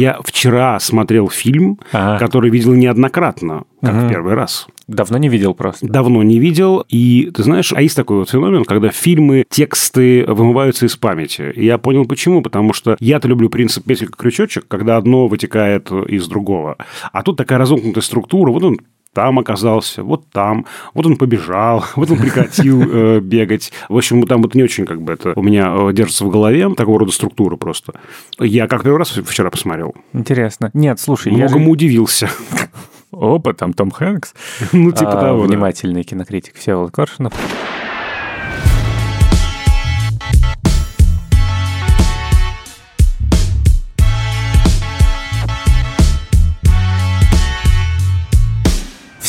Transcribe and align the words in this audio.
Я 0.00 0.18
вчера 0.24 0.78
смотрел 0.80 1.28
фильм, 1.28 1.78
Ага. 1.92 2.18
который 2.18 2.50
видел 2.50 2.72
неоднократно, 2.74 3.64
как 3.82 3.94
в 3.94 4.08
первый 4.08 4.34
раз. 4.34 4.66
Давно 4.88 5.18
не 5.18 5.28
видел 5.28 5.52
просто. 5.52 5.86
Давно 5.86 6.22
не 6.22 6.38
видел. 6.38 6.84
И 6.88 7.30
ты 7.34 7.42
знаешь, 7.42 7.72
а 7.72 7.82
есть 7.82 7.96
такой 7.96 8.18
вот 8.18 8.30
феномен, 8.30 8.64
когда 8.64 8.90
фильмы, 8.90 9.44
тексты 9.50 10.24
вымываются 10.26 10.86
из 10.86 10.96
памяти. 10.96 11.52
И 11.56 11.64
я 11.64 11.76
понял 11.78 12.04
почему. 12.06 12.40
Потому 12.40 12.72
что 12.72 12.96
я-то 13.00 13.26
люблю 13.26 13.48
принцип 13.48 13.84
петелька 13.84 14.16
крючочек, 14.16 14.68
когда 14.68 14.96
одно 14.96 15.26
вытекает 15.26 15.90
из 15.90 16.28
другого. 16.28 16.76
А 17.12 17.22
тут 17.24 17.36
такая 17.36 17.58
разомкнутая 17.58 18.02
структура. 18.02 18.52
Вот 18.52 18.62
он 18.62 18.78
там 19.16 19.38
оказался, 19.38 20.02
вот 20.02 20.28
там, 20.30 20.66
вот 20.92 21.06
он 21.06 21.16
побежал, 21.16 21.82
вот 21.96 22.10
он 22.10 22.18
прекратил 22.18 22.82
э, 22.82 23.20
бегать. 23.20 23.72
В 23.88 23.96
общем, 23.96 24.22
там 24.24 24.42
вот 24.42 24.54
не 24.54 24.62
очень 24.62 24.84
как 24.84 25.00
бы 25.00 25.14
это 25.14 25.32
у 25.36 25.42
меня 25.42 25.74
э, 25.74 25.92
держится 25.94 26.26
в 26.26 26.28
голове, 26.28 26.68
такого 26.74 27.00
рода 27.00 27.12
структура 27.12 27.56
просто. 27.56 27.94
Я 28.38 28.68
как 28.68 28.82
первый 28.82 28.98
раз 28.98 29.08
вчера 29.12 29.48
посмотрел. 29.48 29.94
Интересно. 30.12 30.70
Нет, 30.74 31.00
слушай, 31.00 31.32
я 31.32 31.38
Многому 31.38 31.64
же... 31.64 31.70
удивился. 31.70 32.28
Опа, 33.10 33.54
там 33.54 33.72
Том 33.72 33.90
Хэнкс. 33.90 34.34
Ну, 34.72 34.92
типа 34.92 35.18
А, 35.18 35.20
того. 35.20 35.42
Внимательный 35.44 36.02
кинокритик 36.02 36.56
Всеволод 36.56 36.90
Коршунов. 36.92 37.32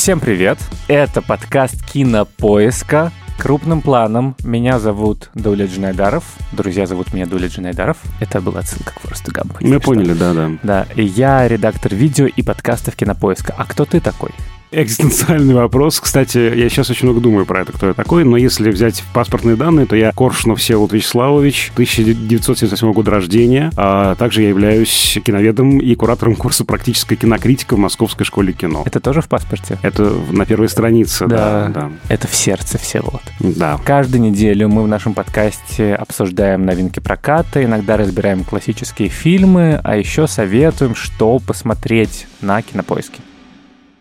Всем 0.07 0.21
привет! 0.21 0.57
Это 0.87 1.21
подкаст 1.21 1.85
Кинопоиска. 1.85 3.11
Крупным 3.37 3.81
планом 3.81 4.37
меня 4.41 4.79
зовут 4.79 5.29
Дуля 5.33 5.65
Джинайдаров. 5.65 6.23
Друзья 6.53 6.85
зовут 6.85 7.13
меня 7.13 7.25
Дуля 7.25 7.49
Джинайдаров. 7.49 7.97
Это 8.21 8.39
была 8.39 8.61
отсылка 8.61 8.93
к 8.93 9.01
Форесту 9.01 9.33
Гампу. 9.33 9.57
Мы 9.59 9.67
что. 9.67 9.79
поняли, 9.81 10.13
да-да. 10.13 10.51
Да, 10.63 10.87
и 10.95 11.03
я 11.03 11.45
редактор 11.45 11.93
видео 11.93 12.25
и 12.25 12.41
подкастов 12.41 12.95
Кинопоиска. 12.95 13.53
А 13.57 13.65
кто 13.65 13.83
ты 13.83 13.99
такой? 13.99 14.31
Экзистенциальный 14.71 15.53
вопрос. 15.53 15.99
Кстати, 15.99 16.37
я 16.37 16.67
сейчас 16.69 16.89
очень 16.89 17.05
много 17.05 17.21
думаю 17.21 17.45
про 17.45 17.61
это, 17.61 17.71
кто 17.71 17.87
я 17.87 17.93
такой, 17.93 18.25
но 18.25 18.35
если 18.35 18.69
взять 18.69 19.01
паспортные 19.13 19.55
данные, 19.55 19.85
то 19.85 19.95
я 19.95 20.11
Коршунов 20.11 20.59
Всеволод 20.59 20.91
Вячеславович, 20.91 21.71
1978 21.73 22.91
года 22.91 23.11
рождения, 23.11 23.71
а 23.77 24.15
также 24.15 24.41
я 24.41 24.49
являюсь 24.49 25.17
киноведом 25.23 25.79
и 25.79 25.95
куратором 25.95 26.35
курса 26.35 26.65
«Практическая 26.65 27.15
кинокритика» 27.15 27.75
в 27.75 27.79
Московской 27.79 28.25
школе 28.25 28.51
кино. 28.51 28.83
Это 28.85 28.99
тоже 28.99 29.21
в 29.21 29.29
паспорте? 29.29 29.77
Это 29.83 30.11
на 30.31 30.45
первой 30.45 30.67
странице, 30.67 31.27
да, 31.27 31.69
да. 31.73 31.91
Это 32.09 32.27
в 32.27 32.35
сердце 32.35 32.77
Всеволод. 32.77 33.21
Да. 33.39 33.79
Каждую 33.85 34.21
неделю 34.21 34.67
мы 34.67 34.83
в 34.83 34.87
нашем 34.87 35.13
подкасте 35.13 35.95
обсуждаем 35.95 36.65
новинки 36.65 36.99
проката, 36.99 37.63
иногда 37.63 37.95
разбираем 37.95 38.43
классические 38.43 39.07
фильмы, 39.07 39.79
а 39.83 39.95
еще 39.95 40.27
советуем, 40.27 40.93
что 40.93 41.39
посмотреть 41.39 42.27
на 42.41 42.61
кинопоиске. 42.61 43.21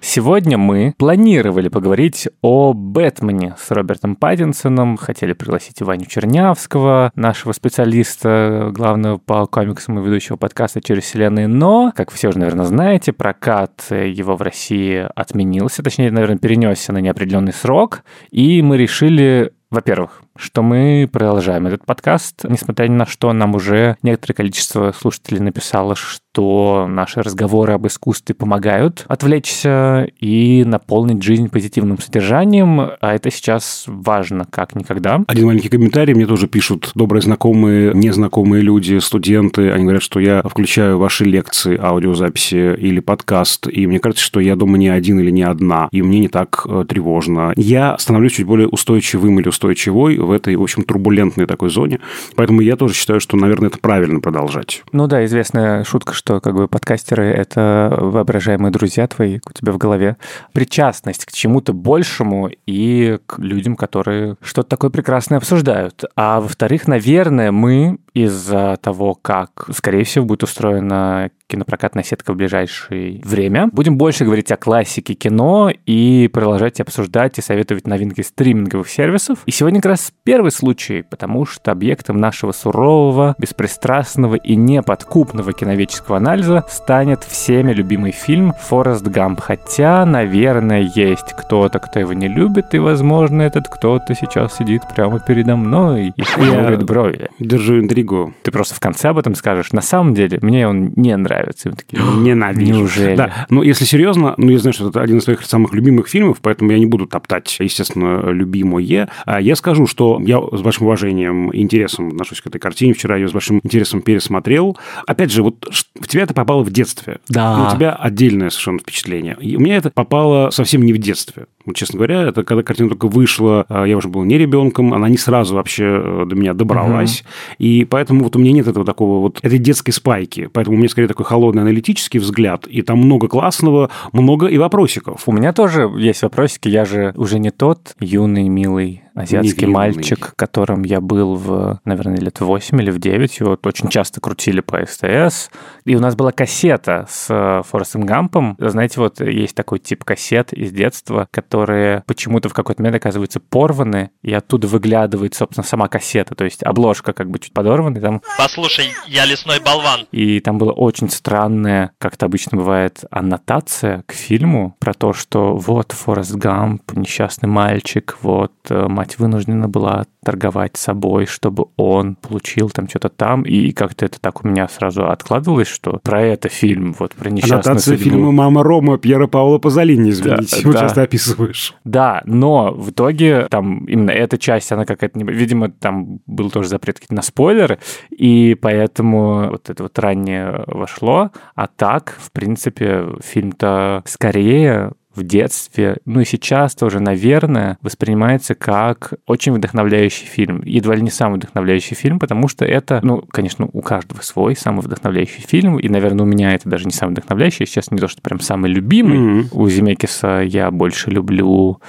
Сегодня 0.00 0.56
мы 0.56 0.94
планировали 0.98 1.68
поговорить 1.68 2.28
о 2.40 2.72
Бэтмене 2.72 3.56
с 3.58 3.70
Робертом 3.70 4.14
Паттинсоном, 4.14 4.96
хотели 4.96 5.32
пригласить 5.32 5.82
Ваню 5.82 6.06
Чернявского, 6.06 7.10
нашего 7.14 7.52
специалиста, 7.52 8.70
главного 8.72 9.18
по 9.18 9.46
комиксам 9.46 9.98
и 9.98 10.04
ведущего 10.04 10.36
подкаста 10.36 10.80
«Через 10.80 11.04
вселенные», 11.04 11.48
но, 11.48 11.92
как 11.94 12.12
вы 12.12 12.16
все 12.16 12.28
уже, 12.28 12.38
наверное, 12.38 12.66
знаете, 12.66 13.12
прокат 13.12 13.84
его 13.90 14.36
в 14.36 14.42
России 14.42 15.08
отменился, 15.14 15.82
точнее, 15.82 16.10
наверное, 16.10 16.38
перенесся 16.38 16.92
на 16.92 16.98
неопределенный 16.98 17.52
срок, 17.52 18.04
и 18.30 18.62
мы 18.62 18.76
решили 18.76 19.52
во-первых, 19.70 20.22
что 20.38 20.62
мы 20.62 21.08
продолжаем 21.10 21.66
этот 21.66 21.84
подкаст, 21.84 22.44
несмотря 22.48 22.88
ни 22.88 22.94
на 22.94 23.06
что, 23.06 23.32
нам 23.32 23.54
уже 23.54 23.96
некоторое 24.02 24.34
количество 24.34 24.92
слушателей 24.92 25.40
написало, 25.40 25.94
что 25.94 26.86
наши 26.88 27.22
разговоры 27.22 27.72
об 27.72 27.86
искусстве 27.86 28.34
помогают 28.34 29.04
отвлечься 29.08 30.08
и 30.20 30.64
наполнить 30.64 31.22
жизнь 31.22 31.48
позитивным 31.48 31.98
содержанием, 31.98 32.80
а 32.80 33.14
это 33.14 33.30
сейчас 33.30 33.84
важно 33.86 34.44
как 34.48 34.74
никогда. 34.74 35.22
Один 35.26 35.46
маленький 35.46 35.68
комментарий. 35.68 36.14
Мне 36.14 36.26
тоже 36.26 36.46
пишут 36.48 36.90
добрые 36.94 37.22
знакомые, 37.22 37.94
незнакомые 37.94 38.62
люди, 38.62 38.98
студенты. 38.98 39.70
Они 39.70 39.84
говорят, 39.84 40.02
что 40.02 40.20
я 40.20 40.42
включаю 40.42 40.98
ваши 40.98 41.24
лекции, 41.24 41.78
аудиозаписи 41.80 42.74
или 42.76 43.00
подкаст, 43.00 43.66
и 43.68 43.86
мне 43.86 43.98
кажется, 43.98 44.24
что 44.24 44.40
я 44.40 44.56
дома 44.56 44.78
не 44.78 44.88
один 44.88 45.20
или 45.20 45.30
не 45.30 45.42
одна, 45.42 45.88
и 45.92 46.02
мне 46.02 46.20
не 46.20 46.28
так 46.28 46.66
э, 46.68 46.84
тревожно. 46.88 47.52
Я 47.56 47.96
становлюсь 47.98 48.32
чуть 48.32 48.46
более 48.46 48.68
устойчивым 48.68 49.40
или 49.40 49.48
устойчивой 49.48 50.18
в 50.26 50.32
этой, 50.32 50.56
в 50.56 50.62
общем, 50.62 50.82
турбулентной 50.82 51.46
такой 51.46 51.70
зоне. 51.70 52.00
Поэтому 52.34 52.60
я 52.60 52.76
тоже 52.76 52.94
считаю, 52.94 53.20
что, 53.20 53.36
наверное, 53.36 53.68
это 53.68 53.78
правильно 53.78 54.20
продолжать. 54.20 54.82
Ну 54.92 55.06
да, 55.06 55.24
известная 55.24 55.84
шутка, 55.84 56.12
что 56.12 56.40
как 56.40 56.54
бы 56.54 56.68
подкастеры— 56.68 57.24
это 57.26 57.96
воображаемые 57.98 58.70
друзья 58.70 59.06
твои 59.06 59.38
у 59.48 59.52
тебя 59.52 59.72
в 59.72 59.78
голове. 59.78 60.16
Причастность 60.52 61.24
к 61.24 61.32
чему-то 61.32 61.72
большему 61.72 62.50
и 62.66 63.18
к 63.26 63.38
людям, 63.38 63.76
которые 63.76 64.36
что-то 64.40 64.68
такое 64.68 64.90
прекрасное 64.90 65.38
обсуждают. 65.38 66.04
А 66.16 66.40
во-вторых, 66.40 66.86
наверное, 66.86 67.52
мы 67.52 67.98
из-за 68.14 68.78
того, 68.82 69.14
как, 69.14 69.68
скорее 69.72 70.04
всего, 70.04 70.24
будет 70.24 70.42
устроена 70.42 71.30
кинопрокатная 71.48 72.02
сетка 72.02 72.32
в 72.32 72.36
ближайшее 72.36 73.20
время. 73.24 73.68
Будем 73.72 73.96
больше 73.96 74.24
говорить 74.24 74.50
о 74.50 74.56
классике 74.56 75.14
кино 75.14 75.70
и 75.86 76.28
продолжать 76.32 76.80
обсуждать 76.80 77.38
и 77.38 77.42
советовать 77.42 77.86
новинки 77.86 78.20
стриминговых 78.22 78.88
сервисов. 78.88 79.38
И 79.46 79.50
сегодня 79.50 79.80
как 79.80 79.90
раз 79.90 80.12
первый 80.24 80.50
случай, 80.50 81.02
потому 81.02 81.46
что 81.46 81.72
объектом 81.72 82.18
нашего 82.18 82.52
сурового, 82.52 83.34
беспристрастного 83.38 84.34
и 84.34 84.56
неподкупного 84.56 85.52
киноведческого 85.52 86.16
анализа 86.16 86.64
станет 86.68 87.22
всеми 87.24 87.72
любимый 87.72 88.12
фильм 88.12 88.52
«Форест 88.68 89.06
Гамп». 89.06 89.40
Хотя, 89.40 90.04
наверное, 90.04 90.90
есть 90.94 91.32
кто-то, 91.36 91.78
кто 91.78 92.00
его 92.00 92.12
не 92.12 92.28
любит, 92.28 92.74
и, 92.74 92.78
возможно, 92.78 93.42
этот 93.42 93.68
кто-то 93.68 94.14
сейчас 94.14 94.56
сидит 94.56 94.82
прямо 94.94 95.20
передо 95.20 95.56
мной 95.56 96.12
и 96.16 96.22
хмурит 96.22 96.82
брови. 96.84 97.30
Держу 97.38 97.78
интригу. 97.78 98.34
Ты 98.42 98.50
просто 98.50 98.74
в 98.74 98.80
конце 98.80 99.08
об 99.08 99.18
этом 99.18 99.34
скажешь. 99.34 99.72
На 99.72 99.82
самом 99.82 100.14
деле, 100.14 100.38
мне 100.42 100.66
он 100.66 100.92
не 100.96 101.16
нравится. 101.16 101.35
И 101.42 101.68
мы 101.68 101.76
такие, 101.76 102.02
Ненавижу. 102.16 102.72
Неужели? 102.72 103.16
Да, 103.16 103.46
ну 103.50 103.62
если 103.62 103.84
серьезно, 103.84 104.34
ну 104.36 104.50
я 104.50 104.58
знаю, 104.58 104.74
что 104.74 104.88
это 104.88 105.00
один 105.00 105.18
из 105.18 105.24
своих 105.24 105.44
самых 105.44 105.72
любимых 105.74 106.08
фильмов, 106.08 106.38
поэтому 106.40 106.72
я 106.72 106.78
не 106.78 106.86
буду 106.86 107.06
топтать, 107.06 107.56
естественно, 107.60 108.30
любимое. 108.30 109.08
А 109.24 109.40
Я 109.40 109.56
скажу, 109.56 109.86
что 109.86 110.20
я 110.20 110.40
с 110.40 110.60
большим 110.60 110.86
уважением 110.86 111.50
и 111.50 111.60
интересом 111.60 112.08
отношусь 112.08 112.40
к 112.40 112.46
этой 112.46 112.58
картине. 112.58 112.94
Вчера 112.94 113.16
ее 113.16 113.28
с 113.28 113.32
большим 113.32 113.60
интересом 113.62 114.02
пересмотрел. 114.02 114.76
Опять 115.06 115.32
же, 115.32 115.42
вот 115.42 115.66
в 115.98 116.08
тебя 116.08 116.22
это 116.22 116.34
попало 116.34 116.62
в 116.62 116.70
детстве. 116.70 117.18
Да. 117.28 117.56
Ну, 117.56 117.66
У 117.68 117.76
тебя 117.76 117.92
отдельное 117.92 118.50
совершенно 118.50 118.78
впечатление. 118.78 119.36
И 119.40 119.56
у 119.56 119.60
меня 119.60 119.76
это 119.76 119.90
попало 119.90 120.50
совсем 120.50 120.82
не 120.82 120.92
в 120.92 120.98
детстве. 120.98 121.46
Вот, 121.64 121.74
честно 121.74 121.96
говоря, 121.96 122.22
это 122.22 122.44
когда 122.44 122.62
картина 122.62 122.90
только 122.90 123.08
вышла, 123.08 123.66
а, 123.68 123.84
я 123.84 123.96
уже 123.96 124.08
был 124.08 124.22
не 124.22 124.38
ребенком, 124.38 124.94
она 124.94 125.08
не 125.08 125.18
сразу 125.18 125.56
вообще 125.56 125.84
э, 125.84 126.24
до 126.26 126.36
меня 126.36 126.54
добралась. 126.54 127.24
И 127.58 127.84
поэтому 127.84 128.22
вот 128.22 128.36
у 128.36 128.38
меня 128.38 128.52
нет 128.52 128.68
этого 128.68 128.84
такого 128.86 129.20
вот, 129.20 129.40
этой 129.42 129.58
детской 129.58 129.90
спайки. 129.90 130.48
Поэтому 130.52 130.76
у 130.76 130.78
меня 130.78 130.88
скорее 130.88 131.08
такой 131.08 131.25
холодный 131.26 131.62
аналитический 131.62 132.20
взгляд, 132.20 132.66
и 132.66 132.82
там 132.82 132.98
много 132.98 133.28
классного, 133.28 133.90
много 134.12 134.46
и 134.46 134.58
вопросиков. 134.58 135.24
У 135.26 135.32
меня 135.32 135.52
тоже 135.52 135.90
есть 135.96 136.22
вопросики. 136.22 136.68
Я 136.68 136.84
же 136.84 137.12
уже 137.16 137.38
не 137.38 137.50
тот 137.50 137.94
юный, 138.00 138.48
милый 138.48 139.02
азиатский 139.16 139.66
мальчик, 139.66 140.34
которым 140.36 140.82
я 140.84 141.00
был 141.00 141.36
в, 141.36 141.80
наверное, 141.84 142.18
лет 142.18 142.40
8 142.40 142.80
или 142.80 142.90
в 142.90 142.98
9. 142.98 143.40
Его 143.40 143.50
вот 143.50 143.66
очень 143.66 143.88
часто 143.88 144.20
крутили 144.20 144.60
по 144.60 144.84
СТС. 144.84 145.50
И 145.84 145.96
у 145.96 146.00
нас 146.00 146.14
была 146.14 146.32
кассета 146.32 147.06
с 147.08 147.26
э, 147.30 147.62
Форестом 147.68 148.04
Гампом. 148.04 148.56
Знаете, 148.58 149.00
вот 149.00 149.20
есть 149.20 149.54
такой 149.54 149.78
тип 149.78 150.04
кассет 150.04 150.52
из 150.52 150.70
детства, 150.70 151.28
которые 151.30 152.02
почему-то 152.06 152.48
в 152.48 152.54
какой-то 152.54 152.82
момент 152.82 152.96
оказываются 152.96 153.40
порваны, 153.40 154.10
и 154.22 154.32
оттуда 154.32 154.66
выглядывает, 154.66 155.34
собственно, 155.34 155.64
сама 155.64 155.88
кассета. 155.88 156.34
То 156.34 156.44
есть 156.44 156.62
обложка 156.62 157.12
как 157.12 157.30
бы 157.30 157.38
чуть 157.38 157.52
подорвана, 157.52 157.96
и 157.96 158.00
там 158.00 158.22
Послушай, 158.38 158.86
я 159.06 159.24
лесной 159.24 159.60
болван. 159.60 160.06
и 160.12 160.40
там 160.40 160.58
была 160.58 160.72
очень 160.72 161.08
странная, 161.10 161.92
как 161.98 162.14
это 162.14 162.26
обычно 162.26 162.58
бывает, 162.58 163.04
аннотация 163.10 164.02
к 164.06 164.12
фильму 164.12 164.76
про 164.78 164.92
то, 164.92 165.12
что 165.12 165.56
вот 165.56 165.92
Форест 165.92 166.34
Гамп, 166.34 166.92
несчастный 166.92 167.48
мальчик, 167.48 168.18
вот 168.22 168.52
э, 168.68 168.86
мать 169.06 169.18
вынуждена 169.18 169.68
была 169.68 170.06
торговать 170.24 170.76
собой, 170.76 171.26
чтобы 171.26 171.66
он 171.76 172.16
получил 172.16 172.70
там 172.70 172.88
что-то 172.88 173.08
там. 173.08 173.42
И 173.42 173.70
как-то 173.72 174.04
это 174.04 174.20
так 174.20 174.44
у 174.44 174.48
меня 174.48 174.66
сразу 174.68 175.08
откладывалось, 175.08 175.68
что 175.68 176.00
про 176.02 176.22
это 176.22 176.48
фильм, 176.48 176.94
вот 176.98 177.14
про 177.14 177.30
несчастную 177.30 177.60
Аннотация 177.62 177.96
судьбу. 177.96 178.10
фильма 178.10 178.32
«Мама 178.32 178.62
Рома» 178.64 178.98
Пьера 178.98 179.28
Паула 179.28 179.58
Пазолини, 179.58 180.10
извините, 180.10 180.56
Да, 180.56 180.60
его 180.60 180.72
да. 180.72 180.80
часто 180.80 181.02
описываешь. 181.02 181.74
Да, 181.84 182.22
но 182.24 182.72
в 182.72 182.90
итоге 182.90 183.46
там 183.48 183.84
именно 183.84 184.10
эта 184.10 184.38
часть, 184.38 184.72
она 184.72 184.84
какая-то... 184.84 185.18
не- 185.18 185.24
Видимо, 185.32 185.70
там 185.70 186.18
был 186.26 186.50
тоже 186.50 186.68
запрет 186.68 186.98
на 187.10 187.22
спойлеры, 187.22 187.78
и 188.10 188.56
поэтому 188.60 189.50
вот 189.50 189.70
это 189.70 189.82
вот 189.84 189.96
раннее 189.98 190.64
вошло. 190.66 191.30
А 191.54 191.66
так, 191.68 192.16
в 192.18 192.32
принципе, 192.32 193.04
фильм-то 193.22 194.02
скорее 194.06 194.92
в 195.16 195.22
детстве, 195.22 195.96
ну 196.04 196.20
и 196.20 196.24
сейчас 196.24 196.74
тоже, 196.74 197.00
наверное, 197.00 197.78
воспринимается 197.82 198.54
как 198.54 199.14
очень 199.26 199.52
вдохновляющий 199.52 200.26
фильм. 200.26 200.62
Едва 200.64 200.94
ли 200.94 201.02
не 201.02 201.10
самый 201.10 201.36
вдохновляющий 201.36 201.96
фильм, 201.96 202.18
потому 202.18 202.48
что 202.48 202.64
это, 202.64 203.00
ну, 203.02 203.22
конечно, 203.30 203.68
у 203.72 203.80
каждого 203.80 204.20
свой 204.20 204.56
самый 204.56 204.82
вдохновляющий 204.82 205.42
фильм, 205.42 205.78
и, 205.78 205.88
наверное, 205.88 206.24
у 206.24 206.28
меня 206.28 206.54
это 206.54 206.68
даже 206.68 206.84
не 206.84 206.92
самый 206.92 207.12
вдохновляющий, 207.12 207.66
сейчас 207.66 207.90
не 207.90 207.98
то, 207.98 208.08
что 208.08 208.22
прям 208.22 208.40
самый 208.40 208.70
любимый. 208.70 209.18
Mm-hmm. 209.18 209.48
У 209.52 209.68
Земекиса 209.68 210.40
я 210.40 210.70
больше 210.70 211.10
люблю 211.10 211.80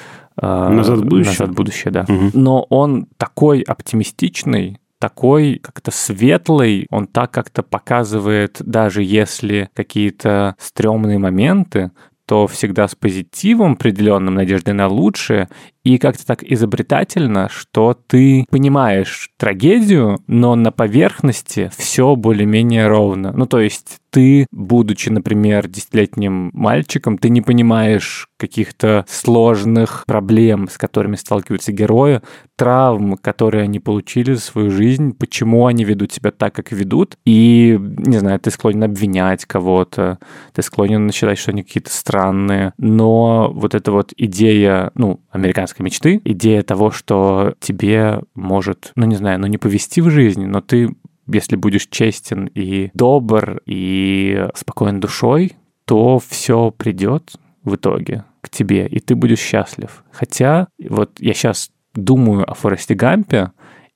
э, 0.42 0.70
Назад 0.70 1.00
в 1.00 1.06
будущее. 1.06 1.32
Назад 1.32 1.50
в 1.50 1.54
будущее, 1.54 1.92
да. 1.92 2.06
Угу. 2.08 2.32
Но 2.34 2.64
он 2.70 3.08
такой 3.18 3.62
оптимистичный, 3.62 4.80
такой 5.00 5.60
как-то 5.62 5.92
светлый, 5.92 6.88
он 6.90 7.08
так 7.08 7.32
как-то 7.32 7.64
показывает, 7.64 8.58
даже 8.60 9.04
если 9.04 9.70
какие-то 9.74 10.56
стрёмные 10.60 11.20
моменты, 11.20 11.92
то 12.28 12.46
всегда 12.46 12.88
с 12.90 12.94
позитивом 12.94 13.74
определенным, 13.74 14.36
надеждой 14.36 14.74
на 14.74 14.88
лучшее, 14.88 15.48
и 15.84 15.98
как-то 15.98 16.26
так 16.26 16.44
изобретательно, 16.44 17.48
что 17.50 17.98
ты 18.08 18.46
понимаешь 18.50 19.30
трагедию, 19.38 20.20
но 20.28 20.56
на 20.56 20.74
поверхности 20.74 21.72
все 21.78 22.18
более-менее 22.18 22.88
ровно. 22.88 23.32
Ну, 23.32 23.46
то 23.46 23.62
есть 23.62 24.00
ты, 24.10 24.48
будучи, 24.52 25.10
например, 25.10 25.68
десятилетним 25.68 26.52
мальчиком, 26.54 27.18
ты 27.18 27.30
не 27.30 27.42
понимаешь 27.42 28.28
каких-то 28.38 29.06
сложных 29.08 30.04
проблем, 30.06 30.68
с 30.70 30.78
которыми 30.78 31.16
сталкиваются 31.16 31.72
герои, 31.72 32.22
травм, 32.56 33.18
которые 33.18 33.64
они 33.64 33.80
получили 33.80 34.34
за 34.34 34.42
свою 34.42 34.72
жизнь, 34.72 35.14
почему 35.14 35.66
они 35.66 35.84
ведут 35.84 36.12
себя 36.12 36.32
так, 36.32 36.54
как 36.54 36.72
ведут, 36.72 37.18
и, 37.26 37.80
не 37.80 38.18
знаю, 38.18 38.40
ты 38.40 38.52
склонен 38.52 38.84
обвинять 38.84 39.46
кого-то, 39.46 40.20
ты 40.54 40.62
склонен 40.62 41.12
считать, 41.12 41.38
что 41.38 41.52
они 41.52 41.64
какие-то 41.64 41.92
странные, 41.92 42.74
но 42.78 43.52
вот 43.54 43.76
эта 43.76 43.92
вот 43.92 44.14
идея, 44.18 44.92
ну, 44.96 45.20
американской 45.32 45.84
мечты, 45.84 46.22
идея 46.24 46.64
того, 46.64 46.92
что 46.92 47.54
тебе 47.60 48.22
может, 48.36 48.92
ну, 48.96 49.06
не 49.06 49.16
знаю, 49.16 49.40
ну, 49.40 49.48
не 49.48 49.58
повести 49.58 50.02
в 50.02 50.10
жизни, 50.10 50.46
но 50.46 50.62
ты 50.62 50.96
если 51.28 51.56
будешь 51.56 51.88
честен 51.88 52.46
и 52.54 52.92
добр 52.94 53.62
и 53.66 54.48
спокоен 54.56 55.00
душой, 55.00 55.54
то 55.86 56.20
все 56.20 56.72
придет 56.72 57.34
в 57.64 57.76
итоге 57.76 58.26
к 58.42 58.50
тебе, 58.50 58.88
и 58.88 59.00
ты 59.00 59.16
будешь 59.16 59.40
счастлив. 59.40 60.04
Хотя 60.12 60.68
вот 60.90 61.20
я 61.20 61.34
сейчас 61.34 61.72
думаю 61.94 62.50
о 62.50 62.54
Форесте 62.54 62.94
Гампе, 62.94 63.52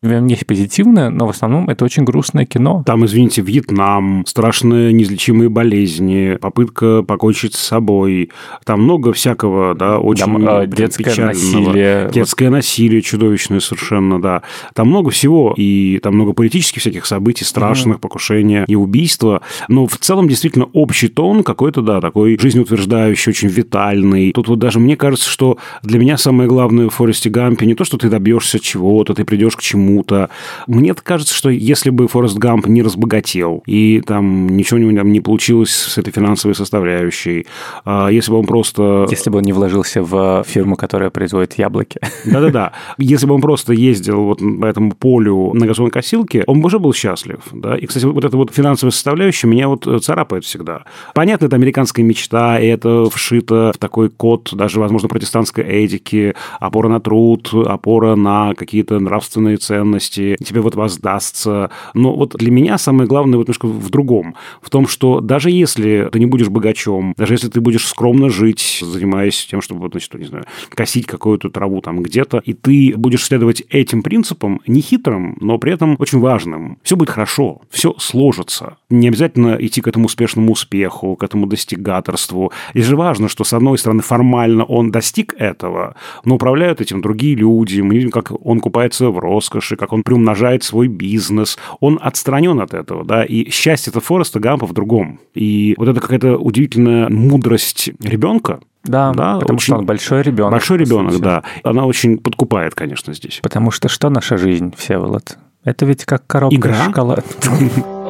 нем 0.09 0.25
есть 0.25 0.48
позитивное, 0.48 1.12
но 1.12 1.27
в 1.27 1.30
основном 1.30 1.69
это 1.69 1.86
очень 1.86 2.03
грустное 2.03 2.45
кино. 2.45 2.81
Там, 2.88 3.06
извините, 3.06 3.44
Вьетнам, 3.44 4.25
страшные 4.25 4.94
неизлечимые 4.94 5.50
болезни, 5.50 6.38
попытка 6.42 7.03
покончить 7.03 7.53
с 7.53 7.59
собой. 7.59 8.31
Там 8.65 8.81
много 8.81 9.13
всякого, 9.13 9.75
да, 9.75 10.00
очень 10.00 10.25
Там, 10.25 10.48
э, 10.48 10.65
детское 10.65 11.25
насилие. 11.25 12.09
Детское 12.12 12.50
насилие 12.50 13.03
чудовищное 13.03 13.59
совершенно, 13.59 14.19
да. 14.19 14.42
Там 14.74 14.88
много 14.88 15.12
всего, 15.12 15.53
и 15.56 16.00
там 16.00 16.15
много 16.15 16.33
политических 16.33 16.81
всяких 16.81 17.06
событий, 17.06 17.45
страшных, 17.45 17.97
mm 17.97 18.01
покушения 18.01 18.65
и 18.68 18.75
убийства. 18.75 19.42
Но 19.68 19.86
в 19.86 19.97
целом 19.97 20.27
действительно 20.27 20.65
общий 20.74 21.07
тон 21.07 21.44
какой-то, 21.44 21.81
да, 21.81 22.01
такой 22.01 22.38
жизнеутверждающий, 22.39 23.30
очень 23.30 23.47
витальный. 23.47 24.31
Тут 24.31 24.47
вот 24.47 24.57
даже 24.57 24.80
мне 24.80 24.95
кажется, 24.95 25.30
что 25.30 25.57
для 25.83 26.00
меня 26.00 26.18
самое 26.18 26.50
главное 26.50 26.89
в 26.89 26.94
Форесте 26.94 27.30
Гампе 27.30 27.65
не 27.68 27.75
то, 27.75 27.83
что 27.83 27.97
ты 27.97 28.09
добьешься 28.09 28.59
чего-то, 28.59 29.13
ты 29.13 29.24
придешь 29.24 29.56
к 29.56 29.62
чему 29.62 29.90
кому-то. 29.91 30.29
Мне 30.67 30.93
кажется, 30.93 31.33
что 31.33 31.49
если 31.49 31.89
бы 31.89 32.07
Форест 32.07 32.38
Гамп 32.38 32.67
не 32.67 32.81
разбогател, 32.81 33.63
и 33.65 34.01
там 34.01 34.47
ничего 34.47 34.79
у 34.79 34.83
него 34.83 34.97
там 34.97 35.11
не 35.11 35.19
получилось 35.19 35.71
с 35.71 35.97
этой 35.97 36.11
финансовой 36.11 36.55
составляющей, 36.55 37.45
а 37.85 38.09
если 38.09 38.31
бы 38.31 38.39
он 38.39 38.45
просто... 38.45 39.07
Если 39.09 39.29
бы 39.29 39.39
он 39.39 39.43
не 39.43 39.53
вложился 39.53 40.01
в 40.01 40.43
фирму, 40.47 40.75
которая 40.75 41.09
производит 41.09 41.53
яблоки. 41.57 41.99
Да-да-да. 42.25 42.73
Если 42.97 43.25
бы 43.25 43.35
он 43.35 43.41
просто 43.41 43.73
ездил 43.73 44.23
вот 44.23 44.39
по 44.39 44.65
этому 44.65 44.91
полю 44.93 45.53
на 45.53 45.65
газонной 45.67 45.91
косилке, 45.91 46.44
он 46.47 46.61
бы 46.61 46.67
уже 46.67 46.79
был 46.79 46.94
счастлив. 46.94 47.39
Да? 47.51 47.77
И, 47.77 47.85
кстати, 47.85 48.05
вот 48.05 48.23
эта 48.23 48.37
вот 48.37 48.51
финансовая 48.53 48.91
составляющая 48.91 49.47
меня 49.47 49.67
вот 49.67 49.87
царапает 50.03 50.45
всегда. 50.45 50.83
Понятно, 51.13 51.45
это 51.45 51.55
американская 51.55 52.05
мечта, 52.05 52.59
и 52.59 52.67
это 52.67 53.09
вшито 53.09 53.71
в 53.75 53.77
такой 53.77 54.09
код 54.09 54.49
даже, 54.53 54.79
возможно, 54.79 55.09
протестантской 55.09 55.63
этики, 55.63 56.33
опора 56.59 56.89
на 56.89 56.99
труд, 56.99 57.51
опора 57.53 58.15
на 58.15 58.53
какие-то 58.55 58.99
нравственные 58.99 59.57
ценности, 59.57 59.81
ценности, 59.81 60.38
тебе 60.44 60.62
вот 60.62 60.75
воздастся. 60.75 61.69
Но 61.94 62.16
вот 62.16 62.36
для 62.38 62.51
меня 62.51 62.78
самое 62.78 63.07
главное 63.07 63.38
вот 63.38 63.48
немножко 63.48 63.66
в 63.68 63.89
другом. 63.89 64.36
В 64.62 64.69
том, 64.69 64.88
что 64.88 65.19
даже 65.22 65.50
если 65.50 66.10
ты 66.12 66.19
не 66.19 66.25
будешь 66.25 66.50
богачом, 66.50 67.13
даже 67.18 67.33
если 67.33 67.50
ты 67.50 67.62
будешь 67.62 67.88
скромно 67.88 68.30
жить, 68.30 68.80
занимаясь 68.81 69.45
тем, 69.45 69.62
чтобы, 69.62 69.89
значит, 69.89 70.13
не 70.13 70.25
знаю, 70.25 70.45
косить 70.69 71.06
какую-то 71.06 71.50
траву 71.50 71.81
там 71.81 72.04
где-то, 72.04 72.42
и 72.45 72.54
ты 72.54 72.94
будешь 72.95 73.25
следовать 73.25 73.63
этим 73.69 74.04
принципам, 74.04 74.62
не 74.68 74.81
хитрым, 74.81 75.38
но 75.42 75.57
при 75.57 75.74
этом 75.74 75.95
очень 76.00 76.19
важным, 76.19 76.78
все 76.83 76.95
будет 76.95 77.10
хорошо, 77.10 77.62
все 77.69 77.95
сложится. 77.98 78.78
Не 78.89 79.07
обязательно 79.07 79.57
идти 79.60 79.81
к 79.81 79.88
этому 79.88 80.06
успешному 80.06 80.51
успеху, 80.51 81.16
к 81.16 81.24
этому 81.24 81.48
достигаторству. 81.48 82.51
И 82.74 82.81
же 82.81 82.95
важно, 82.95 83.28
что, 83.28 83.44
с 83.44 83.54
одной 83.54 83.78
стороны, 83.78 84.01
формально 84.01 84.63
он 84.63 84.92
достиг 84.92 85.33
этого, 85.38 85.95
но 86.25 86.36
управляют 86.36 86.81
этим 86.81 87.01
другие 87.01 87.36
люди. 87.36 87.81
Мы 87.81 87.95
видим, 87.95 88.12
как 88.12 88.31
он 88.45 88.60
купается 88.60 89.10
в 89.10 89.19
роскоши, 89.19 89.70
роскоши, 89.71 89.75
как 89.75 89.94
он 89.94 90.03
приумножает 90.03 90.63
свой 90.63 90.88
бизнес. 90.88 91.57
Он 91.79 92.00
отстранен 92.01 92.59
от 92.59 92.73
этого, 92.73 93.03
да, 93.03 93.23
и 93.23 93.50
счастье 93.50 93.91
это 93.91 94.00
Фореста 94.00 94.39
Гампа 94.39 94.65
в 94.65 94.73
другом. 94.73 95.19
И 95.33 95.73
вот 95.77 95.88
это 95.88 96.00
какая-то 96.00 96.38
удивительная 96.38 97.09
мудрость 97.09 97.89
ребенка, 98.01 98.59
да, 98.83 99.12
да 99.13 99.39
потому 99.39 99.57
очень... 99.57 99.65
что 99.65 99.75
он 99.77 99.85
большой 99.85 100.21
ребенок. 100.23 100.51
Большой 100.51 100.77
ребенок, 100.77 101.19
да. 101.19 101.44
Она 101.63 101.85
очень 101.85 102.18
подкупает, 102.18 102.75
конечно, 102.75 103.13
здесь. 103.13 103.39
Потому 103.44 103.71
что 103.71 103.89
что 103.89 104.09
наша 104.09 104.38
жизнь, 104.38 104.73
Всеволод? 104.77 105.38
Это 105.63 105.85
ведь 105.85 106.06
как 106.06 106.25
коробка 106.25 106.56
Игра? 106.56 106.85
шоколада. 106.85 107.23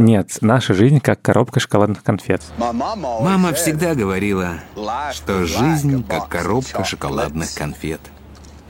Нет, 0.00 0.38
наша 0.40 0.72
жизнь 0.72 0.98
как 0.98 1.20
коробка 1.20 1.60
шоколадных 1.60 2.02
конфет. 2.02 2.42
Мама 2.56 3.52
всегда 3.52 3.94
говорила, 3.94 4.54
что 5.12 5.44
жизнь 5.44 6.02
как 6.08 6.28
коробка 6.28 6.84
шоколадных 6.84 7.52
конфет. 7.54 8.00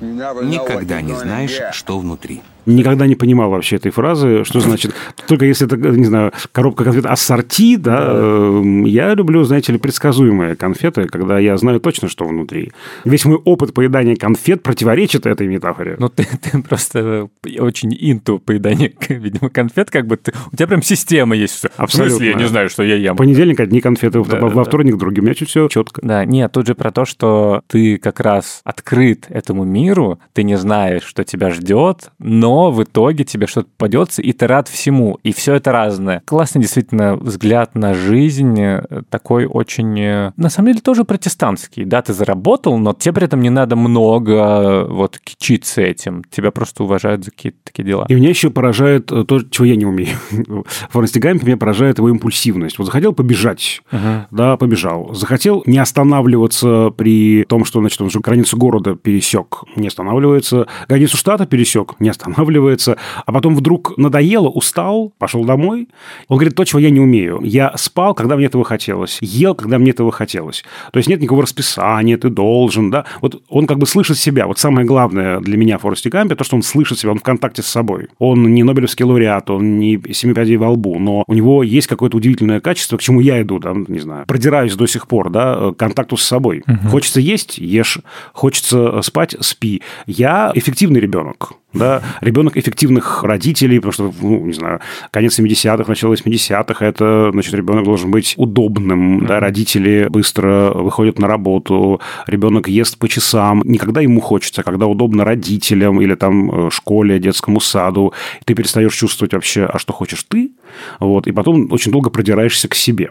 Никогда 0.00 1.00
не 1.00 1.14
знаешь, 1.14 1.56
что 1.72 2.00
внутри 2.00 2.42
никогда 2.66 3.06
не 3.06 3.14
понимал 3.14 3.50
вообще 3.50 3.76
этой 3.76 3.90
фразы, 3.90 4.44
что 4.44 4.60
значит, 4.60 4.94
только 5.26 5.44
если 5.44 5.66
это, 5.66 5.76
не 5.76 6.04
знаю, 6.04 6.32
коробка 6.52 6.84
конфет 6.84 7.06
ассорти, 7.06 7.76
да, 7.76 8.06
э, 8.10 8.62
я 8.86 9.14
люблю, 9.14 9.42
знаете 9.44 9.72
ли, 9.72 9.78
предсказуемые 9.78 10.56
конфеты, 10.56 11.06
когда 11.06 11.38
я 11.38 11.56
знаю 11.56 11.80
точно, 11.80 12.08
что 12.08 12.24
внутри. 12.24 12.72
Весь 13.04 13.24
мой 13.24 13.36
опыт 13.36 13.74
поедания 13.74 14.16
конфет 14.16 14.62
противоречит 14.62 15.26
этой 15.26 15.46
метафоре. 15.46 15.96
Ну, 15.98 16.08
ты, 16.08 16.26
ты 16.42 16.62
просто 16.62 17.28
очень 17.58 17.96
инту 17.98 18.38
поедания, 18.38 18.92
видимо, 19.08 19.50
конфет, 19.50 19.90
как 19.90 20.06
бы 20.06 20.16
ты, 20.16 20.32
у 20.52 20.56
тебя 20.56 20.66
прям 20.66 20.82
система 20.82 21.36
есть. 21.36 21.64
Абсолютно. 21.76 21.86
В 21.86 22.18
смысле, 22.18 22.30
я 22.30 22.34
не 22.34 22.48
знаю, 22.48 22.68
что 22.68 22.82
я 22.82 22.96
ем. 22.96 23.16
Понедельник 23.16 23.60
одни 23.60 23.80
конфеты, 23.80 24.22
да, 24.24 24.38
во, 24.38 24.50
да, 24.50 24.64
вторник 24.64 24.96
другие. 24.96 25.22
У 25.22 25.24
меня 25.24 25.34
чуть 25.34 25.48
все 25.48 25.68
четко. 25.68 26.00
Да, 26.04 26.24
нет, 26.24 26.52
тут 26.52 26.66
же 26.66 26.74
про 26.74 26.90
то, 26.90 27.04
что 27.04 27.62
ты 27.66 27.98
как 27.98 28.20
раз 28.20 28.60
открыт 28.64 29.26
этому 29.28 29.64
миру, 29.64 30.18
ты 30.32 30.42
не 30.42 30.56
знаешь, 30.56 31.02
что 31.02 31.24
тебя 31.24 31.50
ждет, 31.50 32.10
но 32.18 32.49
но 32.50 32.72
в 32.72 32.82
итоге 32.82 33.22
тебе 33.22 33.46
что-то 33.46 33.68
попадется, 33.68 34.22
и 34.22 34.32
ты 34.32 34.48
рад 34.48 34.66
всему, 34.66 35.20
и 35.22 35.32
все 35.32 35.54
это 35.54 35.70
разное. 35.70 36.20
Классный 36.24 36.60
действительно 36.60 37.14
взгляд 37.14 37.76
на 37.76 37.94
жизнь, 37.94 38.60
э, 38.60 38.82
такой 39.08 39.46
очень, 39.46 40.00
э, 40.00 40.32
на 40.36 40.50
самом 40.50 40.72
деле, 40.72 40.80
тоже 40.80 41.04
протестантский. 41.04 41.84
Да, 41.84 42.02
ты 42.02 42.12
заработал, 42.12 42.76
но 42.76 42.92
тебе 42.92 43.12
при 43.12 43.24
этом 43.26 43.40
не 43.40 43.50
надо 43.50 43.76
много 43.76 44.32
э, 44.32 44.84
вот 44.88 45.20
кичиться 45.22 45.80
этим. 45.80 46.24
Тебя 46.28 46.50
просто 46.50 46.82
уважают 46.82 47.24
за 47.24 47.30
какие-то 47.30 47.58
такие 47.62 47.84
дела. 47.84 48.06
И 48.08 48.14
меня 48.16 48.30
еще 48.30 48.50
поражает 48.50 49.06
то, 49.06 49.42
чего 49.48 49.64
я 49.64 49.76
не 49.76 49.86
умею. 49.86 50.16
В 50.30 50.64
Форесте 50.90 51.20
Гампе 51.20 51.46
меня 51.46 51.56
поражает 51.56 51.98
его 51.98 52.08
импульсивность. 52.08 52.78
Вот 52.78 52.86
захотел 52.86 53.12
побежать, 53.12 53.80
uh-huh. 53.92 54.24
да, 54.32 54.56
побежал. 54.56 55.14
Захотел 55.14 55.62
не 55.66 55.78
останавливаться 55.78 56.90
при 56.96 57.44
том, 57.44 57.64
что, 57.64 57.78
значит, 57.78 58.00
он 58.00 58.08
уже 58.08 58.18
границу 58.18 58.56
города 58.56 58.96
пересек, 58.96 59.62
не 59.76 59.86
останавливается. 59.86 60.66
Границу 60.88 61.16
штата 61.16 61.46
пересек, 61.46 61.94
не 62.00 62.08
останавливается 62.08 62.39
останавливается, 62.40 62.96
а 63.26 63.32
потом 63.32 63.54
вдруг 63.54 63.96
надоело, 63.98 64.48
устал, 64.48 65.12
пошел 65.18 65.44
домой. 65.44 65.88
Он 66.28 66.38
говорит, 66.38 66.54
то, 66.54 66.64
чего 66.64 66.78
я 66.78 66.90
не 66.90 67.00
умею. 67.00 67.40
Я 67.42 67.72
спал, 67.76 68.14
когда 68.14 68.36
мне 68.36 68.46
этого 68.46 68.64
хотелось, 68.64 69.18
ел, 69.20 69.54
когда 69.54 69.78
мне 69.78 69.90
этого 69.90 70.12
хотелось. 70.12 70.64
То 70.92 70.98
есть 70.98 71.08
нет 71.08 71.20
никакого 71.20 71.42
расписания, 71.42 72.16
ты 72.16 72.30
должен, 72.30 72.90
да. 72.90 73.04
Вот 73.20 73.42
он 73.48 73.66
как 73.66 73.78
бы 73.78 73.86
слышит 73.86 74.18
себя. 74.18 74.46
Вот 74.46 74.58
самое 74.58 74.86
главное 74.86 75.40
для 75.40 75.56
меня 75.56 75.78
в 75.78 75.82
Форесте 75.82 76.10
Гампе, 76.10 76.34
то, 76.34 76.44
что 76.44 76.56
он 76.56 76.62
слышит 76.62 76.98
себя, 76.98 77.12
он 77.12 77.18
в 77.18 77.22
контакте 77.22 77.62
с 77.62 77.66
собой. 77.66 78.08
Он 78.18 78.54
не 78.54 78.62
Нобелевский 78.62 79.04
лауреат, 79.04 79.50
он 79.50 79.78
не 79.78 80.00
семи 80.12 80.34
пядей 80.34 80.56
во 80.56 80.70
лбу, 80.70 80.98
но 80.98 81.24
у 81.26 81.34
него 81.34 81.62
есть 81.62 81.86
какое-то 81.86 82.16
удивительное 82.16 82.60
качество, 82.60 82.96
к 82.96 83.02
чему 83.02 83.20
я 83.20 83.40
иду, 83.42 83.60
там, 83.60 83.84
не 83.88 83.98
знаю, 83.98 84.26
продираюсь 84.26 84.74
до 84.74 84.86
сих 84.86 85.06
пор, 85.06 85.30
да, 85.30 85.72
к 85.72 85.76
контакту 85.76 86.16
с 86.16 86.22
собой. 86.22 86.62
Угу. 86.66 86.90
Хочется 86.90 87.20
есть– 87.20 87.58
ешь. 87.58 87.98
Хочется 88.32 89.02
спать– 89.02 89.36
спи. 89.40 89.82
Я 90.06 90.52
эффективный 90.54 91.00
ребенок 91.00 91.52
да, 91.72 92.02
ребенок 92.20 92.56
эффективных 92.56 93.22
родителей, 93.22 93.78
потому 93.78 93.92
что, 93.92 94.14
ну, 94.20 94.46
не 94.46 94.52
знаю, 94.52 94.80
конец 95.10 95.38
70-х, 95.38 95.84
начало 95.86 96.14
80-х, 96.14 96.84
это, 96.84 97.30
значит, 97.32 97.54
ребенок 97.54 97.84
должен 97.84 98.10
быть 98.10 98.34
удобным, 98.36 99.20
mm-hmm. 99.20 99.26
да, 99.26 99.40
родители 99.40 100.08
быстро 100.08 100.72
выходят 100.74 101.18
на 101.18 101.28
работу, 101.28 102.00
ребенок 102.26 102.68
ест 102.68 102.98
по 102.98 103.08
часам, 103.08 103.62
не 103.64 103.78
когда 103.78 104.00
ему 104.00 104.20
хочется, 104.20 104.62
а 104.62 104.64
когда 104.64 104.86
удобно 104.86 105.24
родителям 105.24 106.00
или 106.00 106.14
там 106.14 106.66
э, 106.66 106.70
школе, 106.70 107.18
детскому 107.18 107.60
саду, 107.60 108.12
ты 108.44 108.54
перестаешь 108.54 108.94
чувствовать 108.94 109.32
вообще, 109.32 109.64
а 109.64 109.78
что 109.78 109.92
хочешь 109.92 110.24
ты, 110.24 110.52
вот, 110.98 111.26
и 111.26 111.32
потом 111.32 111.68
очень 111.70 111.92
долго 111.92 112.10
продираешься 112.10 112.68
к 112.68 112.74
себе. 112.74 113.10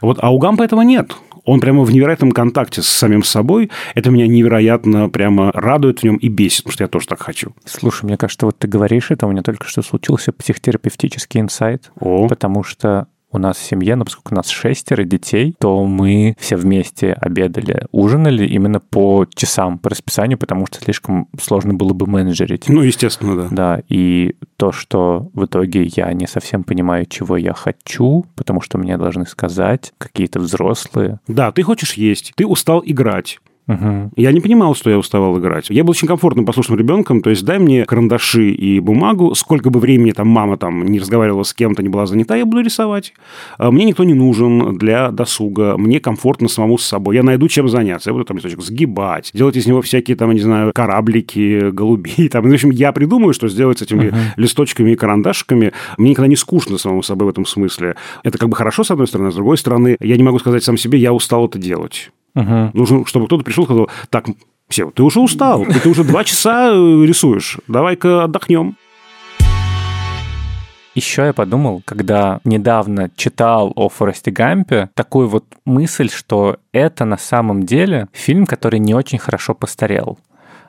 Вот, 0.00 0.18
а 0.20 0.32
у 0.32 0.38
Гампа 0.38 0.62
этого 0.62 0.82
нет 0.82 1.12
он 1.48 1.60
прямо 1.60 1.82
в 1.82 1.90
невероятном 1.90 2.32
контакте 2.32 2.82
с 2.82 2.86
самим 2.86 3.22
собой. 3.22 3.70
Это 3.94 4.10
меня 4.10 4.26
невероятно 4.26 5.08
прямо 5.08 5.50
радует 5.52 6.00
в 6.00 6.02
нем 6.04 6.16
и 6.16 6.28
бесит, 6.28 6.64
потому 6.64 6.72
что 6.74 6.84
я 6.84 6.88
тоже 6.88 7.06
так 7.06 7.22
хочу. 7.22 7.54
Слушай, 7.64 8.04
мне 8.04 8.18
кажется, 8.18 8.44
вот 8.44 8.58
ты 8.58 8.68
говоришь 8.68 9.10
это, 9.10 9.26
у 9.26 9.30
меня 9.30 9.42
только 9.42 9.66
что 9.66 9.80
случился 9.80 10.32
психотерапевтический 10.32 11.40
инсайт. 11.40 11.90
О. 12.00 12.28
Потому 12.28 12.62
что 12.64 13.06
у 13.30 13.38
нас 13.38 13.56
в 13.56 13.62
семье, 13.62 13.96
но 13.96 14.04
поскольку 14.04 14.32
у 14.32 14.36
нас 14.36 14.48
шестеро 14.48 15.04
детей, 15.04 15.54
то 15.58 15.84
мы 15.84 16.34
все 16.38 16.56
вместе 16.56 17.12
обедали, 17.12 17.86
ужинали 17.92 18.46
именно 18.46 18.80
по 18.80 19.26
часам, 19.34 19.78
по 19.78 19.90
расписанию, 19.90 20.38
потому 20.38 20.66
что 20.66 20.80
слишком 20.80 21.28
сложно 21.40 21.74
было 21.74 21.92
бы 21.92 22.06
менеджерить. 22.06 22.68
Ну, 22.68 22.82
естественно, 22.82 23.36
да. 23.36 23.48
Да, 23.50 23.82
и 23.88 24.36
то, 24.56 24.72
что 24.72 25.30
в 25.34 25.44
итоге 25.44 25.84
я 25.84 26.12
не 26.12 26.26
совсем 26.26 26.64
понимаю, 26.64 27.06
чего 27.06 27.36
я 27.36 27.52
хочу, 27.52 28.24
потому 28.34 28.60
что 28.60 28.78
мне 28.78 28.96
должны 28.96 29.26
сказать 29.26 29.92
какие-то 29.98 30.40
взрослые. 30.40 31.20
Да, 31.28 31.52
ты 31.52 31.62
хочешь 31.62 31.94
есть, 31.94 32.32
ты 32.36 32.46
устал 32.46 32.82
играть. 32.84 33.38
Угу. 33.68 34.12
Я 34.16 34.32
не 34.32 34.40
понимал, 34.40 34.74
что 34.74 34.88
я 34.88 34.98
уставал 34.98 35.38
играть. 35.38 35.68
Я 35.68 35.84
был 35.84 35.90
очень 35.90 36.08
комфортным, 36.08 36.46
послушным 36.46 36.78
ребенком, 36.78 37.20
то 37.20 37.28
есть 37.28 37.44
дай 37.44 37.58
мне 37.58 37.84
карандаши 37.84 38.50
и 38.50 38.80
бумагу, 38.80 39.34
сколько 39.34 39.68
бы 39.68 39.78
времени 39.78 40.12
там 40.12 40.28
мама 40.28 40.56
там 40.56 40.86
не 40.86 40.98
разговаривала 40.98 41.42
с 41.42 41.52
кем-то, 41.52 41.82
не 41.82 41.90
была 41.90 42.06
занята, 42.06 42.34
я 42.34 42.46
буду 42.46 42.62
рисовать. 42.62 43.12
А 43.58 43.70
мне 43.70 43.84
никто 43.84 44.04
не 44.04 44.14
нужен 44.14 44.78
для 44.78 45.10
досуга, 45.10 45.76
мне 45.76 46.00
комфортно 46.00 46.48
самому 46.48 46.78
с 46.78 46.84
собой. 46.84 47.16
Я 47.16 47.22
найду 47.22 47.46
чем 47.48 47.68
заняться. 47.68 48.08
Я 48.08 48.14
буду 48.14 48.24
там 48.24 48.38
листочек 48.38 48.62
сгибать, 48.62 49.30
делать 49.34 49.56
из 49.56 49.66
него 49.66 49.82
всякие 49.82 50.16
там, 50.16 50.32
не 50.32 50.40
знаю, 50.40 50.72
кораблики, 50.74 51.70
голубей. 51.70 52.28
Там. 52.30 52.48
В 52.48 52.52
общем, 52.52 52.70
я 52.70 52.92
придумаю, 52.92 53.34
что 53.34 53.48
сделать 53.48 53.80
с 53.80 53.82
этими 53.82 54.06
uh 54.06 54.14
листочками 54.36 54.92
и 54.92 54.96
карандашиками. 54.96 55.72
Мне 55.98 56.10
никогда 56.10 56.28
не 56.28 56.36
скучно 56.36 56.78
самому 56.78 57.02
собой 57.02 57.26
в 57.26 57.30
этом 57.30 57.44
смысле. 57.44 57.96
Это 58.24 58.38
как 58.38 58.48
бы 58.48 58.56
хорошо, 58.56 58.84
с 58.84 58.90
одной 58.90 59.06
стороны, 59.06 59.28
а 59.28 59.32
с 59.32 59.34
другой 59.34 59.58
стороны, 59.58 59.96
я 60.00 60.16
не 60.16 60.22
могу 60.22 60.38
сказать 60.38 60.64
сам 60.64 60.76
себе, 60.76 60.98
я 60.98 61.12
устал 61.12 61.46
это 61.46 61.58
делать. 61.58 62.10
Угу. 62.34 62.70
Нужно, 62.74 63.06
чтобы 63.06 63.26
кто-то 63.26 63.44
пришел 63.44 63.64
и 63.64 63.66
сказал, 63.66 63.90
так, 64.10 64.26
все, 64.68 64.90
ты 64.90 65.02
уже 65.02 65.20
устал, 65.20 65.64
ты 65.64 65.88
уже 65.88 66.04
два 66.04 66.24
часа 66.24 66.68
э, 66.70 67.04
рисуешь, 67.06 67.58
давай-ка 67.68 68.24
отдохнем. 68.24 68.76
Еще 70.94 71.26
я 71.26 71.32
подумал, 71.32 71.82
когда 71.84 72.40
недавно 72.44 73.10
читал 73.14 73.72
о 73.76 73.88
Форесте 73.88 74.32
Гампе, 74.32 74.90
такую 74.94 75.28
вот 75.28 75.44
мысль, 75.64 76.10
что 76.10 76.56
это 76.72 77.04
на 77.04 77.16
самом 77.16 77.62
деле 77.62 78.08
фильм, 78.12 78.46
который 78.46 78.80
не 78.80 78.94
очень 78.94 79.18
хорошо 79.18 79.54
постарел 79.54 80.18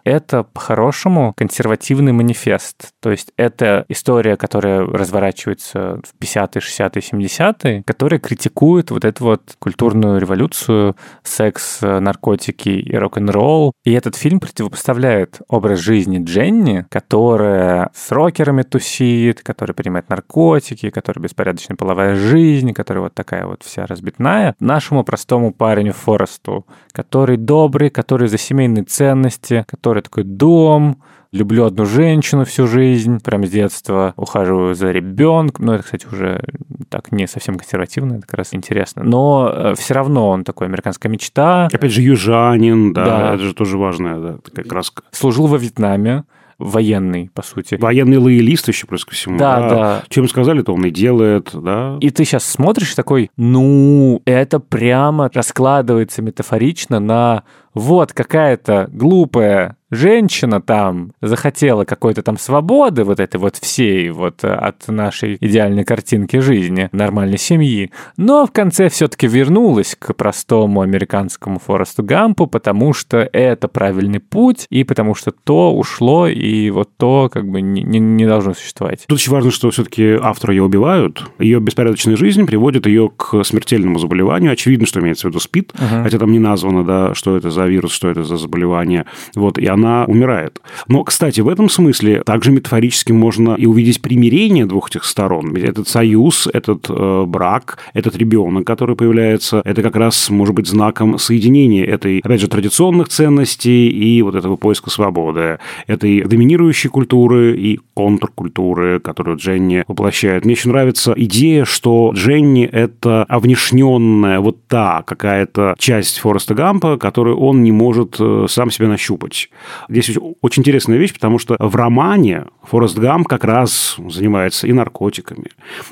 это 0.04 0.44
по-хорошему 0.44 1.34
консервативный 1.36 2.12
манифест. 2.12 2.90
То 3.02 3.12
есть 3.12 3.32
это 3.38 3.86
история, 3.90 4.38
которая 4.38 4.86
разворачивается 4.86 6.02
в 6.04 6.22
50-е, 6.22 6.62
60-е, 6.62 7.02
70-е, 7.02 7.84
которая 7.84 8.20
критикует 8.20 8.92
вот 8.92 9.06
эту 9.06 9.24
вот 9.24 9.56
культурную 9.60 10.20
революцию, 10.20 10.96
секс, 11.24 11.80
наркотики 11.82 12.70
и 12.70 12.96
рок-н-ролл. 12.96 13.74
И 13.84 13.92
этот 13.92 14.16
фильм 14.16 14.40
противопоставляет 14.40 15.42
образ 15.48 15.80
жизни 15.80 16.24
Дженни, 16.24 16.86
которая 16.90 17.90
с 17.94 18.12
рокерами 18.12 18.64
тусит, 18.64 19.42
которая 19.42 19.74
принимает 19.74 20.10
наркотики, 20.10 20.90
которая 20.90 21.24
беспорядочная 21.24 21.78
половая 21.78 22.16
жизнь, 22.16 22.74
которая 22.74 23.04
вот 23.04 23.14
такая 23.14 23.46
вот 23.46 23.64
вся 23.64 23.86
разбитная, 23.86 24.56
нашему 24.60 25.04
простому 25.04 25.54
парню 25.54 25.94
Форесту, 25.94 26.66
который 26.92 27.38
добрый, 27.38 27.90
который 27.90 28.28
за 28.28 28.38
семейные 28.38 28.84
ценности, 28.84 29.66
который 29.68 29.89
который 29.90 30.04
такой 30.04 30.24
дом, 30.24 31.02
люблю 31.32 31.66
одну 31.66 31.86
женщину 31.86 32.46
всю 32.46 32.68
жизнь, 32.68 33.20
прям 33.24 33.44
с 33.44 33.50
детства 33.50 34.14
ухаживаю 34.18 34.76
за 34.76 34.92
ребенком. 34.92 35.66
Ну, 35.66 35.74
это, 35.74 35.84
кстати, 35.84 36.06
уже 36.06 36.44
так 36.90 37.12
не 37.12 37.28
совсем 37.28 37.58
консервативно, 37.58 38.14
это 38.14 38.28
как 38.28 38.36
раз 38.36 38.54
интересно. 38.54 39.04
Но 39.04 39.52
э, 39.52 39.74
все 39.76 39.96
равно 39.96 40.30
он 40.30 40.44
такой 40.44 40.68
американская 40.68 41.12
мечта. 41.12 41.68
Опять 41.74 41.92
же, 41.92 42.04
южанин, 42.04 42.94
да, 42.94 43.06
да. 43.06 43.34
это 43.34 43.44
же 43.44 43.56
тоже 43.56 43.80
важная 43.80 44.20
да, 44.20 44.38
такая 44.38 44.66
краска. 44.66 45.02
Служил 45.12 45.48
во 45.48 45.58
Вьетнаме, 45.58 46.26
военный, 46.60 47.32
по 47.34 47.42
сути. 47.42 47.76
Военный 47.76 48.18
лоялист 48.18 48.68
еще 48.68 48.86
плюс 48.86 49.06
ко 49.06 49.16
всему. 49.16 49.40
Да, 49.40 49.60
да. 49.60 49.70
да. 49.70 50.04
Чем 50.10 50.28
сказали, 50.28 50.62
то 50.62 50.74
он 50.74 50.86
и 50.86 50.92
делает, 50.92 51.50
да. 51.54 51.98
И 52.02 52.12
ты 52.12 52.26
сейчас 52.26 52.44
смотришь 52.44 52.94
такой, 52.94 53.32
ну, 53.38 54.22
это 54.26 54.60
прямо 54.60 55.32
раскладывается 55.34 56.22
метафорично 56.22 57.00
на 57.00 57.44
вот 57.74 58.14
какая-то 58.14 58.90
глупая 58.92 59.78
женщина 59.92 60.62
там 60.62 61.12
захотела 61.22 61.86
какой-то 61.86 62.22
там 62.22 62.38
свободы 62.38 63.04
вот 63.04 63.20
этой 63.20 63.38
вот 63.38 63.56
всей 63.56 64.10
вот 64.10 64.44
э, 64.44 64.54
от 64.54 64.88
нашей 64.88 65.38
идеальной 65.40 65.84
картинки 65.84 66.38
жизни, 66.38 66.90
нормальной 66.92 67.38
семьи, 67.38 67.92
но 68.18 68.46
в 68.46 68.52
конце 68.52 68.90
все-таки 68.90 69.28
вернулась 69.28 69.96
к 69.98 70.14
простому 70.14 70.82
американскому 70.82 71.60
Форесту 71.60 72.04
Гампу, 72.04 72.48
потому 72.48 72.94
что 72.94 73.18
это 73.32 73.68
правильный 73.68 74.20
путь, 74.20 74.66
и 74.70 74.84
потому 74.84 75.16
что 75.16 75.32
то 75.32 75.74
ушло, 75.76 76.28
и 76.28 76.70
вот 76.70 76.90
то 76.98 77.30
как 77.32 77.48
бы 77.48 77.62
не, 77.62 77.84
не, 77.84 78.00
не 78.00 78.26
должно 78.26 78.54
существовать. 78.54 79.06
Тут 79.08 79.18
очень 79.18 79.32
важно, 79.32 79.52
что 79.52 79.70
все-таки 79.72 80.18
автора 80.22 80.54
ее 80.54 80.64
убивают, 80.64 81.24
ее 81.40 81.60
беспорядочная 81.60 82.16
жизнь 82.16 82.46
приводит 82.46 82.86
ее 82.86 83.10
к 83.16 83.44
смертельному 83.44 84.00
заболеванию, 84.00 84.52
очевидно, 84.52 84.86
что 84.86 85.00
имеется 85.00 85.28
в 85.28 85.30
виду 85.32 85.40
СПИД, 85.40 85.74
uh-huh. 85.74 86.04
хотя 86.04 86.18
там 86.18 86.32
не 86.32 86.40
названо, 86.40 86.84
да, 86.84 87.16
что 87.16 87.38
это 87.38 87.50
за 87.50 87.66
вирус, 87.66 87.92
что 87.92 88.10
это 88.10 88.24
за 88.24 88.38
заболевание, 88.38 89.06
вот, 89.36 89.58
и 89.58 89.66
она 89.66 89.79
она 89.80 90.06
умирает. 90.06 90.62
Но, 90.88 91.04
кстати, 91.04 91.42
в 91.42 91.48
этом 91.48 91.70
смысле 91.70 92.22
также 92.24 92.52
метафорически 92.52 93.12
можно 93.12 93.56
и 93.56 93.66
увидеть 93.66 94.02
примирение 94.02 94.66
двух 94.66 94.90
этих 94.90 95.06
сторон. 95.06 95.54
Ведь 95.54 95.64
этот 95.64 95.88
союз, 95.88 96.48
этот 96.52 96.88
э, 96.90 97.24
брак, 97.26 97.78
этот 97.94 98.16
ребенок, 98.16 98.66
который 98.68 98.96
появляется, 98.96 99.62
это 99.66 99.82
как 99.82 99.96
раз 99.96 100.30
может 100.30 100.56
быть 100.56 100.68
знаком 100.68 101.18
соединения 101.18 101.86
этой, 101.86 102.20
опять 102.20 102.42
же, 102.42 102.48
традиционных 102.48 103.10
ценностей 103.10 103.90
и 103.90 104.22
вот 104.22 104.36
этого 104.36 104.56
поиска 104.58 104.90
свободы, 104.90 105.60
этой 105.88 106.22
доминирующей 106.24 106.90
культуры 106.90 107.58
и 107.58 107.80
контркультуры, 107.94 109.00
которую 109.00 109.38
Дженни 109.38 109.84
воплощает. 109.88 110.46
Мне 110.46 110.54
еще 110.54 110.70
нравится 110.70 111.14
идея, 111.16 111.66
что 111.66 112.12
Дженни– 112.14 112.66
это 112.72 113.24
овнешненная 113.24 114.40
вот 114.40 114.66
та 114.68 115.04
какая-то 115.06 115.76
часть 115.78 116.20
Фореста 116.20 116.54
Гампа, 116.54 116.98
которую 116.98 117.38
он 117.38 117.64
не 117.64 117.72
может 117.72 118.18
э, 118.20 118.46
сам 118.50 118.72
себя 118.72 118.88
нащупать. 118.88 119.50
Здесь 119.90 120.18
очень 120.42 120.62
интересная 120.62 120.98
вещь, 120.98 121.14
потому 121.14 121.40
что 121.40 121.56
в 121.60 121.76
романе 121.76 122.46
Форест 122.64 122.98
Гам 122.98 123.24
как 123.24 123.44
раз 123.44 123.98
занимается 124.08 124.68
и 124.68 124.74
наркотиками, 124.74 125.48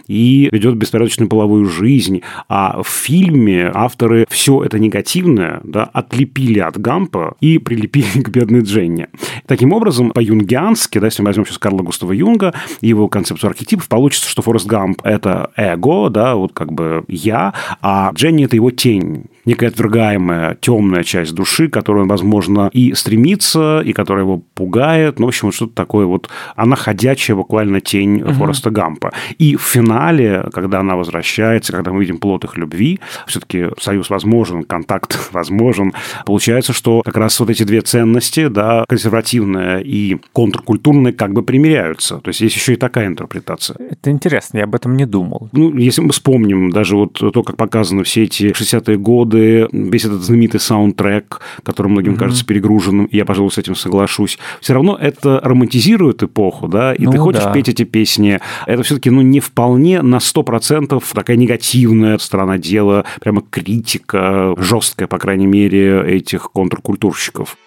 и 0.07 0.49
ведет 0.51 0.75
беспорядочную 0.75 1.29
половую 1.29 1.65
жизнь, 1.65 2.21
а 2.49 2.81
в 2.81 2.87
фильме 2.87 3.71
авторы 3.73 4.25
все 4.29 4.63
это 4.63 4.79
негативное 4.79 5.61
да, 5.63 5.83
отлепили 5.83 6.59
от 6.59 6.79
Гампа 6.79 7.35
и 7.41 7.57
прилепили 7.57 8.21
к 8.23 8.29
бедной 8.29 8.61
Дженни. 8.61 9.07
Таким 9.45 9.73
образом, 9.73 10.11
по-юнгиански, 10.11 10.99
да, 10.99 11.07
если 11.07 11.21
мы 11.21 11.27
возьмем 11.27 11.45
сейчас 11.45 11.57
Карла 11.57 11.81
Густава 11.81 12.11
Юнга 12.11 12.53
его 12.81 13.07
концепцию 13.07 13.49
архетипов, 13.49 13.87
получится, 13.87 14.29
что 14.29 14.41
Форест 14.41 14.67
Гамп– 14.67 15.01
это 15.03 15.51
эго, 15.55 16.09
да, 16.09 16.35
вот 16.35 16.53
как 16.53 16.71
бы 16.71 17.03
я, 17.07 17.53
а 17.81 18.11
Дженни– 18.13 18.45
это 18.45 18.55
его 18.55 18.71
тень, 18.71 19.25
некая 19.45 19.67
отвергаемая 19.67 20.55
темная 20.55 21.03
часть 21.03 21.33
души, 21.33 21.69
которую 21.69 22.03
он, 22.03 22.09
возможно, 22.09 22.69
и 22.73 22.93
стремится, 22.93 23.66
и 23.81 23.93
которая 23.93 24.23
его 24.23 24.37
пугает. 24.53 25.19
Ну, 25.19 25.25
в 25.25 25.29
общем, 25.29 25.51
что-то 25.51 25.73
такое 25.73 26.05
вот... 26.05 26.29
Она 26.55 26.75
ходячая 26.75 27.35
буквально 27.35 27.81
тень 27.81 28.21
угу. 28.21 28.33
Фореста 28.33 28.69
Гампа. 28.69 29.11
И 29.37 29.55
в 29.55 29.61
финале, 29.61 30.45
когда 30.53 30.79
она 30.79 30.95
возвращается, 30.95 31.73
когда 31.73 31.91
мы 31.91 32.01
видим 32.01 32.17
плод 32.17 32.43
их 32.43 32.57
любви, 32.57 32.99
все-таки 33.27 33.67
союз 33.79 34.09
возможен, 34.09 34.63
контакт 34.63 35.29
возможен. 35.31 35.93
Получается, 36.25 36.73
что 36.73 37.01
как 37.03 37.17
раз 37.17 37.39
вот 37.39 37.49
эти 37.49 37.63
две 37.63 37.81
ценности, 37.81 38.47
да, 38.47 38.85
консервативная 38.87 39.79
и 39.79 40.17
контркультурная, 40.33 41.11
как 41.11 41.33
бы 41.33 41.43
примиряются. 41.43 42.17
То 42.19 42.29
есть 42.29 42.41
есть 42.41 42.55
еще 42.55 42.73
и 42.73 42.77
такая 42.77 43.07
интерпретация. 43.07 43.77
Это 43.91 44.11
интересно, 44.11 44.57
я 44.57 44.63
об 44.63 44.75
этом 44.75 44.95
не 44.95 45.05
думал. 45.05 45.49
Ну, 45.51 45.75
если 45.77 46.01
мы 46.01 46.11
вспомним 46.11 46.71
даже 46.71 46.95
вот 46.95 47.13
то, 47.13 47.43
как 47.43 47.57
показаны 47.57 48.03
все 48.03 48.23
эти 48.23 48.51
60-е 48.51 48.97
годы, 48.97 49.17
годы, 49.17 49.67
весь 49.71 50.05
этот 50.05 50.21
знаменитый 50.21 50.59
саундтрек, 50.59 51.41
который 51.63 51.87
многим 51.87 52.13
mm-hmm. 52.13 52.17
кажется 52.17 52.45
перегруженным, 52.45 53.09
я, 53.11 53.25
пожалуй, 53.25 53.51
с 53.57 53.59
этим 53.59 53.75
соглашусь, 53.75 54.37
все 54.61 54.73
равно 54.73 54.95
это 54.99 55.39
романтизирует 55.43 56.23
эпоху, 56.23 56.67
да, 56.67 56.93
и 56.93 57.05
ну, 57.05 57.11
ты 57.11 57.17
хочешь 57.17 57.43
да. 57.43 57.51
петь 57.51 57.69
эти 57.69 57.83
песни, 57.83 58.39
это 58.67 58.83
все-таки, 58.83 59.09
ну, 59.09 59.21
не 59.21 59.39
вполне 59.39 60.01
на 60.01 60.17
100% 60.17 61.03
такая 61.13 61.37
негативная 61.37 62.17
сторона 62.19 62.57
дела, 62.57 63.05
прямо 63.19 63.41
критика 63.41 64.53
жесткая, 64.57 65.07
по 65.07 65.17
крайней 65.17 65.47
мере, 65.47 66.03
этих 66.03 66.51
контркультурщиков. 66.51 67.57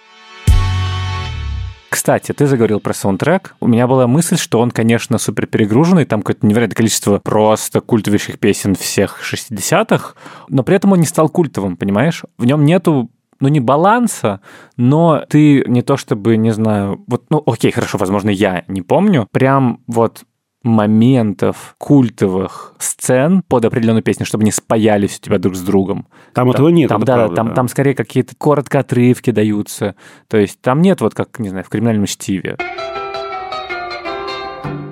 Кстати, 1.89 2.31
ты 2.31 2.47
заговорил 2.47 2.79
про 2.79 2.95
саундтрек. 2.95 3.57
У 3.59 3.67
меня 3.67 3.89
была 3.89 4.07
мысль, 4.07 4.39
что 4.39 4.61
он, 4.61 4.71
конечно, 4.71 5.19
супер 5.19 5.47
перегруженный, 5.47 6.05
там 6.05 6.23
какое-то 6.23 6.47
невероятное 6.47 6.77
количество 6.77 7.19
просто 7.19 7.81
культовейших 7.81 8.39
песен 8.39 8.77
всех 8.77 9.21
60-х, 9.21 10.15
но 10.49 10.63
при 10.63 10.77
этом 10.77 10.93
он 10.93 11.01
не 11.01 11.07
стал 11.07 11.29
культовым, 11.29 11.77
понимаешь? 11.77 12.23
В 12.39 12.45
нем 12.45 12.65
нету 12.65 13.11
ну, 13.41 13.49
не 13.49 13.61
баланса, 13.61 14.41
но 14.77 15.25
ты 15.29 15.65
не 15.67 15.83
то 15.83 15.97
чтобы, 15.97 16.37
не 16.37 16.53
знаю, 16.53 17.03
вот, 17.07 17.25
ну, 17.31 17.43
окей, 17.47 17.71
хорошо, 17.71 17.99
возможно, 17.99 18.31
я 18.31 18.65
не 18.69 18.83
помню, 18.83 19.27
прям 19.33 19.81
вот 19.87 20.25
моментов 20.63 21.75
культовых 21.79 22.75
сцен 22.79 23.43
под 23.49 23.65
определенную 23.65 24.03
песню, 24.03 24.27
чтобы 24.27 24.45
не 24.45 24.53
спаялись 24.53 25.17
у 25.17 25.21
тебя 25.21 25.39
друг 25.39 25.57
с 25.57 25.61
другом. 25.61 26.07
Там, 26.35 26.47
там 26.47 26.51
этого 26.51 26.69
нет. 26.69 26.89
Там, 26.91 27.03
да, 27.03 27.15
правда, 27.15 27.37
там, 27.37 27.49
да. 27.49 27.55
там 27.55 27.69
скорее 27.69 27.95
какие-то 27.95 28.35
коротко 28.37 28.81
отрывки 28.81 29.31
даются. 29.31 29.95
То 30.29 30.37
есть 30.37 30.61
там 30.61 30.83
нет 30.83 31.01
вот 31.01 31.15
как, 31.15 31.39
не 31.39 31.49
знаю, 31.49 31.65
в 31.65 31.71
криминальном 31.71 32.05
чтиве. 32.05 32.57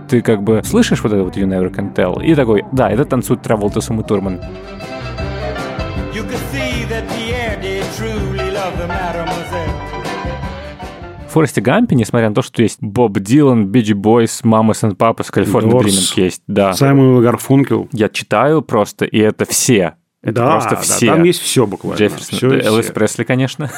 Ты 0.09 0.23
как 0.23 0.43
бы 0.43 0.62
слышишь 0.64 1.02
вот 1.02 1.12
это 1.12 1.23
вот 1.23 1.37
You 1.37 1.47
Never 1.47 1.71
Can 1.71 1.95
Tell 1.95 2.25
и 2.25 2.35
такой, 2.35 2.64
да, 2.73 2.90
это 2.90 3.05
танцует 3.05 3.43
Траволта 3.43 3.83
с 3.83 3.87
Умой 3.87 4.05
Турман. 4.05 4.40
You 6.14 6.25
could 6.25 6.40
see 6.50 6.68
В 11.27 11.33
Форесте 11.33 11.61
Гампе, 11.61 11.95
несмотря 11.95 12.29
на 12.31 12.35
то, 12.35 12.43
что 12.43 12.62
есть 12.62 12.79
Боб 12.81 13.19
Дилан, 13.19 13.67
Beach 13.67 13.93
Boys, 13.93 14.43
Мама 14.45 14.73
и 14.73 14.95
Папа, 14.95 15.23
California 15.23 15.78
Dreamin' 15.78 16.17
есть, 16.17 16.43
да. 16.47 16.73
Simon 16.73 17.23
Garfunkel. 17.23 17.88
Я 17.93 18.09
читаю 18.09 18.62
просто, 18.62 19.05
и 19.05 19.19
это 19.19 19.45
все. 19.45 19.95
Это 20.23 20.33
да, 20.33 20.50
просто 20.53 20.71
да, 20.71 20.81
все. 20.81 21.07
там 21.07 21.23
есть 21.23 21.41
все 21.41 21.67
буквально. 21.67 21.99
Джефферсон, 21.99 22.38
все 22.38 22.61
Элвис 22.61 22.87
Пресли, 22.87 23.25
конечно. 23.25 23.71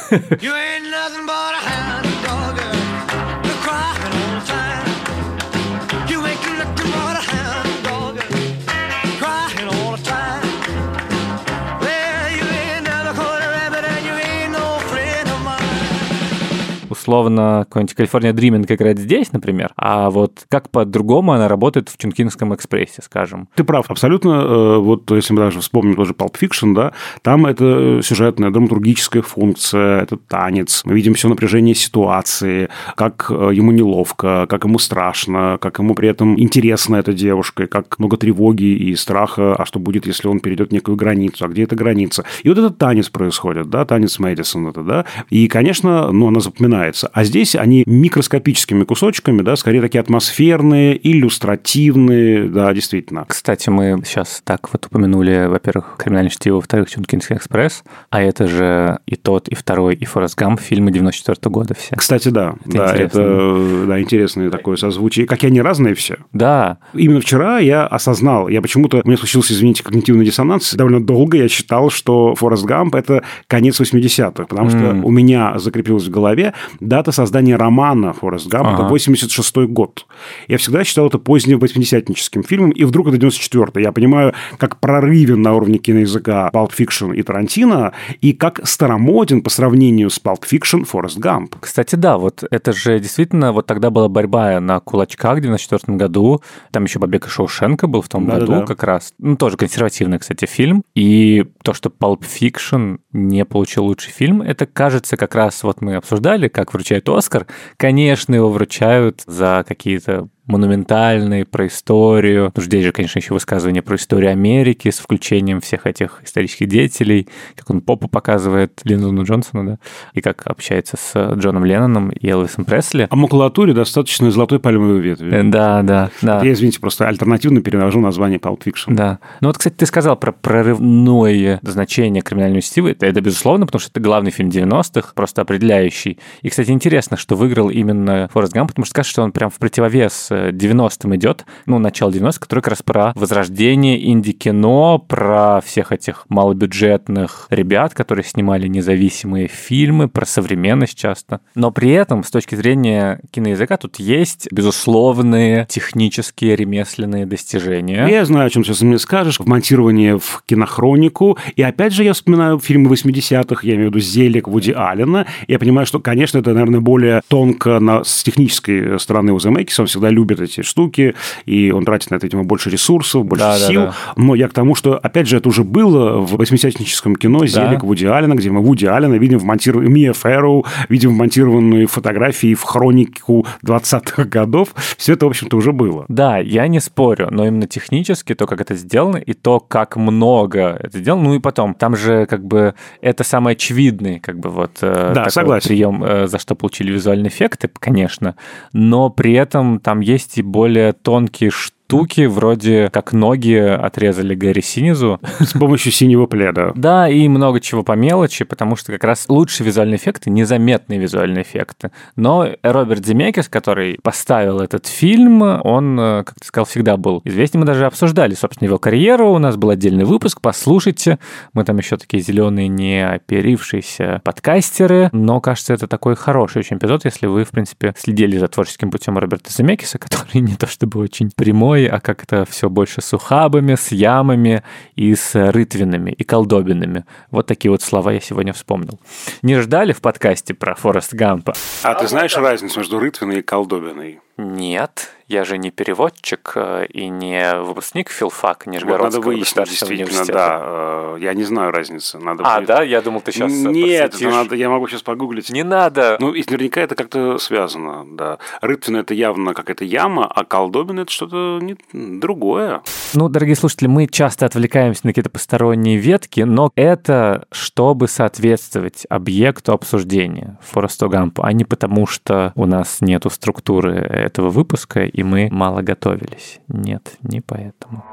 Условно 17.11 17.67
какой-нибудь 17.69 17.95
Калифорния 17.97 18.33
Дриминг 18.33 18.71
играет 18.71 18.99
здесь, 18.99 19.33
например, 19.33 19.73
а 19.77 20.11
вот 20.11 20.45
как 20.49 20.71
по-другому 20.71 21.33
она 21.33 21.49
работает 21.49 21.89
в 21.89 21.99
Чункинском 21.99 22.55
экспрессе, 22.55 23.03
скажем. 23.03 23.49
Ты 23.57 23.65
прав, 23.65 23.91
абсолютно. 23.91 24.31
Э, 24.31 24.79
вот 24.79 25.11
если 25.11 25.35
мы 25.35 25.41
даже 25.41 25.61
вспомним 25.61 25.97
тоже 25.97 26.13
Pulp 26.13 26.37
Fiction, 26.41 26.73
да, 26.73 26.93
там 27.23 27.47
это 27.47 28.01
сюжетная 28.03 28.51
драматургическая 28.51 29.23
функция, 29.23 30.03
это 30.03 30.17
танец. 30.17 30.83
Мы 30.85 30.95
видим 30.95 31.15
все 31.15 31.29
напряжение 31.29 31.75
ситуации, 31.75 32.69
как 32.95 33.27
э, 33.29 33.51
ему 33.55 33.73
неловко, 33.73 34.47
как 34.49 34.65
ему 34.65 34.79
страшно, 34.79 35.59
как 35.61 35.81
ему 35.81 35.95
при 35.97 36.09
этом 36.09 36.39
интересна 36.39 36.97
эта 36.97 37.13
девушка, 37.13 37.67
как 37.67 37.99
много 37.99 38.19
тревоги 38.19 38.63
и 38.63 38.95
страха, 38.95 39.57
а 39.57 39.67
что 39.67 39.81
будет, 39.81 40.07
если 40.07 40.29
он 40.29 40.39
перейдет 40.39 40.71
некую 40.71 40.97
границу, 40.97 41.45
а 41.45 41.49
где 41.49 41.65
эта 41.65 41.75
граница. 41.75 42.25
И 42.45 42.49
вот 42.49 42.59
этот 42.59 42.79
танец 42.79 43.09
происходит, 43.09 43.69
да, 43.69 43.85
танец 43.85 44.21
Мэдисон 44.21 44.69
это, 44.69 44.83
да, 44.83 45.05
и, 45.29 45.49
конечно, 45.49 46.13
ну, 46.13 46.29
она 46.29 46.39
запоминается 46.39 47.00
получается. 47.01 47.11
А 47.13 47.25
здесь 47.25 47.55
они 47.55 47.85
микроскопическими 47.87 48.85
кусочками, 48.85 49.43
да, 49.43 49.57
скорее 49.57 49.81
такие 49.81 50.01
атмосферные, 50.01 50.99
иллюстративные, 51.09 52.49
да, 52.49 52.73
действительно. 52.73 53.25
Кстати, 53.29 53.71
мы 53.71 54.03
сейчас 54.05 54.43
так 54.45 54.73
вот 54.73 54.87
упомянули, 54.87 55.47
во-первых, 55.47 55.97
«Криминальное 55.99 56.31
чтиво», 56.31 56.57
во-вторых, 56.57 56.91
«Чункинский 56.91 57.37
экспресс», 57.37 57.83
а 58.11 58.23
это 58.23 58.47
же 58.47 58.99
и 59.07 59.17
тот, 59.17 59.49
и 59.49 59.55
второй, 59.55 59.95
и 59.95 60.05
«Форест 60.05 60.37
Гамп» 60.37 60.61
фильмы 60.61 60.91
94 60.93 61.37
-го 61.37 61.51
года 61.51 61.75
все. 61.75 61.97
Кстати, 61.97 62.29
да. 62.29 62.55
Это 62.67 62.77
да, 62.77 62.85
интересно. 62.85 63.21
это 63.21 63.87
да, 63.87 64.01
интересное 64.01 64.51
такое 64.51 64.77
созвучие. 64.77 65.27
Как 65.27 65.45
они 65.45 65.61
разные 65.61 65.95
все. 65.95 66.17
Да. 66.33 66.79
Именно 66.95 67.21
вчера 67.21 67.59
я 67.59 67.87
осознал, 67.87 68.49
я 68.49 68.61
почему-то, 68.61 69.01
у 69.05 69.09
меня 69.09 69.17
случился, 69.17 69.53
извините, 69.53 69.83
когнитивный 69.83 70.25
диссонанс, 70.25 70.75
довольно 70.75 71.05
долго 71.05 71.37
я 71.37 71.49
считал, 71.49 71.91
что 71.91 72.35
«Форест 72.35 72.65
Гамп»— 72.65 72.95
это 72.97 73.23
конец 73.47 73.81
80-х, 73.81 74.45
потому 74.45 74.69
mm. 74.69 74.71
что 74.71 75.07
у 75.07 75.11
меня 75.11 75.59
закрепилось 75.59 76.05
в 76.05 76.11
голове 76.11 76.55
дата 76.81 77.13
создания 77.13 77.57
романа 77.57 78.13
Форест 78.13 78.49
Гамп 78.49 78.69
ага. 78.69 78.83
это 78.83 78.91
86 78.91 79.57
год. 79.69 80.07
Я 80.49 80.59
всегда 80.59 80.85
считал 80.85 81.07
это 81.07 81.19
поздним 81.19 81.59
восьмидесятническим 81.59 82.43
фильмом, 82.43 82.71
и 82.71 82.85
вдруг 82.85 83.09
это 83.09 83.19
94 83.19 83.85
Я 83.85 83.93
понимаю, 83.93 84.35
как 84.59 84.81
прорывен 84.81 85.43
на 85.43 85.55
уровне 85.55 85.79
киноязыка 85.79 86.51
Pulp 86.53 86.73
Fiction 86.77 87.15
и 87.15 87.23
Тарантино, 87.23 87.93
и 88.21 88.33
как 88.33 88.67
старомоден 88.67 89.43
по 89.43 89.51
сравнению 89.51 90.11
с 90.11 90.21
Pulp 90.23 90.43
Fiction 90.51 90.85
Форест 90.85 91.19
Гамп. 91.19 91.57
Кстати, 91.61 91.97
да, 91.97 92.19
вот 92.19 92.45
это 92.51 92.73
же 92.73 92.99
действительно, 92.99 93.53
вот 93.53 93.67
тогда 93.67 93.91
была 93.91 94.09
борьба 94.09 94.61
на 94.61 94.81
кулачках 94.81 95.39
в 95.39 95.41
94 95.41 95.97
году, 95.97 96.43
там 96.71 96.85
еще 96.85 96.99
Побег 96.99 97.27
из 97.27 97.33
Шоушенка 97.33 97.87
был 97.87 98.03
в 98.03 98.09
том 98.09 98.27
да, 98.27 98.35
году 98.35 98.53
да, 98.53 98.61
да. 98.61 98.67
как 98.67 98.83
раз, 98.83 99.13
ну, 99.19 99.37
тоже 99.37 99.57
консервативный, 99.57 100.19
кстати, 100.19 100.47
фильм, 100.47 100.83
и 100.95 101.45
то, 101.63 101.73
что 101.75 101.89
Pulp 101.91 102.23
Fiction 102.23 102.99
не 103.13 103.45
получил 103.45 103.85
лучший 103.85 104.13
фильм, 104.13 104.43
это, 104.43 104.67
кажется, 104.67 105.17
как 105.17 105.35
раз 105.35 105.63
вот 105.63 105.81
мы 105.81 105.97
обсуждали, 105.97 106.49
как 106.49 106.70
вручают 106.73 107.09
Оскар, 107.09 107.47
конечно, 107.77 108.35
его 108.35 108.51
вручают 108.51 109.23
за 109.27 109.65
какие-то 109.67 110.29
монументальный, 110.51 111.45
про 111.45 111.67
историю. 111.67 112.53
Ну, 112.55 112.63
здесь 112.63 112.85
же, 112.85 112.93
конечно, 112.93 113.19
еще 113.19 113.35
высказывание 113.35 113.83
про 113.83 113.97
историю 113.97 114.31
Америки 114.31 114.91
с 114.91 114.99
включением 114.99 115.61
всех 115.61 115.87
этих 115.87 116.21
исторических 116.25 116.69
деятелей, 116.69 117.29
как 117.57 117.71
он 117.71 117.81
попу 117.81 118.09
показывает 118.09 118.81
Линдону 118.85 119.25
Джонсону, 119.25 119.65
да, 119.65 119.79
и 120.15 120.21
как 120.21 120.47
общается 120.47 120.97
с 120.97 121.35
Джоном 121.35 121.65
Ленноном 121.65 122.11
и 122.11 122.29
Элвисом 122.29 122.65
Пресли. 122.65 123.07
А 123.11 123.17
макулатуре 123.17 123.73
достаточно 123.73 124.31
золотой 124.31 124.61
пальмовой 124.61 125.01
ветви. 125.01 125.31
Э, 125.33 125.43
да, 125.45 125.83
да, 125.83 126.11
да. 126.23 126.43
Я, 126.43 126.53
извините, 126.53 126.81
просто 126.81 127.07
альтернативно 127.07 127.61
перевожу 127.63 128.01
название 128.01 128.39
Pulp 128.39 128.63
Fiction. 128.65 128.95
Да. 128.95 129.19
Ну 129.41 129.49
вот, 129.49 129.59
кстати, 129.59 129.75
ты 129.75 129.87
сказал 129.87 130.17
про 130.17 130.33
прорывное 130.33 131.61
значение 131.63 132.23
криминального 132.23 132.63
чтива. 132.63 132.89
Это, 132.89 133.07
это 133.07 133.21
безусловно, 133.21 133.67
потому 133.67 133.81
что 133.81 133.91
это 133.91 134.01
главный 134.01 134.31
фильм 134.31 134.49
90-х, 134.49 135.13
просто 135.15 135.43
определяющий. 135.43 136.19
И, 136.43 136.49
кстати, 136.49 136.71
интересно, 136.71 137.17
что 137.17 137.37
выиграл 137.37 137.71
именно 137.71 138.29
Форест 138.33 138.53
Гамп, 138.53 138.71
потому 138.71 138.85
что 138.85 138.95
кажется, 138.95 139.13
что 139.13 139.23
он 139.23 139.33
прям 139.33 139.51
в 139.51 139.59
противовес 139.59 140.29
90-м 140.49 141.17
идет, 141.17 141.45
ну, 141.67 141.79
начало 141.79 142.11
90-х, 142.11 142.41
который 142.41 142.61
как 142.61 142.69
раз 142.69 142.83
про 142.83 143.13
возрождение 143.15 144.11
инди-кино, 144.11 144.99
про 144.99 145.61
всех 145.61 145.93
этих 145.93 146.25
малобюджетных 146.29 147.47
ребят, 147.51 147.95
которые 147.95 148.25
снимали 148.25 148.67
независимые 148.69 149.49
фильмы, 149.49 150.09
про 150.09 150.27
современность 150.27 150.99
часто. 150.99 151.41
Но 151.55 151.71
при 151.71 151.91
этом, 151.91 152.25
с 152.25 152.31
точки 152.31 152.55
зрения 152.55 153.21
киноязыка, 153.31 153.77
тут 153.77 153.97
есть 153.97 154.49
безусловные 154.53 155.67
технические 155.69 156.57
ремесленные 156.57 157.27
достижения. 157.27 158.07
Я 158.09 158.25
знаю, 158.25 158.47
о 158.47 158.51
чем 158.51 158.65
сейчас 158.65 158.83
мне 158.83 158.99
скажешь. 158.99 159.39
Вмонтирование 159.39 160.19
в 160.19 160.43
кинохронику. 160.47 161.39
И 161.57 161.63
опять 161.63 161.93
же, 161.93 162.05
я 162.05 162.13
вспоминаю 162.13 162.59
фильмы 162.59 162.93
80-х, 162.93 163.67
я 163.67 163.75
имею 163.75 163.91
в 163.91 163.95
виду 163.95 164.01
«Зелик» 164.01 164.49
Вуди 164.49 164.73
Аллена. 164.73 165.27
Я 165.49 165.59
понимаю, 165.59 165.87
что, 165.87 166.01
конечно, 166.01 166.39
это, 166.39 166.53
наверное, 166.53 166.81
более 166.81 167.23
тонко 167.29 167.81
на, 167.81 168.05
с 168.05 168.23
технической 168.23 168.99
стороны 168.99 169.33
у 169.33 169.41
Земекиса. 169.41 169.83
Он 169.83 169.89
всегда 169.89 170.11
любит 170.11 170.30
любит 170.31 170.41
эти 170.41 170.63
штуки, 170.63 171.15
и 171.45 171.71
он 171.71 171.85
тратит 171.85 172.11
на 172.11 172.17
это, 172.17 172.27
видимо, 172.27 172.45
больше 172.45 172.71
ресурсов, 172.71 173.25
больше 173.25 173.45
да, 173.45 173.59
сил. 173.59 173.81
Да, 173.83 173.87
да. 173.87 174.23
Но 174.23 174.35
я 174.35 174.49
к 174.49 174.53
тому, 174.53 174.75
что, 174.75 174.97
опять 174.97 175.27
же, 175.29 175.37
это 175.37 175.49
уже 175.49 175.65
было 175.65 176.19
в 176.21 176.37
восьмидесятническом 176.37 177.17
кино 177.17 177.47
«Зелик» 177.47 177.81
да. 177.81 177.87
Вуди 177.87 178.07
Аллена, 178.07 178.35
где 178.35 178.51
мы 178.51 178.61
Вуди 178.61 178.87
Аллена 178.87 179.15
видим 179.15 179.39
вмонтированную 179.39 179.93
Мия 179.93 180.13
Ферроу, 180.13 180.65
видим 180.89 181.11
вмонтированные 181.11 181.87
фотографии 181.87 182.55
в 182.55 182.63
хронику 182.63 183.47
20-х 183.65 184.25
годов. 184.25 184.75
Все 184.97 185.15
это, 185.15 185.27
в 185.27 185.29
общем-то, 185.29 185.57
уже 185.57 185.73
было. 185.73 186.05
Да, 186.09 186.39
я 186.39 186.67
не 186.69 186.81
спорю, 186.81 187.29
но 187.31 187.47
именно 187.47 187.67
технически 187.67 188.35
то, 188.35 188.47
как 188.47 188.61
это 188.61 188.75
сделано, 188.75 189.17
и 189.17 189.33
то, 189.33 189.61
как 189.61 189.97
много 189.97 190.79
это 190.81 190.99
сделано, 190.99 191.25
ну 191.25 191.35
и 191.35 191.39
потом, 191.39 191.75
там 191.75 191.97
же 191.97 192.27
как 192.27 192.45
бы 192.45 192.75
это 193.01 193.25
самый 193.25 193.53
очевидный 193.55 194.21
как 194.21 194.39
бы 194.39 194.51
вот 194.51 194.79
э, 194.81 195.13
да, 195.15 195.27
такой 195.27 195.61
прием, 195.61 196.05
э, 196.05 196.27
за 196.27 196.39
что 196.39 196.55
получили 196.55 196.93
визуальные 196.93 197.29
эффекты, 197.29 197.71
конечно, 197.79 198.37
но 198.73 199.11
при 199.11 199.33
этом 199.33 199.81
там 199.81 200.01
есть 200.11 200.39
и 200.39 200.43
более 200.43 200.93
тонкие 200.93 201.51
штуки, 201.51 201.80
штуки, 201.91 202.27
вроде 202.27 202.89
как 202.93 203.13
ноги 203.13 203.57
отрезали 203.57 204.37
Гэри 204.37 204.63
Синизу. 204.63 205.19
С 205.41 205.53
помощью 205.55 205.91
синего 205.91 206.27
пледа. 206.27 206.71
Да, 206.77 207.09
и 207.09 207.27
много 207.27 207.59
чего 207.59 207.83
по 207.83 207.93
мелочи, 207.93 208.45
потому 208.45 208.77
что 208.77 208.93
как 208.93 209.03
раз 209.03 209.25
лучшие 209.29 209.67
визуальные 209.67 209.97
эффекты, 209.97 210.31
незаметные 210.31 211.01
визуальные 211.01 211.43
эффекты. 211.43 211.91
Но 212.15 212.49
Роберт 212.63 213.05
Земекис, 213.05 213.49
который 213.49 213.99
поставил 214.05 214.61
этот 214.61 214.87
фильм, 214.87 215.43
он, 215.43 215.99
э, 215.99 216.23
как 216.25 216.37
ты 216.39 216.47
сказал, 216.47 216.65
всегда 216.67 216.97
был 216.97 217.23
известен. 217.25 217.59
Мы 217.59 217.67
даже 217.67 217.87
обсуждали, 217.87 218.35
собственно, 218.35 218.69
его 218.69 218.79
карьеру. 218.79 219.33
У 219.33 219.39
нас 219.39 219.57
был 219.57 219.71
отдельный 219.71 220.05
выпуск, 220.05 220.39
послушайте. 220.41 221.19
Мы 221.55 221.65
там 221.65 221.79
еще 221.79 221.97
такие 221.97 222.23
зеленые, 222.23 222.69
не 222.69 223.05
оперившиеся 223.05 224.21
подкастеры. 224.23 225.11
Но, 225.13 225.41
кажется, 225.41 225.75
это 225.75 225.89
такой 225.89 226.15
хороший 226.15 226.59
очень 226.59 226.77
эпизод, 226.77 227.05
если 227.05 227.27
вы, 227.27 227.43
в 227.43 227.51
принципе, 227.51 227.95
следили 227.99 228.39
за 228.39 228.47
творческим 228.47 228.93
путем 228.93 229.19
Роберта 229.19 229.53
Земекиса, 229.53 229.99
который 230.21 230.41
не 230.41 230.55
то 230.55 230.69
чтобы 230.69 231.01
очень 231.01 231.33
прямой, 231.35 231.80
травой, 231.81 231.87
а 231.87 232.01
как-то 232.01 232.45
все 232.45 232.69
больше 232.69 233.01
с 233.01 233.13
ухабами, 233.13 233.75
с 233.75 233.93
ямами 233.93 234.63
и 234.97 235.15
с 235.15 235.35
рытвинами 235.35 236.11
и 236.11 236.25
колдобинами. 236.25 237.05
Вот 237.31 237.47
такие 237.47 237.71
вот 237.71 237.83
слова 237.83 238.13
я 238.13 238.21
сегодня 238.21 238.53
вспомнил. 238.53 238.99
Не 239.43 239.61
ждали 239.61 239.93
в 239.93 240.01
подкасте 240.01 240.55
про 240.55 240.75
Форест 240.75 241.15
Гампа? 241.15 241.55
А 241.83 241.95
ты 241.95 242.09
знаешь 242.09 242.37
разницу 242.37 242.79
между 242.79 242.99
рытвиной 242.99 243.39
и 243.39 243.43
колдобиной? 243.43 244.21
Нет, 244.41 245.11
я 245.31 245.45
же 245.45 245.59
не 245.59 245.71
переводчик 245.71 246.53
э, 246.57 246.87
и 246.87 247.09
не 247.09 247.55
выпускник 247.61 248.09
филфака 248.09 248.69
Нижегородского 248.69 249.23
вот 249.23 249.31
надо 249.31 249.37
выяснить, 249.37 249.69
действительно, 249.69 250.25
да. 250.25 250.59
Э, 250.61 251.17
я 251.21 251.35
не 251.35 251.45
знаю 251.45 251.71
разницы. 251.71 252.19
Надо 252.19 252.43
а, 252.45 252.57
будет... 252.57 252.67
да? 252.67 252.83
Я 252.83 253.01
думал, 253.01 253.21
ты 253.21 253.31
сейчас 253.31 253.53
Нет, 253.53 254.15
это 254.15 254.29
надо, 254.29 254.57
я 254.57 254.69
могу 254.69 254.89
сейчас 254.89 255.03
погуглить. 255.03 255.51
Не 255.51 255.63
надо. 255.63 256.17
Ну, 256.19 256.33
и 256.33 256.43
наверняка 256.51 256.81
это 256.81 256.97
как-то 256.97 257.39
связано, 257.39 258.05
да. 258.11 258.39
Рытвина– 258.61 258.97
это 258.99 259.15
явно 259.15 259.55
какая-то 259.55 259.85
яма, 259.85 260.27
а 260.27 260.45
колдобин– 260.45 260.99
это 261.01 261.13
что-то 261.13 261.61
не... 261.61 261.77
другое. 261.93 262.83
Ну, 263.15 263.29
дорогие 263.29 263.57
слушатели, 263.57 263.87
мы 263.87 264.09
часто 264.09 264.47
отвлекаемся 264.47 265.03
на 265.05 265.11
какие-то 265.11 265.31
посторонние 265.31 265.97
ветки, 265.97 266.41
но 266.41 266.73
это 266.75 267.47
чтобы 267.53 268.09
соответствовать 268.09 269.07
объекту 269.09 269.73
обсуждения 269.73 270.59
Форесту 270.63 271.09
Гампу, 271.09 271.45
а 271.45 271.53
не 271.53 271.65
потому, 271.65 272.07
что 272.07 272.53
у 272.57 272.67
нас 272.67 273.01
нету 273.01 273.31
структуры 273.31 273.95
этого 274.31 274.51
выпуска, 274.51 275.05
и 275.05 275.23
мы 275.23 275.49
мало 275.51 275.83
готовились. 275.83 276.61
Нет, 276.69 277.17
не 277.23 277.41
поэтому. 277.41 278.05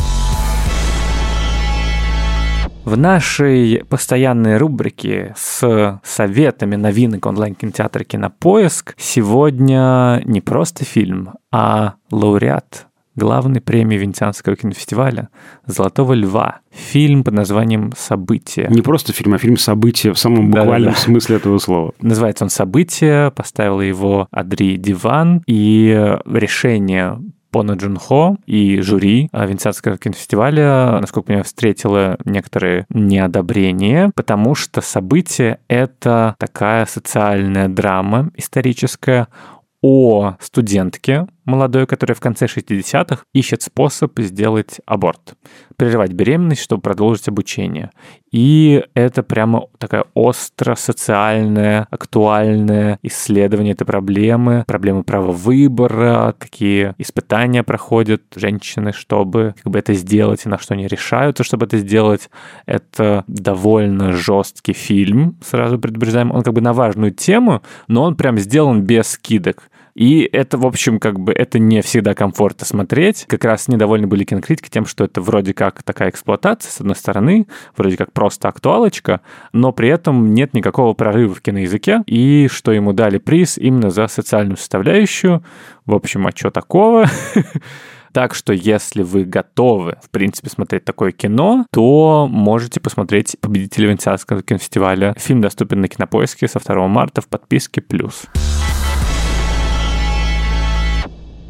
В 2.86 2.97
нашей 2.97 3.84
постоянной 3.89 4.56
рубрике 4.58 5.34
с 5.38 5.99
советами 6.03 6.77
новинок 6.77 7.25
онлайн-кинотеатра 7.25 8.06
«Кинопоиск» 8.06 8.95
сегодня 8.97 10.21
не 10.23 10.39
просто 10.39 10.86
фильм, 10.86 11.34
а 11.51 11.95
лауреат 12.12 12.87
главной 13.17 13.60
премии 13.60 13.97
Венецианского 13.97 14.56
кинофестиваля 14.56 15.30
«Золотого 15.65 16.13
льва». 16.13 16.60
Фильм 16.71 17.23
под 17.23 17.34
названием 17.34 17.91
«События». 17.97 18.67
Не 18.69 18.82
просто 18.82 19.12
фильм, 19.12 19.34
а 19.34 19.38
фильм 19.38 19.58
«События» 19.58 20.13
в 20.13 20.19
самом 20.19 20.51
буквальном 20.51 20.91
Да-да-да. 20.91 20.95
смысле 20.95 21.36
этого 21.38 21.58
слова. 21.58 21.93
Называется 21.99 22.45
он 22.45 22.49
«События», 22.49 23.32
поставила 23.32 23.82
его 23.82 24.27
Адри 24.32 24.77
Диван, 24.77 25.41
и 25.47 26.17
решение 26.25 27.19
Пона 27.51 27.73
Джун 27.73 27.97
Хо 27.97 28.38
и 28.45 28.82
жюри 28.82 29.30
Венецианского 29.34 29.97
кинофестиваля, 29.97 30.99
насколько 30.99 31.25
я 31.25 31.27
понимаю, 31.27 31.43
встретило 31.45 32.17
некоторые 32.25 32.86
неодобрения, 32.89 34.12
потому 34.15 34.53
что 34.53 34.82
событие— 34.82 35.60
это 35.67 36.36
такая 36.39 36.86
социальная 36.86 37.67
драма 37.67 38.30
историческая 38.36 39.27
о 39.82 40.36
студентке 40.39 41.27
молодой, 41.48 41.88
которая 41.88 42.16
в 42.16 42.20
конце 42.20 42.46
60-х 42.46 43.24
ищет 43.34 43.64
способ 43.64 44.20
сделать 44.20 44.80
аборт, 44.86 45.36
прерывать 45.78 46.12
беременность, 46.12 46.62
чтобы 46.62 46.82
продолжить 46.82 47.28
обучение. 47.28 47.90
И 48.32 48.84
это 48.94 49.24
прямо 49.24 49.68
такая 49.78 50.04
остро 50.14 50.76
социальное, 50.76 51.88
актуальное 51.90 53.00
исследование 53.02 53.74
этой 53.74 53.86
проблемы, 53.86 54.66
проблемы 54.68 55.04
права 55.04 55.32
выбора, 55.32 56.36
какие 56.38 56.94
испытания 56.98 57.64
проходят 57.64 58.24
женщины, 58.36 58.92
чтобы 58.92 59.56
как 59.64 59.72
бы 59.72 59.80
это 59.80 59.94
сделать, 59.94 60.46
и 60.46 60.50
на 60.50 60.60
что 60.60 60.74
они 60.74 60.88
решаются, 60.88 61.44
чтобы 61.46 61.66
это 61.66 61.78
сделать. 61.78 62.30
Это 62.66 63.24
довольно 63.28 64.12
жесткий 64.12 64.74
фильм, 64.74 65.38
сразу 65.42 65.80
предупреждаем. 65.80 66.32
Он 66.32 66.44
как 66.44 66.54
бы 66.54 66.62
на 66.62 66.74
важную 66.74 67.12
тему, 67.12 67.62
но 67.88 68.04
он 68.04 68.18
прям 68.18 68.38
сделан 68.38 68.82
без 68.82 69.08
скидок. 69.08 69.70
И 69.98 70.30
это, 70.32 70.60
в 70.60 70.66
общем, 70.66 71.00
как 71.00 71.20
бы 71.20 71.34
это 71.34 71.58
не 71.58 71.82
всегда 71.82 72.14
комфортно 72.14 72.68
смотреть. 72.68 73.26
Как 73.28 73.44
раз 73.44 73.68
недовольны 73.68 74.06
были 74.06 74.26
кинокритики 74.26 74.70
тем, 74.70 74.86
что 74.86 75.06
это 75.06 75.22
вроде 75.22 75.56
как 75.56 75.82
такая 75.82 76.12
эксплуатация, 76.12 76.72
с 76.72 76.80
одной 76.80 76.96
стороны, 76.96 77.48
вроде 77.76 77.98
как 77.98 78.14
просто 78.14 78.48
актуалочка, 78.48 79.22
но 79.54 79.72
при 79.72 79.90
этом 79.90 80.36
нет 80.36 80.54
никакого 80.54 80.94
прорыва 80.94 81.34
в 81.34 81.42
киноязыке, 81.42 82.04
и 82.06 82.48
что 82.48 82.72
ему 82.72 82.94
дали 82.94 83.18
приз 83.18 83.58
именно 83.58 83.90
за 83.90 84.08
социальную 84.08 84.58
составляющую. 84.58 85.44
В 85.88 85.96
общем, 85.96 86.28
а 86.28 86.32
что 86.32 86.52
такого? 86.52 87.08
Так 88.14 88.34
что 88.34 88.52
если 88.52 89.04
вы 89.04 89.26
готовы, 89.26 89.98
в 90.02 90.10
принципе, 90.10 90.50
смотреть 90.50 90.84
такое 90.86 91.12
кино, 91.12 91.68
то 91.72 92.28
можете 92.28 92.80
посмотреть 92.80 93.38
победителя 93.40 93.90
Венецианского 93.90 94.42
кинофестиваля. 94.42 95.14
Фильм 95.20 95.42
доступен 95.42 95.82
на 95.82 95.88
Кинопоиске 95.88 96.48
со 96.48 96.60
2 96.60 96.88
марта 96.88 97.22
в 97.22 97.28
подписке 97.28 97.80
«Плюс». 97.80 98.26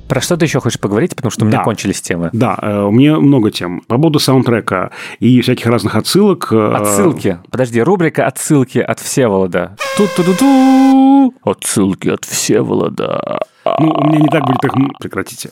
Про 0.08 0.22
что 0.22 0.38
ты 0.38 0.46
еще 0.46 0.60
хочешь 0.60 0.80
поговорить, 0.80 1.16
потому 1.16 1.32
что 1.32 1.44
у 1.44 1.48
меня 1.48 1.58
да. 1.58 1.64
кончились 1.64 2.02
темы. 2.02 2.30
Да, 2.32 2.58
э, 2.62 2.82
у 2.84 2.92
меня 2.92 3.20
много 3.20 3.52
тем. 3.52 3.82
По 3.82 3.98
поводу 3.98 4.20
саунтрека 4.20 4.92
и 5.20 5.42
всяких 5.42 5.66
разных 5.66 5.96
отсылок. 5.96 6.48
Э, 6.52 6.74
отсылки. 6.76 7.40
Подожди, 7.52 7.82
рубрика 7.82 8.26
«Отсылки 8.26 8.80
от 8.80 9.00
Всеволода». 9.00 9.76
Ту-ту-ту-ту! 9.98 11.34
Отсылки 11.44 12.10
от 12.10 12.24
Всеволода. 12.26 13.42
Ну, 13.80 13.92
у 13.92 14.08
меня 14.08 14.20
не 14.20 14.30
так 14.30 14.46
будет 14.46 14.64
их... 14.64 14.72
Прекратите. 15.00 15.50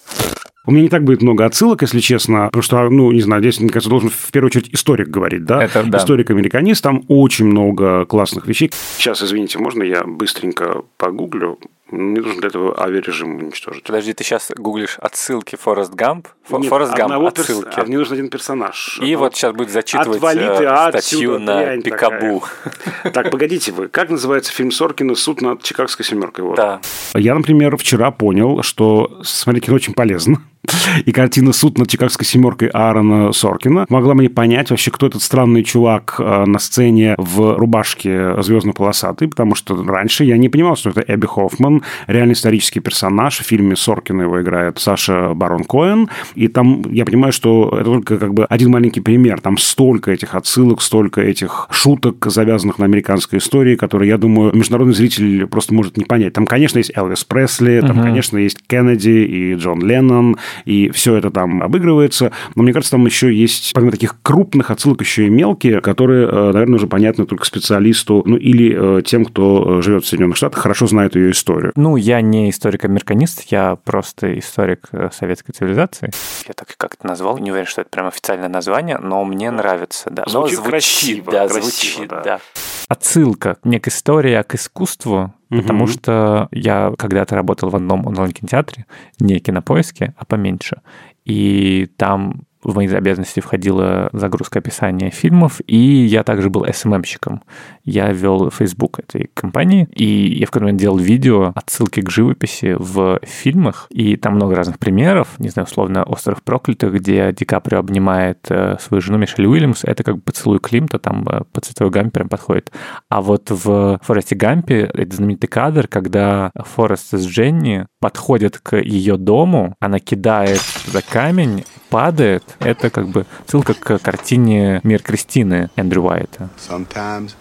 У 0.68 0.72
меня 0.72 0.84
не 0.84 0.90
так 0.90 1.04
будет 1.04 1.22
много 1.22 1.46
отсылок, 1.46 1.82
если 1.84 2.00
честно, 2.00 2.46
потому 2.46 2.64
что, 2.64 2.90
ну, 2.90 3.12
не 3.12 3.22
знаю, 3.22 3.42
здесь, 3.42 3.60
мне 3.60 3.70
кажется, 3.70 3.90
должен 3.90 4.10
в 4.10 4.32
первую 4.32 4.48
очередь 4.48 4.74
историк 4.74 5.10
говорить, 5.10 5.46
да? 5.46 5.64
Это 5.64 5.84
да. 5.84 6.00
Историк-американист, 6.00 6.82
там 6.82 7.04
очень 7.08 7.46
много 7.46 8.06
классных 8.06 8.48
вещей. 8.48 8.72
Сейчас, 8.98 9.22
извините, 9.22 9.60
можно 9.60 9.84
я 9.84 10.04
быстренько 10.04 10.82
погуглю? 10.98 11.60
Мне 11.92 12.20
нужно 12.20 12.40
для 12.40 12.50
этого 12.50 12.82
авиарежим 12.82 13.36
уничтожить. 13.36 13.84
Подожди, 13.84 14.14
ты 14.14 14.24
сейчас 14.24 14.52
гуглишь 14.56 14.98
отсылки 15.00 15.56
Форест 15.56 15.94
Гамп? 15.94 16.28
Нет, 16.50 16.66
Форест 16.66 16.94
Гамп 16.96 17.28
отсылки. 17.28 17.66
Перс... 17.66 17.78
А 17.78 17.86
мне 17.86 17.98
нужен 17.98 18.14
один 18.14 18.30
персонаж. 18.30 19.00
И 19.04 19.16
вот 19.16 19.36
сейчас 19.36 19.54
будет 19.54 19.70
зачитывать 19.70 20.18
Отвали 20.18 20.40
ты 20.58 20.64
э, 20.64 20.90
статью 20.90 21.40
на 21.40 21.78
Пикабу. 21.78 22.44
Так, 23.14 23.30
погодите 23.30 23.72
вы. 23.72 23.88
Как 23.88 24.10
называется 24.10 24.52
фильм 24.52 24.72
Соркина 24.72 25.16
«Суд 25.16 25.42
над 25.42 25.62
Чикагской 25.62 26.04
семеркой»? 26.04 26.44
Вот. 26.46 26.56
Да. 26.56 26.82
Я, 27.14 27.36
например, 27.36 27.78
вчера 27.78 28.10
понял, 28.10 28.64
что 28.64 29.20
смотреть 29.24 29.66
кино 29.66 29.76
очень 29.76 29.94
полезно. 29.94 30.42
И 31.06 31.12
картина 31.12 31.54
«Суд 31.54 31.78
над 31.78 31.90
Чикагской 31.90 32.26
семеркой» 32.26 32.70
Аарона 32.70 33.32
Соркина 33.32 33.86
могла 33.90 34.14
мне 34.14 34.30
понять 34.30 34.70
вообще, 34.70 34.92
кто 34.92 35.08
этот 35.08 35.22
странный 35.22 35.64
чувак 35.64 36.16
э, 36.20 36.46
на 36.46 36.60
сцене 36.60 37.16
в 37.18 37.58
рубашке 37.58 38.42
звездно-полосатой, 38.42 39.28
потому 39.28 39.56
что 39.56 39.82
раньше 39.84 40.24
я 40.24 40.38
не 40.38 40.50
понимал, 40.50 40.76
что 40.76 40.90
это 40.90 41.04
Эбби 41.08 41.28
Хоффман, 41.28 41.84
реальный 42.08 42.34
исторический 42.34 42.80
персонаж. 42.80 43.40
В 43.40 43.44
фильме 43.44 43.76
Соркина 43.76 44.24
его 44.24 44.42
играет 44.42 44.80
Саша 44.80 45.34
Барон 45.34 45.64
Коэн. 45.64 46.10
И 46.36 46.48
там 46.48 46.84
я 46.92 47.06
понимаю, 47.06 47.34
что 47.34 47.70
это 47.74 47.86
только 47.86 48.18
как 48.18 48.34
бы 48.34 48.46
один 48.46 48.72
маленький 48.72 49.02
пример. 49.02 49.42
Там 49.42 49.58
столько 49.58 50.12
этих 50.12 50.36
отсылок, 50.36 50.82
столько 50.82 51.22
этих 51.22 51.68
шуток, 51.72 52.26
завязанных 52.26 52.80
на 52.80 52.86
американской 52.86 53.40
истории, 53.40 53.76
которые, 53.76 54.10
я 54.10 54.18
думаю, 54.18 54.56
международный 54.56 54.94
зритель 54.94 55.48
просто 55.48 55.74
может 55.74 55.98
не 55.98 56.06
понять. 56.06 56.34
Там, 56.34 56.46
конечно, 56.46 56.78
есть 56.78 56.92
Элвис 56.96 57.24
Пресли, 57.24 57.82
там, 57.82 58.00
uh-huh. 58.00 58.04
конечно, 58.04 58.38
есть 58.38 58.60
Кеннеди 58.68 59.10
и 59.10 59.56
Джон 59.56 59.82
Леннон, 59.86 60.38
и 60.66 60.90
все 60.92 61.16
это 61.16 61.32
там 61.32 61.62
обыгрывается. 61.62 62.32
Но 62.56 62.64
мне 62.64 62.74
кажется, 62.74 62.92
там 62.92 63.06
еще 63.06 63.34
есть, 63.34 63.74
помимо 63.74 63.92
таких 63.92 64.16
крупных 64.22 64.72
отсылок, 64.72 65.02
еще 65.02 65.28
и 65.28 65.30
мелкие, 65.30 65.82
которые, 65.82 66.28
э, 66.28 66.52
наверное, 66.52 66.76
уже 66.76 66.88
понятны 66.88 67.26
только 67.26 67.46
специалисту, 67.46 68.24
ну 68.26 68.38
или 68.38 69.00
э, 69.00 69.02
тем, 69.04 69.26
кто 69.26 69.80
э, 69.80 69.82
живет 69.82 70.06
в 70.06 70.08
Соединенных 70.08 70.38
Штатах, 70.38 70.62
хорошо 70.62 70.88
знает 70.88 71.16
ее 71.16 71.32
историю. 71.32 71.72
Ну, 71.76 71.96
я 71.98 72.22
не 72.22 72.50
историк-американист, 72.50 73.52
я 73.52 73.76
просто 73.76 74.38
историк 74.38 74.90
советской 75.14 75.54
цивилизации. 75.54 76.12
Я 76.48 76.54
так 76.54 76.70
как-то 76.78 77.08
назвал, 77.08 77.38
не 77.38 77.52
уверен, 77.52 77.68
что 77.68 77.82
это 77.82 77.90
прям 77.90 78.08
официальное 78.08 78.50
название, 78.50 78.98
но 78.98 79.24
мне 79.26 79.52
нравится, 79.52 80.10
да. 80.10 80.24
Звучит, 80.28 80.58
но 80.58 80.64
звучит 80.64 80.70
красиво, 80.70 81.32
да, 81.32 81.48
красиво, 81.48 81.62
звучит, 81.62 82.10
да. 82.10 82.22
да. 82.24 82.40
Отсылка 82.88 83.58
не 83.64 83.80
к 83.80 83.88
истории, 83.88 84.34
а 84.34 84.44
к 84.44 84.56
искусству, 84.56 85.34
угу. 85.50 85.62
потому 85.62 85.88
что 85.88 86.48
я 86.52 86.94
когда-то 86.98 87.36
работал 87.36 87.70
в 87.70 87.76
одном 87.76 88.06
онлайн-кинотеатре, 88.06 88.86
не 89.20 89.40
кинопоиске, 89.40 90.14
а 90.18 90.26
поменьше. 90.26 90.82
И 91.24 91.90
там 91.98 92.44
в 92.66 92.76
мои 92.76 92.88
обязанности 92.88 93.40
входила 93.40 94.10
загрузка 94.12 94.60
описания 94.60 95.12
фильмов, 95.12 95.62
и 95.68 95.78
я 95.78 96.24
также 96.24 96.50
был 96.50 96.66
SMM-щиком. 96.66 97.42
Я 97.84 98.12
вел 98.12 98.50
Facebook 98.50 99.00
этой 99.00 99.30
компании, 99.34 99.88
и 99.94 100.06
я 100.06 100.48
в 100.48 100.50
какой-то 100.50 100.66
момент 100.66 100.80
делал 100.80 100.98
видео, 100.98 101.52
отсылки 101.56 102.02
к 102.02 102.10
живописи 102.10 102.76
в 102.78 103.20
фильмах, 103.24 103.88
и 103.92 104.18
там 104.18 104.36
много 104.36 104.56
разных 104.56 104.80
примеров. 104.80 105.36
Не 105.38 105.50
знаю, 105.50 105.68
условно, 105.68 106.04
«Остров 106.04 106.42
проклятых», 106.42 106.94
где 106.94 107.32
Ди 107.32 107.46
Каприо 107.46 107.80
обнимает 107.80 108.40
э, 108.50 108.78
свою 108.80 109.02
жену 109.02 109.18
Мишель 109.20 109.46
Уильямс, 109.46 109.84
это 109.84 110.04
как 110.04 110.16
бы 110.16 110.22
поцелуй 110.22 110.60
Климта, 110.60 110.98
там 110.98 111.28
э, 111.30 111.42
по 111.52 111.62
цветовой 111.62 111.92
гамме 111.92 112.10
прям 112.10 112.30
подходит. 112.30 112.72
А 113.10 113.22
вот 113.22 113.52
в 113.52 114.00
Форесте 114.02 114.36
Гампе 114.36 114.90
это 114.92 115.16
знаменитый 115.16 115.48
кадр, 115.48 115.88
когда 115.88 116.52
Форест 116.56 117.14
с 117.14 117.26
Дженни 117.26 117.86
подходят 118.00 118.58
к 118.58 118.78
ее 118.78 119.18
дому, 119.18 119.76
она 119.80 120.00
кидает 120.00 120.62
туда 120.86 121.02
камень, 121.08 121.64
падает, 121.96 122.44
это 122.60 122.90
как 122.90 123.08
бы 123.08 123.26
ссылка 123.48 123.74
к 123.74 124.00
картине 124.00 124.82
«Мир 124.84 125.02
Кристины» 125.02 125.70
Эндрю 125.78 126.02
Уайта. 126.02 126.50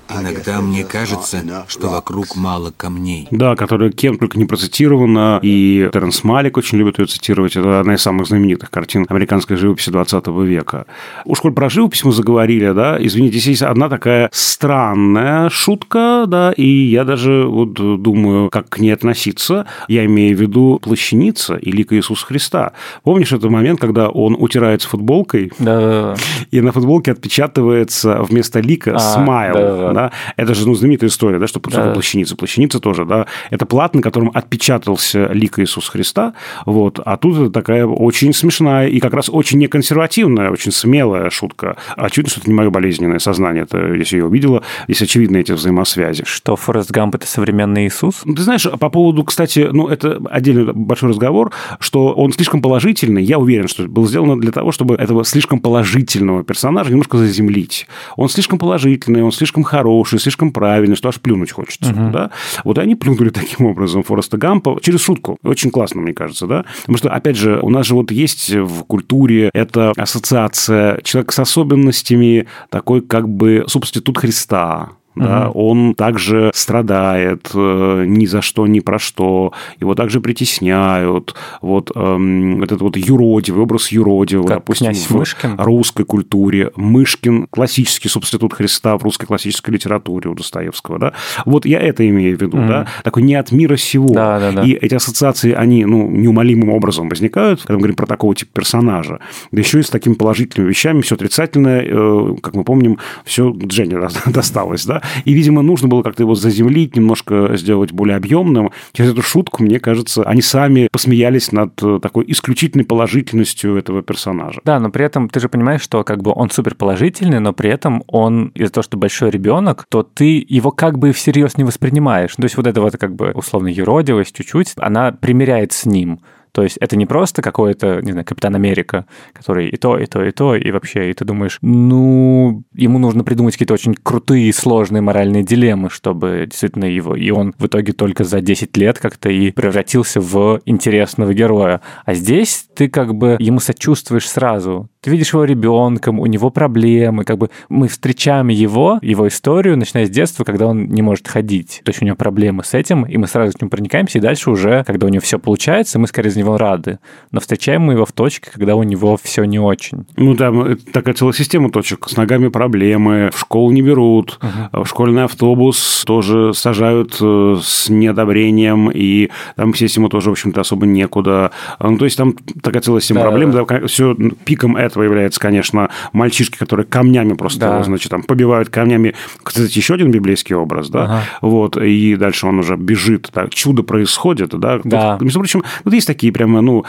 Иногда 0.08 0.60
мне 0.60 0.84
кажется, 0.84 1.42
что 1.66 1.88
вокруг 1.88 2.36
мало 2.36 2.72
камней. 2.76 3.26
Да, 3.32 3.56
которая 3.56 3.90
кем 3.90 4.16
только 4.16 4.38
не 4.38 4.44
процитирована, 4.44 5.40
и 5.42 5.90
Теренс 5.92 6.22
Малик 6.22 6.56
очень 6.56 6.78
любит 6.78 7.00
ее 7.00 7.06
цитировать. 7.06 7.56
Это 7.56 7.80
одна 7.80 7.94
из 7.94 8.02
самых 8.02 8.28
знаменитых 8.28 8.70
картин 8.70 9.06
американской 9.08 9.56
живописи 9.56 9.90
20 9.90 10.28
века. 10.28 10.86
Уж 11.24 11.40
коль 11.40 11.52
про 11.52 11.68
живопись 11.68 12.04
мы 12.04 12.12
заговорили, 12.12 12.70
да, 12.70 12.96
извините, 13.00 13.38
здесь 13.38 13.48
есть 13.48 13.62
одна 13.62 13.88
такая 13.88 14.30
странная 14.32 15.50
шутка, 15.50 16.26
да, 16.28 16.52
и 16.52 16.68
я 16.68 17.02
даже 17.02 17.44
вот 17.48 17.72
думаю, 17.74 18.50
как 18.50 18.68
к 18.68 18.78
ней 18.78 18.92
относиться. 18.92 19.66
Я 19.88 20.04
имею 20.04 20.36
в 20.36 20.40
виду 20.40 20.78
плащаница 20.80 21.56
и 21.56 21.72
лика 21.72 21.96
Иисуса 21.96 22.24
Христа. 22.24 22.72
Помнишь 23.02 23.32
этот 23.32 23.50
момент, 23.50 23.80
когда 23.80 24.08
он 24.08 24.36
утирается 24.44 24.88
футболкой, 24.88 25.52
Да. 25.58 26.14
и 26.50 26.60
на 26.60 26.72
футболке 26.72 27.12
отпечатывается 27.12 28.22
вместо 28.22 28.60
лика 28.60 28.94
А, 28.96 28.98
смайл. 28.98 29.54
Да, 29.94 30.12
Это 30.36 30.54
же 30.54 30.66
ну, 30.66 30.74
знаменитая 30.74 31.08
история, 31.10 31.38
да, 31.38 31.46
что 31.46 31.60
Да. 31.60 31.92
плащаница. 31.92 32.36
Плащаница 32.36 32.80
тоже, 32.80 33.04
да. 33.04 33.26
Это 33.50 33.66
плат, 33.66 33.94
на 33.94 34.02
котором 34.02 34.30
отпечатался 34.32 35.26
лик 35.32 35.58
Иисуса 35.58 35.90
Христа. 35.90 36.34
Вот. 36.66 37.00
А 37.04 37.16
тут 37.16 37.36
это 37.38 37.50
такая 37.50 37.86
очень 37.86 38.32
смешная 38.32 38.88
и 38.88 39.00
как 39.00 39.14
раз 39.14 39.28
очень 39.30 39.58
неконсервативная, 39.58 40.50
очень 40.50 40.72
смелая 40.72 41.30
шутка. 41.30 41.76
Очевидно, 41.96 42.30
что 42.30 42.40
это 42.40 42.50
не 42.50 42.54
мое 42.54 42.70
болезненное 42.70 43.18
сознание. 43.18 43.64
Это, 43.64 43.92
если 43.94 44.18
я 44.18 44.26
увидела, 44.26 44.62
здесь 44.86 45.02
очевидны 45.02 45.38
эти 45.38 45.52
взаимосвязи. 45.52 46.24
Что 46.26 46.56
Форест 46.56 46.90
Гамп— 46.90 47.14
это 47.16 47.26
современный 47.26 47.86
Иисус? 47.86 48.22
Ты 48.24 48.42
знаешь, 48.42 48.66
по 48.78 48.88
поводу, 48.90 49.24
кстати, 49.24 49.68
ну, 49.72 49.88
это 49.88 50.20
отдельный 50.30 50.72
большой 50.72 51.10
разговор, 51.10 51.52
что 51.78 52.12
он 52.12 52.32
слишком 52.32 52.62
положительный. 52.62 53.22
Я 53.22 53.38
уверен, 53.38 53.68
что 53.68 53.84
был 53.84 54.06
сделано 54.24 54.40
для 54.40 54.52
того, 54.52 54.72
чтобы 54.72 54.94
этого 54.94 55.24
слишком 55.24 55.60
положительного 55.60 56.44
персонажа 56.44 56.90
немножко 56.90 57.18
заземлить. 57.18 57.86
Он 58.16 58.28
слишком 58.28 58.58
положительный, 58.58 59.22
он 59.22 59.32
слишком 59.32 59.62
хороший, 59.62 60.18
слишком 60.18 60.52
правильный, 60.52 60.96
что 60.96 61.08
аж 61.08 61.20
плюнуть 61.20 61.52
хочется. 61.52 61.92
Да? 61.92 62.30
Вот 62.64 62.78
они 62.78 62.94
плюнули 62.94 63.30
таким 63.30 63.66
образом 63.66 64.02
Фореста 64.02 64.36
Гампа 64.36 64.78
через 64.82 65.00
шутку. 65.00 65.38
Очень 65.42 65.70
классно, 65.70 66.00
мне 66.00 66.12
кажется, 66.12 66.46
да? 66.46 66.64
Потому 66.80 66.98
что, 66.98 67.10
опять 67.10 67.36
же, 67.36 67.58
у 67.60 67.70
нас 67.70 67.86
же 67.86 67.94
вот 67.94 68.10
есть 68.10 68.50
в 68.50 68.84
культуре 68.84 69.50
эта 69.52 69.92
ассоциация 69.96 71.00
человека 71.02 71.32
с 71.32 71.38
особенностями, 71.38 72.46
такой 72.70 73.00
как 73.00 73.28
бы 73.28 73.64
субститут 73.68 74.18
Христа, 74.18 74.90
да, 75.14 75.50
он 75.50 75.94
также 75.94 76.50
страдает 76.54 77.50
э, 77.54 78.04
ни 78.06 78.26
за 78.26 78.42
что, 78.42 78.66
ни 78.66 78.80
про 78.80 78.98
что, 78.98 79.52
его 79.80 79.94
также 79.94 80.20
притесняют. 80.20 81.34
Вот 81.60 81.92
эм, 81.94 82.62
этот 82.62 82.80
вот 82.80 82.96
юродивый, 82.96 83.62
образ 83.62 83.88
юродивого, 83.92 84.46
Как 84.46 84.58
допустим, 84.58 84.92
в 84.92 85.10
Мышкин? 85.10 85.54
русской 85.58 86.04
культуре. 86.04 86.70
Мышкин– 86.76 87.46
классический 87.50 88.08
субститут 88.08 88.54
Христа 88.54 88.96
в 88.98 89.02
русской 89.02 89.26
классической 89.26 89.70
литературе 89.70 90.30
у 90.30 90.34
Достоевского, 90.34 90.98
да. 90.98 91.12
Вот 91.44 91.66
я 91.66 91.80
это 91.80 92.08
имею 92.08 92.36
в 92.36 92.40
виду, 92.40 92.56
да, 92.56 92.86
такой 93.02 93.22
не 93.22 93.34
от 93.34 93.52
мира 93.52 93.76
сего. 93.76 94.08
Да, 94.08 94.38
да, 94.38 94.52
да. 94.52 94.62
И 94.62 94.72
эти 94.72 94.94
ассоциации, 94.94 95.52
они, 95.52 95.84
ну, 95.84 96.08
неумолимым 96.10 96.70
образом 96.70 97.08
возникают, 97.08 97.60
когда 97.60 97.74
мы 97.74 97.78
говорим 97.80 97.96
про 97.96 98.06
такого 98.06 98.34
типа 98.34 98.50
персонажа. 98.54 99.20
Да 99.52 99.60
еще 99.60 99.80
и 99.80 99.82
с 99.82 99.90
такими 99.90 100.14
положительными 100.14 100.70
вещами, 100.70 101.00
все 101.02 101.14
отрицательное, 101.14 101.84
э, 101.86 102.36
как 102.42 102.54
мы 102.54 102.64
помним, 102.64 102.98
все 103.24 103.54
Жене 103.70 103.98
досталось, 104.26 104.84
да. 104.84 105.02
И, 105.24 105.32
видимо, 105.32 105.62
нужно 105.62 105.88
было 105.88 106.02
как-то 106.02 106.22
его 106.22 106.34
заземлить, 106.34 106.96
немножко 106.96 107.56
сделать 107.56 107.92
более 107.92 108.16
объемным. 108.16 108.70
Через 108.92 109.12
эту 109.12 109.22
шутку, 109.22 109.62
мне 109.62 109.80
кажется, 109.80 110.22
они 110.22 110.42
сами 110.42 110.88
посмеялись 110.90 111.52
над 111.52 111.82
э, 111.82 111.98
такой 112.02 112.24
исключительной 112.28 112.84
положительностью 112.84 113.76
этого 113.76 114.02
персонажа. 114.02 114.60
Да, 114.64 114.78
но 114.80 114.90
при 114.90 115.04
этом 115.04 115.28
ты 115.28 115.40
же 115.40 115.48
понимаешь, 115.48 115.82
что 115.82 116.04
как 116.04 116.22
бы 116.22 116.32
он 116.34 116.50
супер 116.50 116.74
положительный, 116.74 117.40
но 117.40 117.52
при 117.52 117.70
этом 117.70 118.02
он 118.06 118.48
из-за 118.54 118.72
того, 118.72 118.82
что 118.82 118.96
большой 118.96 119.30
ребенок, 119.30 119.86
то 119.88 120.02
ты 120.02 120.44
его 120.48 120.70
как 120.70 120.98
бы 120.98 121.12
всерьез 121.12 121.56
не 121.56 121.64
воспринимаешь. 121.64 122.34
То 122.34 122.44
есть 122.44 122.56
вот 122.56 122.66
эта 122.66 122.80
вот 122.80 122.96
как 122.96 123.14
бы 123.14 123.32
условно 123.32 123.68
юродивость 123.68 124.36
чуть-чуть, 124.36 124.72
она 124.76 125.12
примеряет 125.12 125.72
с 125.72 125.86
ним. 125.86 126.20
То 126.54 126.62
есть 126.62 126.76
это 126.76 126.96
не 126.96 127.04
просто 127.04 127.42
какой-то, 127.42 128.00
не 128.00 128.12
знаю, 128.12 128.24
Капитан 128.24 128.54
Америка, 128.54 129.06
который 129.32 129.68
и 129.68 129.76
то, 129.76 129.98
и 129.98 130.06
то, 130.06 130.24
и 130.24 130.30
то, 130.30 130.54
и 130.54 130.70
вообще, 130.70 131.10
и 131.10 131.12
ты 131.12 131.24
думаешь, 131.24 131.58
ну, 131.62 132.62
ему 132.72 133.00
нужно 133.00 133.24
придумать 133.24 133.54
какие-то 133.54 133.74
очень 133.74 133.96
крутые 134.00 134.50
и 134.50 134.52
сложные 134.52 135.00
моральные 135.00 135.42
дилеммы, 135.42 135.90
чтобы 135.90 136.46
действительно 136.48 136.84
его... 136.84 137.16
И 137.16 137.28
он 137.30 137.54
в 137.58 137.66
итоге 137.66 137.92
только 137.92 138.22
за 138.22 138.40
10 138.40 138.76
лет 138.76 139.00
как-то 139.00 139.30
и 139.30 139.50
превратился 139.50 140.20
в 140.20 140.60
интересного 140.64 141.34
героя. 141.34 141.80
А 142.04 142.14
здесь 142.14 142.68
ты 142.72 142.88
как 142.88 143.16
бы 143.16 143.36
ему 143.40 143.58
сочувствуешь 143.58 144.28
сразу. 144.28 144.88
Ты 145.04 145.10
видишь 145.10 145.34
его 145.34 145.44
ребенком, 145.44 146.18
у 146.18 146.24
него 146.24 146.48
проблемы, 146.48 147.24
как 147.24 147.36
бы 147.36 147.50
мы 147.68 147.88
встречаем 147.88 148.48
его, 148.48 148.98
его 149.02 149.28
историю, 149.28 149.76
начиная 149.76 150.06
с 150.06 150.10
детства, 150.10 150.44
когда 150.44 150.66
он 150.66 150.86
не 150.88 151.02
может 151.02 151.28
ходить. 151.28 151.82
То 151.84 151.90
есть 151.90 152.00
у 152.00 152.06
него 152.06 152.16
проблемы 152.16 152.64
с 152.64 152.72
этим, 152.72 153.02
и 153.04 153.18
мы 153.18 153.26
сразу 153.26 153.52
к 153.52 153.60
нему 153.60 153.68
проникаемся, 153.68 154.16
и 154.16 154.22
дальше 154.22 154.50
уже, 154.50 154.82
когда 154.84 155.06
у 155.06 155.10
него 155.10 155.20
все 155.20 155.38
получается, 155.38 155.98
мы 155.98 156.06
скорее 156.06 156.30
за 156.30 156.38
него 156.38 156.56
рады. 156.56 157.00
Но 157.32 157.40
встречаем 157.40 157.82
мы 157.82 157.92
его 157.92 158.06
в 158.06 158.12
точке, 158.12 158.50
когда 158.50 158.76
у 158.76 158.82
него 158.82 159.18
все 159.22 159.44
не 159.44 159.58
очень. 159.58 160.06
Ну, 160.16 160.32
это 160.32 160.76
такая 160.90 161.14
целая 161.14 161.34
система 161.34 161.70
точек. 161.70 162.08
С 162.08 162.16
ногами 162.16 162.48
проблемы, 162.48 163.28
в 163.30 163.38
школу 163.38 163.72
не 163.72 163.82
берут, 163.82 164.38
в 164.72 164.86
школьный 164.86 165.24
автобус 165.24 166.04
тоже 166.06 166.54
сажают 166.54 167.18
э, 167.20 167.56
с 167.62 167.90
неодобрением, 167.90 168.90
и 168.90 169.28
там 169.56 169.74
сесть 169.74 169.96
ему 169.96 170.08
тоже, 170.08 170.30
в 170.30 170.32
общем-то, 170.32 170.62
особо 170.62 170.86
некуда. 170.86 171.50
Ну, 171.78 171.98
то 171.98 172.06
есть 172.06 172.16
там 172.16 172.34
такая 172.62 172.80
целая 172.80 173.02
система 173.02 173.20
Да, 173.20 173.28
проблем. 173.28 173.50
да. 173.50 173.64
Да, 173.66 173.86
все 173.86 174.14
пиком 174.46 174.76
этого 174.94 175.02
является, 175.02 175.40
конечно, 175.40 175.90
мальчишки, 176.12 176.56
которые 176.56 176.86
камнями 176.86 177.34
просто, 177.34 177.60
Да. 177.60 177.82
значит, 177.82 178.10
там 178.10 178.22
побивают 178.22 178.68
камнями. 178.68 179.14
Кстати, 179.42 179.76
еще 179.76 179.94
один 179.94 180.10
библейский 180.10 180.54
образ, 180.54 180.88
да, 180.88 181.04
Ага. 181.04 181.20
вот, 181.42 181.76
и 181.76 182.16
дальше 182.16 182.46
он 182.46 182.58
уже 182.60 182.76
бежит, 182.76 183.28
так, 183.32 183.52
чудо 183.54 183.82
происходит, 183.82 184.50
да. 184.58 184.80
Да. 184.84 185.12
Тут, 185.14 185.22
между 185.22 185.40
прочим, 185.40 185.62
вот 185.84 185.94
есть 185.94 186.06
такие 186.06 186.32
прямо, 186.32 186.60
ну, 186.60 186.84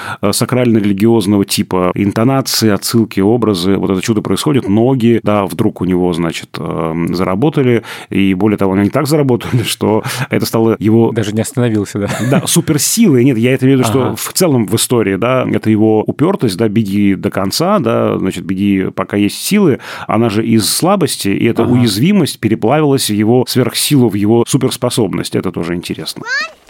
сакрально-религиозного 0.56 1.46
типа 1.46 1.92
интонации, 1.96 2.70
отсылки, 2.70 3.20
образы. 3.20 3.76
Вот 3.78 3.90
это 3.90 4.02
чудо 4.02 4.22
происходит, 4.22 4.68
ноги, 4.68 5.20
да, 5.24 5.46
вдруг 5.46 5.82
у 5.82 5.86
него, 5.86 6.12
значит, 6.14 6.50
э, 6.58 6.94
заработали, 7.10 7.84
и 8.10 8.34
более 8.34 8.58
того, 8.58 8.74
они 8.74 8.90
так 8.90 9.08
заработали, 9.08 9.64
что 9.64 10.04
это 10.30 10.46
стало 10.46 10.76
его 10.80 11.12
Даже 11.12 11.34
не 11.34 11.42
остановился, 11.42 12.00
да. 12.00 12.10
да, 12.30 12.48
суперсилы. 12.48 13.24
Нет, 13.24 13.38
я 13.38 13.54
это 13.54 13.66
имею 13.66 13.80
в 13.80 13.82
виду, 13.88 14.00
Ага. 14.00 14.16
что 14.18 14.30
в 14.30 14.34
целом 14.34 14.68
в 14.68 14.76
истории, 14.76 15.16
да, 15.16 15.46
это 15.52 15.70
его 15.70 16.04
упертость, 16.04 16.58
да, 16.58 16.68
беги 16.68 17.16
до 17.16 17.30
конца, 17.30 17.80
да, 17.80 17.95
значит, 18.20 18.44
беги, 18.46 18.88
пока 18.94 19.18
есть 19.18 19.38
силы. 19.42 19.80
Она 20.08 20.30
же 20.30 20.46
из 20.46 20.70
слабости, 20.70 21.30
и 21.30 21.46
эта 21.46 21.64
Ага. 21.64 21.72
уязвимость 21.74 22.40
переплавилась 22.40 23.10
в 23.10 23.14
его 23.14 23.46
сверхсилу, 23.48 24.10
в 24.10 24.16
его 24.16 24.44
суперспособность. 24.48 25.36
Это 25.36 25.52
тоже 25.52 25.74
интересно. 25.76 26.22
Беги, 26.24 26.62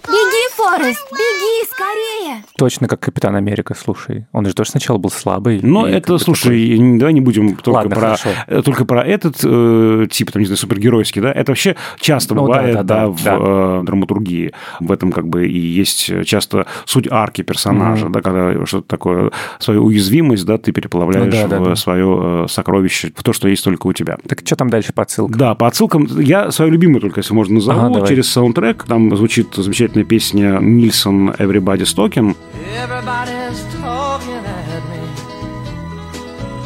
Форест, 0.65 1.06
беги, 1.12 1.69
скорее! 1.69 2.43
Точно 2.58 2.88
как 2.88 2.99
Капитан 2.99 3.36
Америка, 3.36 3.75
слушай. 3.75 4.25
Он 4.32 4.45
же 4.47 4.54
тоже 4.56 4.71
сначала 4.71 4.97
был 4.97 5.12
слабый. 5.12 5.60
Но 5.62 5.86
это, 5.88 6.17
слушай, 6.17 6.80
не- 6.80 6.97
давай 6.97 7.13
не 7.13 7.21
будем 7.21 7.56
только 7.56 7.69
Ладно, 7.78 7.91
про 7.91 7.99
хорошо. 8.01 8.30
э, 8.47 8.62
только 8.63 8.84
про 8.86 9.04
этот 9.04 9.36
э, 9.43 10.08
тип, 10.10 10.32
там, 10.32 10.39
не 10.41 10.47
знаю, 10.47 10.58
супергеройский, 10.58 11.21
да. 11.21 11.32
Это 11.32 11.51
вообще 11.51 11.75
часто 11.99 12.34
Ну 12.34 12.41
бывает, 12.41 12.73
да, 12.73 12.84
да, 12.84 12.99
да, 13.01 13.08
в 13.10 13.23
да. 13.23 13.38
э, 13.39 13.82
драматургии. 13.86 14.54
В 14.80 14.91
этом 14.91 15.12
как 15.12 15.28
бы 15.28 15.47
и 15.47 15.58
есть 15.60 16.12
часто 16.25 16.65
суть 16.86 17.08
арки 17.12 17.43
персонажа, 17.43 18.06
Мгм. 18.06 18.12
да, 18.13 18.21
когда 18.21 18.65
что-то 18.65 18.88
такое, 18.88 19.32
свою 19.60 19.84
уязвимость, 19.86 20.45
да, 20.45 20.58
ты 20.58 20.71
переплавляешь 20.71 21.25
Ну 21.25 21.32
да, 21.32 21.47
да, 21.47 21.60
в 21.60 21.65
да. 21.69 21.75
свое 21.75 22.45
э, 22.45 22.47
сокровище, 22.49 23.12
в 23.15 23.21
то, 23.23 23.34
что 23.34 23.47
есть 23.47 23.63
только 23.63 23.86
у 23.86 23.93
тебя. 23.93 24.17
Так 24.28 24.39
что 24.43 24.56
там 24.56 24.69
дальше 24.71 24.93
по 24.93 25.04
отсылкам? 25.04 25.38
Да, 25.38 25.54
по 25.54 25.67
отсылкам, 25.67 26.08
я 26.19 26.49
свою 26.51 26.71
любимую 26.71 27.01
только, 27.01 27.19
если 27.19 27.36
можно, 27.36 27.56
назову, 27.56 27.80
Ага, 27.80 27.93
давай. 27.93 28.10
через 28.10 28.30
саундтрек. 28.32 28.84
Там 28.86 29.15
звучит 29.15 29.54
замечательная 29.56 30.06
песня 30.06 30.55
Нильсон 30.55 31.35
«Everybody's 31.38 31.93
Talking». 31.93 32.35
Everybody's 32.77 33.62
talking 33.75 34.45
at 34.45 34.83
me. 34.90 35.01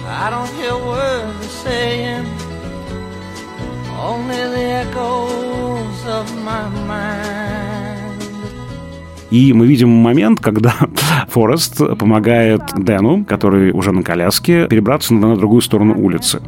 I 0.06 0.30
don't 0.30 0.50
hear 0.58 0.76
words 0.76 1.38
they're 1.40 1.48
saying, 1.64 2.26
only 3.98 4.42
the 4.54 4.64
echoes 4.84 6.06
of 6.06 6.26
my 6.44 6.68
mind. 6.86 7.47
И 9.31 9.53
мы 9.53 9.67
видим 9.67 9.89
момент, 9.89 10.39
когда 10.39 10.73
Форест 11.29 11.77
помогает 11.97 12.61
Дэну, 12.75 13.25
который 13.25 13.71
уже 13.71 13.91
на 13.91 14.03
коляске, 14.03 14.67
перебраться 14.67 15.13
на, 15.13 15.29
на 15.29 15.35
другую 15.35 15.61
сторону 15.61 15.95
улицы. 15.97 16.41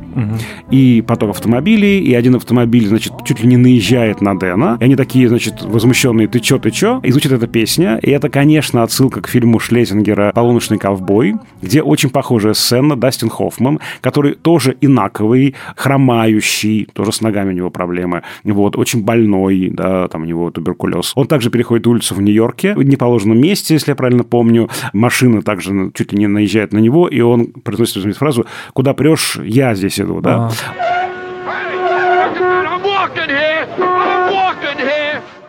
И 0.72 1.04
поток 1.06 1.32
автомобилей, 1.32 2.00
и 2.00 2.14
один 2.14 2.36
автомобиль, 2.36 2.88
значит, 2.88 3.14
чуть 3.26 3.42
ли 3.42 3.48
не 3.48 3.58
наезжает 3.58 4.22
на 4.22 4.38
Дэна. 4.38 4.78
И 4.80 4.84
они 4.84 4.96
такие, 4.96 5.28
значит, 5.28 5.62
возмущенные, 5.62 6.28
ты 6.28 6.40
чё, 6.40 6.58
ты 6.58 6.72
чё? 6.72 7.00
И 7.04 7.12
звучит 7.12 7.32
эта 7.32 7.48
песня. 7.48 7.98
И 8.02 8.10
это, 8.10 8.30
конечно, 8.30 8.84
отсылка 8.84 9.22
к 9.22 9.28
фильму 9.28 9.60
Шлезингера 9.60 10.32
«Полуночный 10.34 10.78
ковбой», 10.78 11.36
где 11.62 11.82
очень 11.82 12.10
похожая 12.10 12.54
сцена 12.54 12.96
Дастин 12.96 13.30
Хоффман, 13.30 13.80
который 14.02 14.34
тоже 14.34 14.76
инаковый, 14.82 15.56
хромающий, 15.76 16.88
тоже 16.94 17.12
с 17.12 17.22
ногами 17.22 17.50
у 17.50 17.54
него 17.54 17.70
проблемы, 17.70 18.24
вот, 18.44 18.76
очень 18.76 19.04
больной, 19.04 19.70
да, 19.72 20.08
там 20.08 20.24
у 20.24 20.26
него 20.26 20.52
туберкулез. 20.52 21.14
Он 21.16 21.28
также 21.28 21.50
переходит 21.50 21.88
улицу 21.88 22.16
в 22.16 22.22
Нью-Йорке, 22.22 22.71
в 22.76 22.84
неположенном 22.84 23.40
месте, 23.40 23.74
если 23.74 23.92
я 23.92 23.96
правильно 23.96 24.24
помню. 24.24 24.70
Машина 24.94 25.42
также 25.42 25.92
чуть 25.94 26.14
ли 26.14 26.20
не 26.20 26.28
наезжает 26.28 26.74
на 26.74 26.80
него, 26.80 27.08
и 27.08 27.22
он 27.22 27.48
произносит 27.48 28.18
фразу 28.18 28.46
«Куда 28.74 28.94
прешь, 28.94 29.38
я 29.44 29.76
здесь 29.76 30.00
иду». 30.00 30.22
Да? 30.22 30.52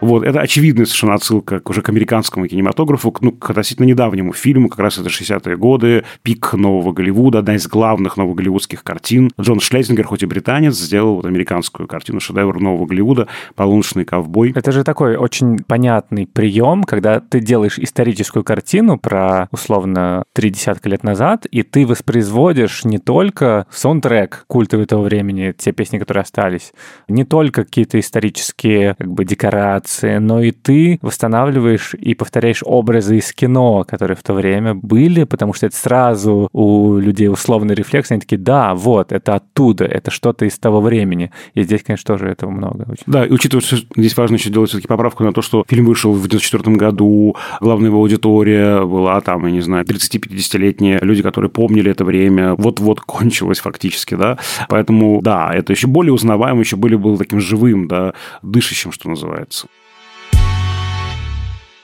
Вот, 0.02 0.24
это 0.24 0.40
очевидная 0.40 0.84
совершенно 0.84 1.14
отсылка 1.14 1.62
уже 1.64 1.80
к 1.80 1.88
американскому 1.88 2.48
кинематографу, 2.48 3.14
ну, 3.20 3.30
к 3.30 3.48
относительно 3.48 3.86
недавнему 3.86 4.32
фильму, 4.32 4.68
как 4.68 4.80
раз 4.80 4.98
это 4.98 5.08
60-е 5.08 5.56
годы, 5.56 6.02
пик 6.22 6.54
нового 6.54 6.92
Голливуда, 6.92 7.38
одна 7.38 7.54
из 7.54 7.68
главных 7.68 8.16
новоголливудских 8.16 8.82
картин. 8.82 9.30
Джон 9.40 9.60
Шлезингер, 9.60 10.04
хоть 10.04 10.24
и 10.24 10.26
британец, 10.26 10.74
сделал 10.74 11.14
вот 11.14 11.24
американскую 11.24 11.86
картину, 11.86 12.18
шедевр 12.18 12.58
нового 12.58 12.86
Голливуда 12.86 13.28
«Полуночный 13.54 14.04
ковбой». 14.04 14.52
Это 14.56 14.72
же 14.72 14.82
такой 14.82 15.14
очень 15.14 15.58
понятный 15.60 16.26
прием, 16.26 16.82
когда 16.82 17.20
ты 17.20 17.38
делаешь 17.38 17.78
историческую 17.78 18.42
картину 18.42 18.98
про, 18.98 19.46
условно, 19.52 20.24
три 20.32 20.50
десятка 20.50 20.88
лет 20.88 21.04
назад, 21.04 21.46
и 21.46 21.62
ты 21.62 21.86
воспроизводишь 21.86 22.84
не 22.84 22.98
только 22.98 23.68
саундтрек 23.70 24.46
культовый 24.48 24.86
того 24.86 25.04
времени, 25.04 25.54
те 25.56 25.70
песни, 25.70 25.98
которые 25.98 26.22
остались, 26.22 26.72
не 27.06 27.24
только 27.24 27.62
какие-то 27.62 28.00
исторические 28.00 28.96
как 28.98 29.12
бы 29.12 29.24
декорации, 29.24 29.91
анимации, 29.92 30.18
но 30.18 30.42
и 30.42 30.50
ты 30.50 30.98
восстанавливаешь 31.02 31.94
и 31.94 32.14
повторяешь 32.14 32.62
образы 32.64 33.18
из 33.18 33.32
кино, 33.32 33.84
которые 33.88 34.16
в 34.16 34.22
то 34.22 34.34
время 34.34 34.74
были, 34.74 35.24
потому 35.24 35.54
что 35.54 35.66
это 35.66 35.76
сразу 35.76 36.48
у 36.52 36.96
людей 36.98 37.28
условный 37.28 37.74
рефлекс, 37.74 38.10
они 38.10 38.20
такие, 38.20 38.38
да, 38.38 38.74
вот, 38.74 39.12
это 39.12 39.34
оттуда, 39.34 39.84
это 39.84 40.10
что-то 40.10 40.44
из 40.44 40.58
того 40.58 40.80
времени. 40.80 41.30
И 41.54 41.62
здесь, 41.62 41.82
конечно, 41.82 42.14
тоже 42.14 42.28
этого 42.28 42.50
много. 42.50 42.86
Очень. 42.90 43.04
Да, 43.06 43.26
и 43.26 43.30
учитывая, 43.30 43.62
что 43.62 43.76
здесь 43.96 44.16
важно 44.16 44.36
еще 44.36 44.50
делать 44.50 44.70
все-таки 44.70 44.88
поправку 44.88 45.24
на 45.24 45.32
то, 45.32 45.42
что 45.42 45.64
фильм 45.68 45.86
вышел 45.86 46.12
в 46.12 46.28
94 46.28 46.76
году, 46.76 47.36
главная 47.60 47.88
его 47.88 47.98
аудитория 47.98 48.84
была 48.84 49.20
там, 49.20 49.46
я 49.46 49.52
не 49.52 49.60
знаю, 49.60 49.84
30-50-летние 49.84 50.98
люди, 51.02 51.22
которые 51.22 51.50
помнили 51.50 51.90
это 51.90 52.04
время, 52.04 52.54
вот-вот 52.54 53.00
кончилось 53.00 53.60
фактически, 53.60 54.14
да, 54.14 54.38
поэтому, 54.68 55.20
да, 55.22 55.50
это 55.52 55.72
еще 55.72 55.86
более 55.86 56.12
узнаваемо, 56.12 56.60
еще 56.60 56.76
более 56.76 56.98
было 56.98 57.16
таким 57.18 57.40
живым, 57.40 57.88
да, 57.88 58.14
дышащим, 58.42 58.92
что 58.92 59.08
называется. 59.08 59.66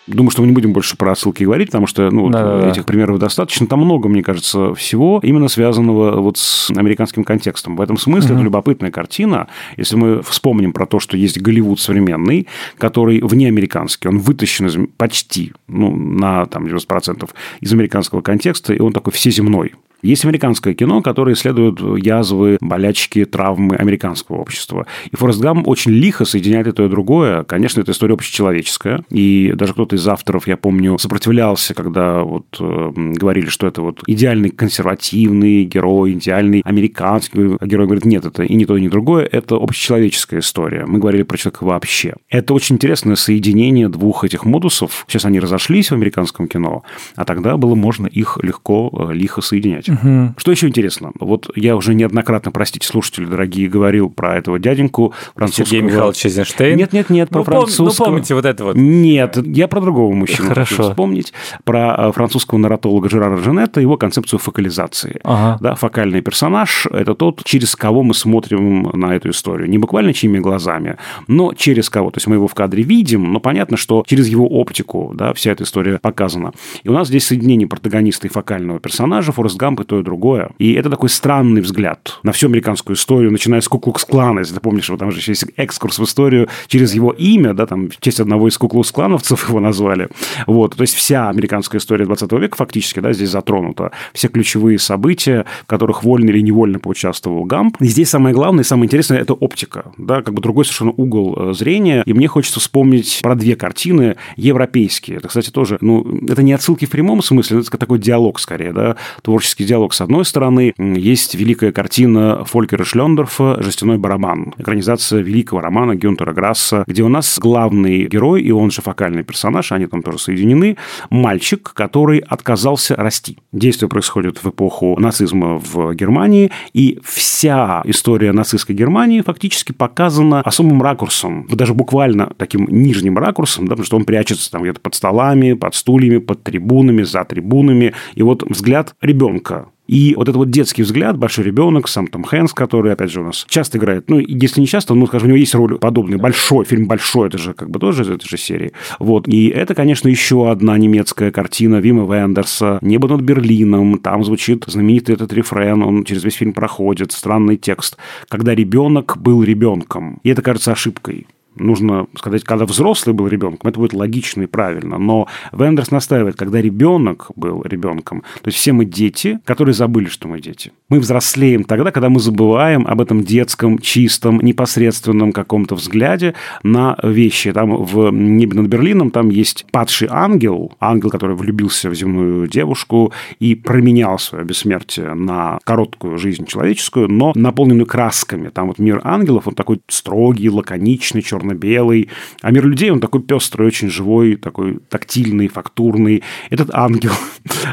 Думаю, 0.08 0.30
что 0.30 0.40
мы 0.42 0.48
не 0.48 0.54
будем 0.54 0.72
больше 0.72 0.96
про 0.96 1.14
ссылки 1.14 1.44
говорить, 1.44 1.68
потому 1.68 1.86
что 1.86 2.10
ну, 2.10 2.30
да, 2.30 2.68
этих 2.68 2.86
примеров 2.86 3.18
достаточно. 3.18 3.66
Там 3.66 3.80
много, 3.80 4.08
мне 4.08 4.22
кажется, 4.22 4.74
всего 4.74 5.20
именно 5.22 5.48
связанного 5.48 6.20
вот 6.20 6.38
с 6.38 6.70
американским 6.70 7.24
контекстом. 7.24 7.76
В 7.76 7.80
этом 7.80 7.98
смысле 7.98 8.30
угу. 8.30 8.36
это 8.36 8.44
любопытная 8.44 8.90
картина. 8.90 9.48
Если 9.76 9.96
мы 9.96 10.22
вспомним 10.22 10.72
про 10.72 10.86
то, 10.86 10.98
что 10.98 11.16
есть 11.16 11.40
Голливуд 11.40 11.78
современный, 11.78 12.48
который 12.78 13.20
внеамериканский, 13.20 14.08
он 14.08 14.18
вытащен 14.18 14.66
из, 14.66 14.76
почти 14.96 15.52
ну, 15.66 15.94
на 15.94 16.46
там, 16.46 16.64
90% 16.64 17.28
из 17.60 17.72
американского 17.72 18.22
контекста, 18.22 18.72
и 18.72 18.80
он 18.80 18.92
такой 18.92 19.12
всеземной. 19.12 19.74
Есть 20.02 20.24
американское 20.24 20.74
кино, 20.74 21.02
которое 21.02 21.34
исследует 21.34 21.80
язвы, 22.04 22.58
болячки, 22.60 23.24
травмы 23.24 23.76
американского 23.76 24.36
общества. 24.36 24.86
И 25.10 25.16
Форест 25.16 25.40
Гам 25.40 25.64
очень 25.66 25.90
лихо 25.90 26.24
соединяет 26.24 26.68
и 26.68 26.72
то, 26.72 26.84
и 26.84 26.88
другое. 26.88 27.42
Конечно, 27.44 27.80
это 27.80 27.92
история 27.92 28.14
общечеловеческая. 28.14 29.02
И 29.10 29.52
даже 29.54 29.72
кто-то 29.72 29.96
из 29.96 30.06
авторов, 30.06 30.46
я 30.46 30.56
помню, 30.56 30.98
сопротивлялся, 30.98 31.74
когда 31.74 32.22
вот 32.22 32.46
э, 32.60 32.92
говорили, 32.94 33.48
что 33.48 33.66
это 33.66 33.82
вот 33.82 34.02
идеальный 34.06 34.50
консервативный 34.50 35.64
герой, 35.64 36.12
идеальный 36.12 36.62
американский. 36.64 37.56
Герой 37.66 37.86
говорит, 37.86 38.04
нет, 38.04 38.24
это 38.24 38.44
и 38.44 38.54
не 38.54 38.66
то, 38.66 38.76
и 38.76 38.80
не 38.80 38.88
другое. 38.88 39.28
Это 39.30 39.56
общечеловеческая 39.56 40.40
история. 40.40 40.86
Мы 40.86 41.00
говорили 41.00 41.24
про 41.24 41.36
человека 41.36 41.64
вообще. 41.64 42.14
Это 42.28 42.54
очень 42.54 42.76
интересное 42.76 43.16
соединение 43.16 43.88
двух 43.88 44.22
этих 44.22 44.44
модусов. 44.44 45.04
Сейчас 45.08 45.24
они 45.24 45.40
разошлись 45.40 45.90
в 45.90 45.94
американском 45.94 46.46
кино, 46.46 46.84
а 47.16 47.24
тогда 47.24 47.56
было 47.56 47.74
можно 47.74 48.06
их 48.06 48.38
легко, 48.42 49.08
э, 49.10 49.12
лихо 49.12 49.40
соединять. 49.40 49.87
Угу. 49.88 50.34
Что 50.36 50.50
еще 50.50 50.68
интересно? 50.68 51.12
Вот 51.18 51.50
я 51.54 51.76
уже 51.76 51.94
неоднократно, 51.94 52.52
простите, 52.52 52.86
слушатели 52.86 53.24
дорогие, 53.24 53.68
говорил 53.68 54.10
про 54.10 54.36
этого 54.36 54.58
дяденьку 54.58 55.14
французского... 55.34 55.66
Сергей 55.66 55.82
Михайлович 55.82 56.26
Эйзенштейн? 56.26 56.76
Нет, 56.76 56.92
нет, 56.92 57.10
нет, 57.10 57.30
про 57.30 57.38
ну, 57.38 57.44
французского... 57.44 57.86
Пом... 57.86 57.94
Ну, 57.98 58.12
помните 58.12 58.34
вот 58.34 58.44
это 58.44 58.64
вот? 58.64 58.76
Нет, 58.76 59.38
я 59.46 59.68
про 59.68 59.80
другого 59.80 60.12
мужчину 60.12 60.48
Хорошо. 60.48 60.76
хочу 60.76 60.90
вспомнить. 60.90 61.32
Про 61.64 61.94
э, 61.98 62.12
французского 62.12 62.58
нарратолога 62.58 63.08
Жерара 63.08 63.36
Женетта, 63.38 63.80
его 63.80 63.96
концепцию 63.96 64.38
фокализации. 64.38 65.20
Ага. 65.24 65.58
Да, 65.60 65.74
фокальный 65.74 66.20
персонаж– 66.20 66.86
это 66.90 67.14
тот, 67.14 67.42
через 67.44 67.74
кого 67.74 68.02
мы 68.02 68.14
смотрим 68.14 68.90
на 68.92 69.14
эту 69.14 69.30
историю. 69.30 69.68
Не 69.68 69.78
буквально 69.78 70.12
чьими 70.12 70.38
глазами, 70.38 70.96
но 71.26 71.54
через 71.54 71.88
кого. 71.90 72.10
То 72.10 72.18
есть 72.18 72.26
мы 72.26 72.36
его 72.36 72.48
в 72.48 72.54
кадре 72.54 72.82
видим, 72.82 73.32
но 73.32 73.40
понятно, 73.40 73.76
что 73.76 74.04
через 74.06 74.28
его 74.28 74.46
оптику 74.46 75.12
да, 75.14 75.32
вся 75.32 75.52
эта 75.52 75.64
история 75.64 75.98
показана. 75.98 76.52
И 76.82 76.88
у 76.88 76.92
нас 76.92 77.08
здесь 77.08 77.26
соединение 77.26 77.66
протагониста 77.66 78.26
и 78.26 78.30
фокального 78.30 78.80
персонажа. 78.80 79.32
Форест 79.32 79.56
Гамп 79.56 79.77
и 79.80 79.84
то, 79.84 80.00
и 80.00 80.02
другое. 80.02 80.50
И 80.58 80.72
это 80.74 80.90
такой 80.90 81.08
странный 81.08 81.60
взгляд 81.60 82.18
на 82.22 82.32
всю 82.32 82.46
американскую 82.48 82.96
историю, 82.96 83.30
начиная 83.32 83.60
с 83.60 83.68
Куклукс-клана, 83.68 84.40
если 84.40 84.54
ты 84.54 84.60
помнишь, 84.60 84.88
вот 84.88 84.98
там 84.98 85.10
же 85.10 85.18
еще 85.18 85.32
есть 85.32 85.46
экскурс 85.56 85.98
в 85.98 86.04
историю 86.04 86.48
через 86.66 86.94
его 86.94 87.10
имя, 87.12 87.54
да, 87.54 87.66
там 87.66 87.90
в 87.90 88.00
честь 88.00 88.20
одного 88.20 88.48
из 88.48 88.58
Куклукс-клановцев 88.58 89.48
его 89.48 89.60
назвали. 89.60 90.08
Вот, 90.46 90.76
то 90.76 90.82
есть 90.82 90.94
вся 90.94 91.28
американская 91.28 91.80
история 91.80 92.04
20 92.04 92.32
века 92.32 92.56
фактически, 92.56 93.00
да, 93.00 93.12
здесь 93.12 93.30
затронута. 93.30 93.92
Все 94.12 94.28
ключевые 94.28 94.78
события, 94.78 95.44
в 95.62 95.66
которых 95.66 96.04
вольно 96.04 96.30
или 96.30 96.40
невольно 96.40 96.78
поучаствовал 96.78 97.44
Гамп. 97.44 97.76
И 97.80 97.86
здесь 97.86 98.10
самое 98.10 98.34
главное, 98.34 98.64
самое 98.64 98.86
интересное– 98.86 99.18
это 99.20 99.34
оптика, 99.34 99.92
да, 99.96 100.22
как 100.22 100.34
бы 100.34 100.40
другой 100.40 100.64
совершенно 100.64 100.92
угол 100.92 101.34
э, 101.36 101.52
зрения. 101.52 102.02
И 102.06 102.12
мне 102.12 102.28
хочется 102.28 102.60
вспомнить 102.60 103.20
про 103.22 103.34
две 103.34 103.56
картины 103.56 104.16
европейские. 104.36 105.18
Это, 105.18 105.28
кстати, 105.28 105.50
тоже, 105.50 105.78
ну, 105.80 106.06
это 106.28 106.42
не 106.42 106.52
отсылки 106.52 106.84
в 106.84 106.90
прямом 106.90 107.22
смысле, 107.22 107.60
это 107.60 107.76
такой 107.76 107.98
диалог 107.98 108.40
скорее, 108.40 108.72
да, 108.72 108.96
творческий 109.22 109.64
диалог 109.68 109.92
с 109.92 110.00
одной 110.00 110.24
стороны. 110.24 110.72
Есть 110.78 111.34
великая 111.34 111.72
картина 111.72 112.44
Фолькера 112.44 112.84
Шлендорфа 112.84 113.62
«Жестяной 113.62 113.98
барабан», 113.98 114.54
экранизация 114.56 115.20
великого 115.20 115.60
романа 115.60 115.94
Гюнтера 115.94 116.32
Грасса, 116.32 116.84
где 116.86 117.02
у 117.02 117.08
нас 117.08 117.38
главный 117.38 118.06
герой, 118.06 118.42
и 118.42 118.50
он 118.50 118.70
же 118.70 118.80
фокальный 118.80 119.24
персонаж, 119.24 119.70
они 119.72 119.86
там 119.86 120.02
тоже 120.02 120.18
соединены, 120.18 120.78
мальчик, 121.10 121.72
который 121.74 122.20
отказался 122.20 122.96
расти. 122.96 123.38
Действие 123.52 123.90
происходит 123.90 124.42
в 124.42 124.48
эпоху 124.48 124.96
нацизма 124.98 125.58
в 125.58 125.94
Германии, 125.94 126.50
и 126.72 126.98
вся 127.04 127.82
история 127.84 128.32
нацистской 128.32 128.74
Германии 128.74 129.20
фактически 129.20 129.72
показана 129.72 130.40
особым 130.40 130.82
ракурсом, 130.82 131.46
даже 131.50 131.74
буквально 131.74 132.32
таким 132.38 132.66
нижним 132.70 133.18
ракурсом, 133.18 133.66
да, 133.66 133.72
потому 133.72 133.84
что 133.84 133.96
он 133.96 134.04
прячется 134.06 134.50
там 134.50 134.62
где-то 134.62 134.80
под 134.80 134.94
столами, 134.94 135.52
под 135.52 135.74
стульями, 135.74 136.18
под 136.18 136.42
трибунами, 136.42 137.02
за 137.02 137.24
трибунами, 137.24 137.92
и 138.14 138.22
вот 138.22 138.42
взгляд 138.48 138.94
ребенка 139.02 139.57
и 139.88 140.14
вот 140.14 140.28
этот 140.28 140.36
вот 140.36 140.50
детский 140.50 140.82
взгляд, 140.82 141.16
большой 141.16 141.46
ребенок, 141.46 141.88
сам 141.88 142.06
Том 142.06 142.22
Хэнс, 142.22 142.52
который, 142.52 142.92
опять 142.92 143.10
же, 143.10 143.22
у 143.22 143.24
нас 143.24 143.46
часто 143.48 143.78
играет, 143.78 144.10
ну, 144.10 144.18
если 144.18 144.60
не 144.60 144.66
часто, 144.66 144.94
ну, 144.94 145.06
скажем, 145.06 145.26
у 145.26 145.30
него 145.30 145.38
есть 145.38 145.54
роль 145.54 145.78
подобная, 145.78 146.18
большой, 146.18 146.66
фильм 146.66 146.86
большой, 146.86 147.28
это 147.28 147.38
же 147.38 147.54
как 147.54 147.70
бы 147.70 147.78
тоже 147.78 148.02
из 148.02 148.10
этой 148.10 148.28
же 148.28 148.36
серии. 148.36 148.72
Вот. 148.98 149.26
И 149.26 149.48
это, 149.48 149.74
конечно, 149.74 150.08
еще 150.08 150.50
одна 150.50 150.76
немецкая 150.76 151.30
картина 151.30 151.76
Вима 151.76 152.04
Вендерса 152.14 152.78
«Небо 152.82 153.08
над 153.08 153.22
Берлином». 153.22 153.98
Там 153.98 154.24
звучит 154.24 154.64
знаменитый 154.66 155.14
этот 155.14 155.32
рефрен, 155.32 155.82
он 155.82 156.04
через 156.04 156.22
весь 156.22 156.34
фильм 156.34 156.52
проходит, 156.52 157.12
странный 157.12 157.56
текст. 157.56 157.96
Когда 158.28 158.54
ребенок 158.54 159.16
был 159.18 159.42
ребенком. 159.42 160.20
И 160.22 160.28
это 160.28 160.42
кажется 160.42 160.72
ошибкой 160.72 161.26
нужно 161.58 162.06
сказать, 162.16 162.44
когда 162.44 162.64
взрослый 162.64 163.14
был 163.14 163.28
ребенком, 163.28 163.68
это 163.68 163.78
будет 163.78 163.92
логично 163.92 164.42
и 164.42 164.46
правильно. 164.46 164.98
Но 164.98 165.28
Вендерс 165.52 165.90
настаивает, 165.90 166.36
когда 166.36 166.60
ребенок 166.60 167.30
был 167.36 167.62
ребенком. 167.62 168.22
То 168.42 168.48
есть 168.48 168.58
все 168.58 168.72
мы 168.72 168.84
дети, 168.84 169.38
которые 169.44 169.74
забыли, 169.74 170.06
что 170.06 170.28
мы 170.28 170.40
дети. 170.40 170.72
Мы 170.88 171.00
взрослеем 171.00 171.64
тогда, 171.64 171.90
когда 171.90 172.08
мы 172.08 172.20
забываем 172.20 172.86
об 172.86 173.00
этом 173.00 173.22
детском, 173.22 173.78
чистом, 173.78 174.40
непосредственном 174.40 175.32
каком-то 175.32 175.74
взгляде 175.74 176.34
на 176.62 176.96
вещи. 177.02 177.52
Там 177.52 177.84
в 177.84 178.10
«Небе 178.10 178.60
над 178.60 178.68
Берлином» 178.68 179.10
там 179.10 179.30
есть 179.30 179.66
падший 179.70 180.08
ангел, 180.10 180.72
ангел, 180.80 181.10
который 181.10 181.36
влюбился 181.36 181.90
в 181.90 181.94
земную 181.94 182.48
девушку 182.48 183.12
и 183.38 183.54
променял 183.54 184.18
свое 184.18 184.44
бессмертие 184.44 185.14
на 185.14 185.58
короткую 185.64 186.18
жизнь 186.18 186.46
человеческую, 186.46 187.08
но 187.08 187.32
наполненную 187.34 187.86
красками. 187.86 188.48
Там 188.48 188.68
вот 188.68 188.78
мир 188.78 189.00
ангелов, 189.04 189.48
он 189.48 189.54
такой 189.54 189.80
строгий, 189.88 190.50
лаконичный, 190.50 191.22
черный 191.22 191.47
черно-белый. 191.48 192.08
А 192.42 192.50
мир 192.50 192.66
людей, 192.66 192.90
он 192.90 193.00
такой 193.00 193.22
пестрый, 193.22 193.66
очень 193.66 193.90
живой, 193.90 194.36
такой 194.36 194.78
тактильный, 194.88 195.48
фактурный. 195.48 196.22
Этот 196.50 196.70
ангел, 196.72 197.12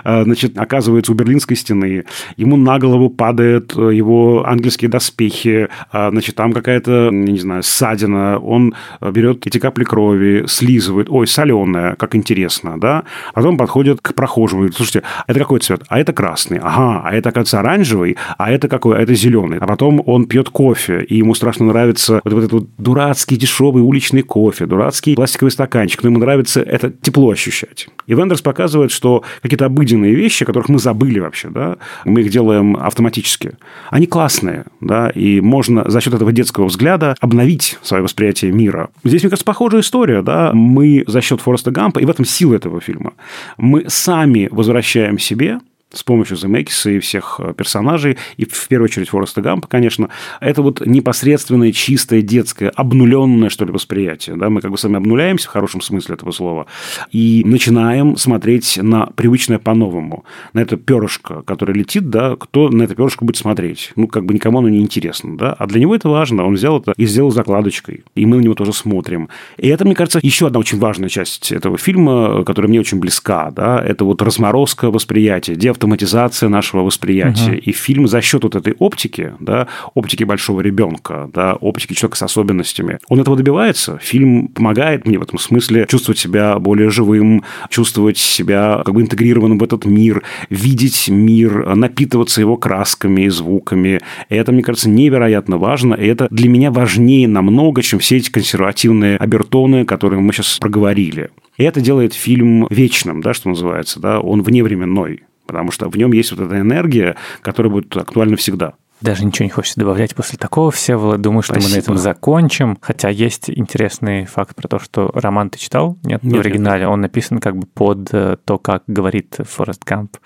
а, 0.03 0.23
значит, 0.25 0.57
оказывается 0.57 1.11
у 1.11 1.15
Берлинской 1.15 1.55
стены, 1.55 2.05
ему 2.37 2.57
на 2.57 2.79
голову 2.79 3.09
падают 3.09 3.73
его 3.75 4.45
ангельские 4.47 4.89
доспехи, 4.89 5.67
а, 5.91 6.09
значит, 6.11 6.35
там 6.35 6.53
какая-то, 6.53 7.09
не 7.11 7.39
знаю, 7.39 7.63
ссадина, 7.63 8.39
он 8.39 8.73
берет 9.01 9.45
эти 9.47 9.57
капли 9.59 9.83
крови, 9.83 10.45
слизывает, 10.47 11.07
ой, 11.09 11.27
соленая, 11.27 11.95
как 11.95 12.15
интересно, 12.15 12.79
да, 12.79 13.03
потом 13.33 13.57
подходит 13.57 13.99
к 14.01 14.13
прохожему, 14.13 14.61
говорит, 14.61 14.75
слушайте, 14.75 15.03
это 15.27 15.39
какой 15.39 15.59
цвет? 15.59 15.83
А 15.87 15.99
это 15.99 16.13
красный, 16.13 16.59
ага, 16.61 17.01
а 17.05 17.13
это, 17.13 17.29
оказывается, 17.29 17.59
оранжевый, 17.59 18.17
а 18.37 18.51
это 18.51 18.67
какой? 18.67 18.97
А 18.97 19.01
это 19.01 19.13
зеленый. 19.13 19.57
А 19.59 19.67
потом 19.67 20.01
он 20.05 20.25
пьет 20.25 20.49
кофе, 20.49 21.01
и 21.01 21.17
ему 21.17 21.33
страшно 21.33 21.65
нравится 21.65 22.21
вот, 22.23 22.33
вот 22.33 22.39
этот 22.39 22.53
вот 22.53 22.67
дурацкий 22.77 23.35
дешевый 23.35 23.64
уличный 23.71 24.21
кофе, 24.21 24.65
дурацкий 24.65 25.15
пластиковый 25.15 25.51
стаканчик, 25.51 26.03
но 26.03 26.09
ему 26.09 26.19
нравится 26.19 26.61
это 26.61 26.91
тепло 26.91 27.29
ощущать. 27.29 27.87
И 28.07 28.13
Вендерс 28.13 28.41
показывает, 28.41 28.91
что 28.91 29.23
какие-то 29.41 29.65
обыденные 29.65 30.13
вещи, 30.13 30.43
о 30.43 30.45
которых 30.45 30.69
мы 30.69 30.79
забыли 30.79 31.19
вообще, 31.19 31.49
да, 31.49 31.77
мы 32.05 32.21
их 32.21 32.29
делаем 32.29 32.77
автоматически, 32.77 33.53
они 33.89 34.07
классные, 34.07 34.65
да, 34.81 35.09
и 35.09 35.41
можно 35.41 35.89
за 35.89 36.01
счет 36.01 36.13
этого 36.13 36.31
детского 36.31 36.65
взгляда 36.65 37.15
обновить 37.19 37.77
свое 37.81 38.03
восприятие 38.03 38.51
мира. 38.51 38.89
Здесь, 39.03 39.23
мне 39.23 39.29
кажется, 39.29 39.45
похожая 39.45 39.81
история, 39.81 40.21
да, 40.21 40.51
мы 40.53 41.03
за 41.07 41.21
счет 41.21 41.41
Фореста 41.41 41.71
Гампа, 41.71 41.99
и 41.99 42.05
в 42.05 42.09
этом 42.09 42.25
сила 42.25 42.55
этого 42.55 42.81
фильма, 42.81 43.13
мы 43.57 43.85
сами 43.87 44.47
возвращаем 44.51 45.19
себе 45.19 45.59
с 45.91 46.03
помощью 46.03 46.37
Земекиса 46.37 46.89
и 46.89 46.99
всех 46.99 47.39
э, 47.39 47.53
персонажей, 47.53 48.17
и 48.37 48.45
в 48.45 48.67
первую 48.67 48.85
очередь 48.85 49.09
Фореста 49.09 49.41
Гампа, 49.41 49.67
конечно, 49.67 50.09
это 50.41 50.61
вот 50.61 50.85
непосредственное, 50.85 51.71
чистое, 51.71 52.21
детское, 52.21 52.69
обнуленное, 52.69 53.49
что 53.49 53.65
ли, 53.65 53.71
восприятие. 53.71 54.35
Да? 54.35 54.49
Мы 54.49 54.61
как 54.61 54.71
бы 54.71 54.77
сами 54.77 54.97
обнуляемся 54.97 55.47
в 55.47 55.51
хорошем 55.51 55.81
смысле 55.81 56.15
этого 56.15 56.31
слова 56.31 56.67
и 57.11 57.43
начинаем 57.45 58.17
смотреть 58.17 58.77
на 58.81 59.07
привычное 59.07 59.59
по-новому. 59.59 60.25
На 60.53 60.59
это 60.59 60.77
перышко, 60.77 61.41
которое 61.43 61.73
летит, 61.73 62.09
да, 62.09 62.35
кто 62.35 62.69
на 62.69 62.83
это 62.83 62.95
перышко 62.95 63.23
будет 63.25 63.37
смотреть? 63.37 63.93
Ну, 63.95 64.07
как 64.07 64.25
бы 64.25 64.33
никому 64.33 64.59
оно 64.59 64.69
не 64.69 64.79
интересно, 64.79 65.37
да? 65.37 65.53
А 65.53 65.67
для 65.67 65.79
него 65.79 65.95
это 65.95 66.09
важно. 66.09 66.45
Он 66.45 66.55
взял 66.55 66.79
это 66.79 66.93
и 66.97 67.05
сделал 67.05 67.31
закладочкой. 67.31 68.03
И 68.15 68.25
мы 68.25 68.37
на 68.37 68.41
него 68.41 68.55
тоже 68.55 68.73
смотрим. 68.73 69.29
И 69.57 69.67
это, 69.67 69.85
мне 69.85 69.95
кажется, 69.95 70.19
еще 70.21 70.47
одна 70.47 70.59
очень 70.59 70.79
важная 70.79 71.09
часть 71.09 71.51
этого 71.51 71.77
фильма, 71.77 72.43
которая 72.43 72.69
мне 72.69 72.79
очень 72.79 72.99
близка, 72.99 73.51
да, 73.51 73.81
это 73.81 74.05
вот 74.05 74.21
разморозка 74.21 74.91
восприятия, 74.91 75.55
автоматизация 75.75 76.49
нашего 76.49 76.81
восприятия. 76.81 77.51
Угу. 77.51 77.59
И 77.59 77.71
фильм 77.71 78.07
за 78.07 78.21
счет 78.21 78.43
вот 78.43 78.55
этой 78.55 78.73
оптики, 78.79 79.33
да, 79.39 79.67
оптики 79.93 80.23
большого 80.23 80.61
ребенка, 80.61 81.29
да, 81.33 81.53
оптики 81.53 81.93
человека 81.93 82.17
с 82.17 82.23
особенностями, 82.23 82.99
он 83.09 83.19
этого 83.19 83.37
добивается. 83.37 83.99
Фильм 84.01 84.47
помогает 84.47 85.05
мне 85.05 85.19
в 85.19 85.23
этом 85.23 85.37
смысле 85.37 85.85
чувствовать 85.89 86.19
себя 86.19 86.57
более 86.59 86.89
живым, 86.89 87.43
чувствовать 87.69 88.17
себя 88.17 88.81
как 88.85 88.93
бы 88.93 89.01
интегрированным 89.01 89.59
в 89.59 89.63
этот 89.63 89.85
мир, 89.85 90.23
видеть 90.49 91.09
мир, 91.09 91.75
напитываться 91.75 92.41
его 92.41 92.57
красками 92.57 93.23
и 93.23 93.29
звуками. 93.29 93.99
И 94.29 94.35
это, 94.35 94.51
мне 94.51 94.63
кажется, 94.63 94.89
невероятно 94.89 95.57
важно. 95.57 95.93
И 95.93 96.07
это 96.07 96.27
для 96.31 96.49
меня 96.49 96.71
важнее 96.71 97.27
намного, 97.27 97.81
чем 97.81 97.99
все 97.99 98.17
эти 98.17 98.31
консервативные 98.31 99.17
обертоны, 99.17 99.85
которые 99.85 100.19
мы 100.19 100.33
сейчас 100.33 100.57
проговорили. 100.59 101.29
И 101.57 101.63
это 101.63 101.81
делает 101.81 102.13
фильм 102.13 102.67
вечным, 102.69 103.21
да, 103.21 103.33
что 103.33 103.49
называется, 103.49 103.99
да, 103.99 104.19
он 104.19 104.41
вневременной 104.41 105.23
потому 105.45 105.71
что 105.71 105.89
в 105.89 105.95
нем 105.97 106.11
есть 106.11 106.31
вот 106.31 106.41
эта 106.41 106.59
энергия, 106.59 107.15
которая 107.41 107.71
будет 107.71 107.95
актуальна 107.95 108.35
всегда. 108.37 108.73
Даже 109.01 109.25
ничего 109.25 109.43
не 109.43 109.49
хочется 109.49 109.79
добавлять 109.79 110.15
после 110.15 110.37
такого, 110.37 110.71
Всеволод. 110.71 111.19
Думаю, 111.19 111.41
что 111.41 111.53
Спасибо. 111.53 111.69
мы 111.69 111.75
на 111.75 111.79
этом 111.79 111.97
закончим. 111.97 112.77
Хотя 112.79 113.09
есть 113.09 113.49
интересный 113.49 114.25
факт 114.25 114.55
про 114.55 114.67
то, 114.69 114.79
что 114.79 115.11
роман 115.13 115.49
ты 115.49 115.59
читал? 115.59 115.97
Нет, 116.03 116.23
нет 116.23 116.37
в 116.37 116.39
оригинале. 116.39 116.83
Нет. 116.83 116.89
Он 116.89 117.01
написан 117.01 117.39
как 117.39 117.57
бы 117.57 117.67
под 117.67 118.13
э, 118.13 118.37
то, 118.45 118.57
как 118.57 118.83
говорит 118.87 119.37
Форест 119.43 119.83
Гамп. 119.83 120.17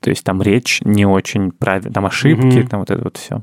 То 0.00 0.10
есть 0.10 0.22
там 0.22 0.42
речь 0.42 0.80
не 0.84 1.06
очень 1.06 1.50
правильная, 1.50 1.92
там 1.92 2.04
ошибки, 2.04 2.60
угу. 2.60 2.68
там 2.68 2.80
вот 2.80 2.90
это 2.90 3.02
вот 3.02 3.16
все. 3.16 3.42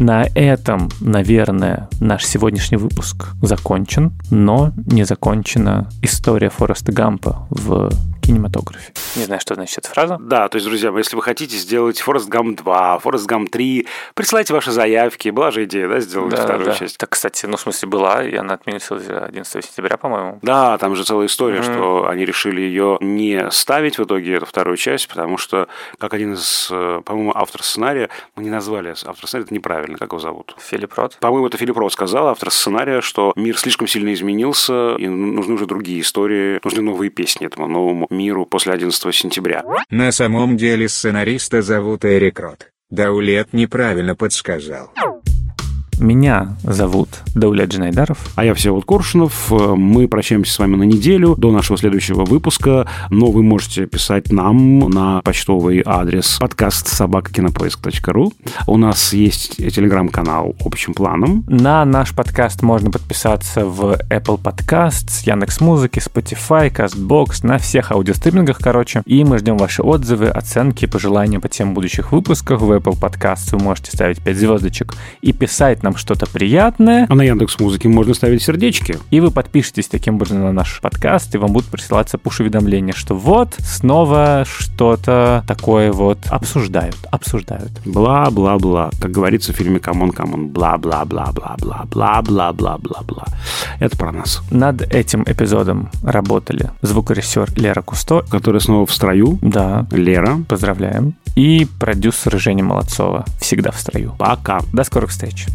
На 0.00 0.24
этом, 0.34 0.88
наверное, 1.02 1.90
наш 2.00 2.24
сегодняшний 2.24 2.78
выпуск 2.78 3.34
закончен, 3.42 4.12
но 4.30 4.72
не 4.86 5.04
закончена 5.04 5.90
история 6.00 6.48
Фореста 6.48 6.90
Гампа 6.90 7.46
в 7.50 7.90
кинематографе. 8.30 8.92
Не 9.16 9.24
знаю, 9.24 9.40
что 9.40 9.54
значит 9.54 9.78
эта 9.78 9.88
фраза. 9.88 10.16
Да, 10.20 10.48
то 10.48 10.56
есть, 10.56 10.66
друзья, 10.66 10.92
если 10.96 11.16
вы 11.16 11.22
хотите 11.22 11.56
сделать 11.56 12.00
Форест 12.00 12.28
Гам 12.28 12.54
2, 12.54 12.98
Форест 13.00 13.26
Гам 13.26 13.46
3, 13.46 13.86
присылайте 14.14 14.54
ваши 14.54 14.70
заявки. 14.70 15.30
Была 15.30 15.50
же 15.50 15.64
идея, 15.64 15.88
да, 15.88 16.00
сделать 16.00 16.30
да, 16.30 16.44
вторую 16.44 16.66
да. 16.66 16.74
часть? 16.74 16.96
Так, 16.98 17.10
кстати, 17.10 17.46
ну, 17.46 17.56
в 17.56 17.60
смысле, 17.60 17.88
была, 17.88 18.22
и 18.22 18.36
она 18.36 18.54
отменилась 18.54 18.90
11 18.90 19.64
сентября, 19.64 19.96
по-моему. 19.96 20.38
Да, 20.42 20.78
там 20.78 20.94
же 20.94 21.04
целая 21.04 21.26
история, 21.26 21.58
mm-hmm. 21.58 21.74
что 21.74 22.08
они 22.08 22.24
решили 22.24 22.60
ее 22.60 22.98
не 23.00 23.50
ставить 23.50 23.98
в 23.98 24.04
итоге, 24.04 24.34
эту 24.34 24.46
вторую 24.46 24.76
часть, 24.76 25.08
потому 25.08 25.36
что, 25.36 25.68
как 25.98 26.14
один 26.14 26.34
из, 26.34 26.68
э, 26.70 27.02
по-моему, 27.04 27.32
автор 27.34 27.62
сценария, 27.62 28.10
мы 28.36 28.44
не 28.44 28.50
назвали 28.50 28.90
автор 28.90 29.26
сценария, 29.26 29.46
это 29.46 29.54
неправильно, 29.54 29.98
как 29.98 30.10
его 30.10 30.20
зовут? 30.20 30.54
Филипп 30.58 30.94
Рот. 30.94 31.16
По-моему, 31.20 31.48
это 31.48 31.58
Филипп 31.58 31.76
Рот 31.76 31.92
сказал, 31.92 32.28
автор 32.28 32.50
сценария, 32.50 33.00
что 33.00 33.32
мир 33.34 33.58
слишком 33.58 33.88
сильно 33.88 34.12
изменился, 34.14 34.94
и 34.96 35.08
нужны 35.08 35.54
уже 35.54 35.66
другие 35.66 36.00
истории, 36.00 36.60
нужны 36.62 36.82
новые 36.82 37.10
песни 37.10 37.46
этому 37.46 37.66
новому 37.66 38.06
миру 38.20 38.46
после 38.46 38.72
11 38.72 39.14
сентября. 39.14 39.64
На 39.90 40.12
самом 40.12 40.56
деле 40.56 40.88
сценариста 40.88 41.62
зовут 41.62 42.04
Эрик 42.04 42.38
Рот. 42.38 42.68
Даулет 42.90 43.52
неправильно 43.52 44.14
подсказал. 44.14 44.92
Меня 46.00 46.56
зовут 46.62 47.10
Дауля 47.34 47.66
Джинайдаров. 47.66 48.30
А 48.34 48.42
я 48.42 48.54
Всеволод 48.54 48.86
Коршунов. 48.86 49.50
Мы 49.50 50.08
прощаемся 50.08 50.54
с 50.54 50.58
вами 50.58 50.76
на 50.76 50.84
неделю 50.84 51.34
до 51.36 51.52
нашего 51.52 51.76
следующего 51.76 52.24
выпуска. 52.24 52.88
Но 53.10 53.30
вы 53.30 53.42
можете 53.42 53.84
писать 53.84 54.32
нам 54.32 54.78
на 54.88 55.20
почтовый 55.20 55.82
адрес 55.84 56.38
подкаст 56.40 56.88
собакакинопоиск.ру. 56.88 58.32
У 58.66 58.76
нас 58.78 59.12
есть 59.12 59.56
телеграм-канал 59.58 60.56
общим 60.64 60.94
планом. 60.94 61.44
На 61.46 61.84
наш 61.84 62.14
подкаст 62.14 62.62
можно 62.62 62.90
подписаться 62.90 63.66
в 63.66 63.98
Apple 64.08 64.40
Podcasts, 64.40 65.22
Яндекс 65.26 65.60
Музыки, 65.60 65.98
Spotify, 65.98 66.72
CastBox, 66.74 67.46
на 67.46 67.58
всех 67.58 67.92
аудиостримингах, 67.92 68.58
короче. 68.58 69.02
И 69.04 69.22
мы 69.22 69.36
ждем 69.36 69.58
ваши 69.58 69.82
отзывы, 69.82 70.28
оценки, 70.28 70.86
пожелания 70.86 71.40
по 71.40 71.50
тем 71.50 71.74
будущих 71.74 72.12
выпусках. 72.12 72.62
В 72.62 72.72
Apple 72.72 72.98
Podcasts 72.98 73.50
вы 73.52 73.62
можете 73.62 73.90
ставить 73.90 74.22
5 74.22 74.36
звездочек 74.36 74.94
и 75.20 75.34
писать 75.34 75.82
нам 75.82 75.89
нам 75.90 75.96
что-то 75.96 76.26
приятное. 76.26 77.06
А 77.08 77.14
на 77.14 77.22
Яндекс 77.22 77.58
Музыке 77.58 77.88
можно 77.88 78.12
ставить 78.14 78.42
сердечки. 78.42 78.98
И 79.10 79.20
вы 79.20 79.30
подпишетесь 79.30 79.86
таким 79.88 80.16
образом 80.16 80.40
на 80.40 80.52
наш 80.52 80.80
подкаст, 80.80 81.34
и 81.34 81.38
вам 81.38 81.52
будут 81.52 81.68
присылаться 81.68 82.16
пуш-уведомления, 82.16 82.94
что 82.94 83.14
вот 83.16 83.56
снова 83.58 84.44
что-то 84.46 85.44
такое 85.48 85.92
вот 85.92 86.18
обсуждают, 86.28 86.96
обсуждают. 87.10 87.72
Бла-бла-бла. 87.84 88.90
Как 89.00 89.10
говорится 89.10 89.52
в 89.52 89.56
фильме 89.56 89.80
«Come 89.80 90.01
on, 90.01 90.12
come 90.12 90.27
on». 90.27 90.46
Бла-бла-бла-бла-бла-бла-бла-бла-бла. 90.48 93.24
Это 93.80 93.96
про 93.96 94.12
нас. 94.12 94.42
Над 94.50 94.82
этим 94.82 95.24
эпизодом 95.26 95.90
работали 96.04 96.70
звукорежиссер 96.82 97.54
Лера 97.56 97.82
Кусто. 97.82 98.24
Которая 98.30 98.60
снова 98.60 98.86
в 98.86 98.92
строю. 98.92 99.38
Да. 99.42 99.86
Лера. 99.90 100.38
Поздравляем. 100.48 101.14
И 101.34 101.66
продюсер 101.78 102.38
Женя 102.38 102.62
Молодцова. 102.64 103.24
Всегда 103.40 103.72
в 103.72 103.80
строю. 103.80 104.14
Пока. 104.18 104.60
До 104.72 104.84
скорых 104.84 105.10
встреч. 105.10 105.46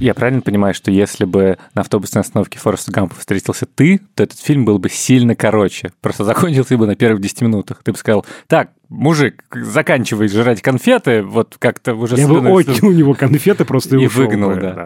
Я 0.00 0.14
правильно 0.14 0.42
понимаю, 0.42 0.74
что 0.74 0.90
если 0.90 1.24
бы 1.24 1.56
на 1.74 1.82
автобусной 1.82 2.20
остановке 2.20 2.58
Фореста 2.58 2.90
Гампа 2.90 3.14
встретился 3.14 3.66
ты, 3.66 4.00
то 4.14 4.22
этот 4.22 4.38
фильм 4.38 4.64
был 4.64 4.78
бы 4.78 4.88
сильно 4.88 5.36
короче. 5.36 5.92
Просто 6.00 6.24
закончился 6.24 6.76
бы 6.76 6.86
на 6.86 6.96
первых 6.96 7.20
10 7.20 7.42
минутах. 7.42 7.82
Ты 7.82 7.92
бы 7.92 7.98
сказал, 7.98 8.26
так, 8.48 8.70
мужик, 8.88 9.44
заканчивай 9.52 10.28
жрать 10.28 10.62
конфеты, 10.62 11.22
вот 11.22 11.56
как-то 11.58 11.94
уже... 11.94 12.16
Я 12.16 12.28
бы 12.28 12.38
отнял 12.38 12.88
у 12.88 12.92
него 12.92 13.14
конфеты 13.14 13.64
просто 13.64 13.96
и, 13.96 14.04
и 14.04 14.06
выгнал, 14.06 14.50
бы, 14.50 14.60
да. 14.60 14.72
да. 14.72 14.82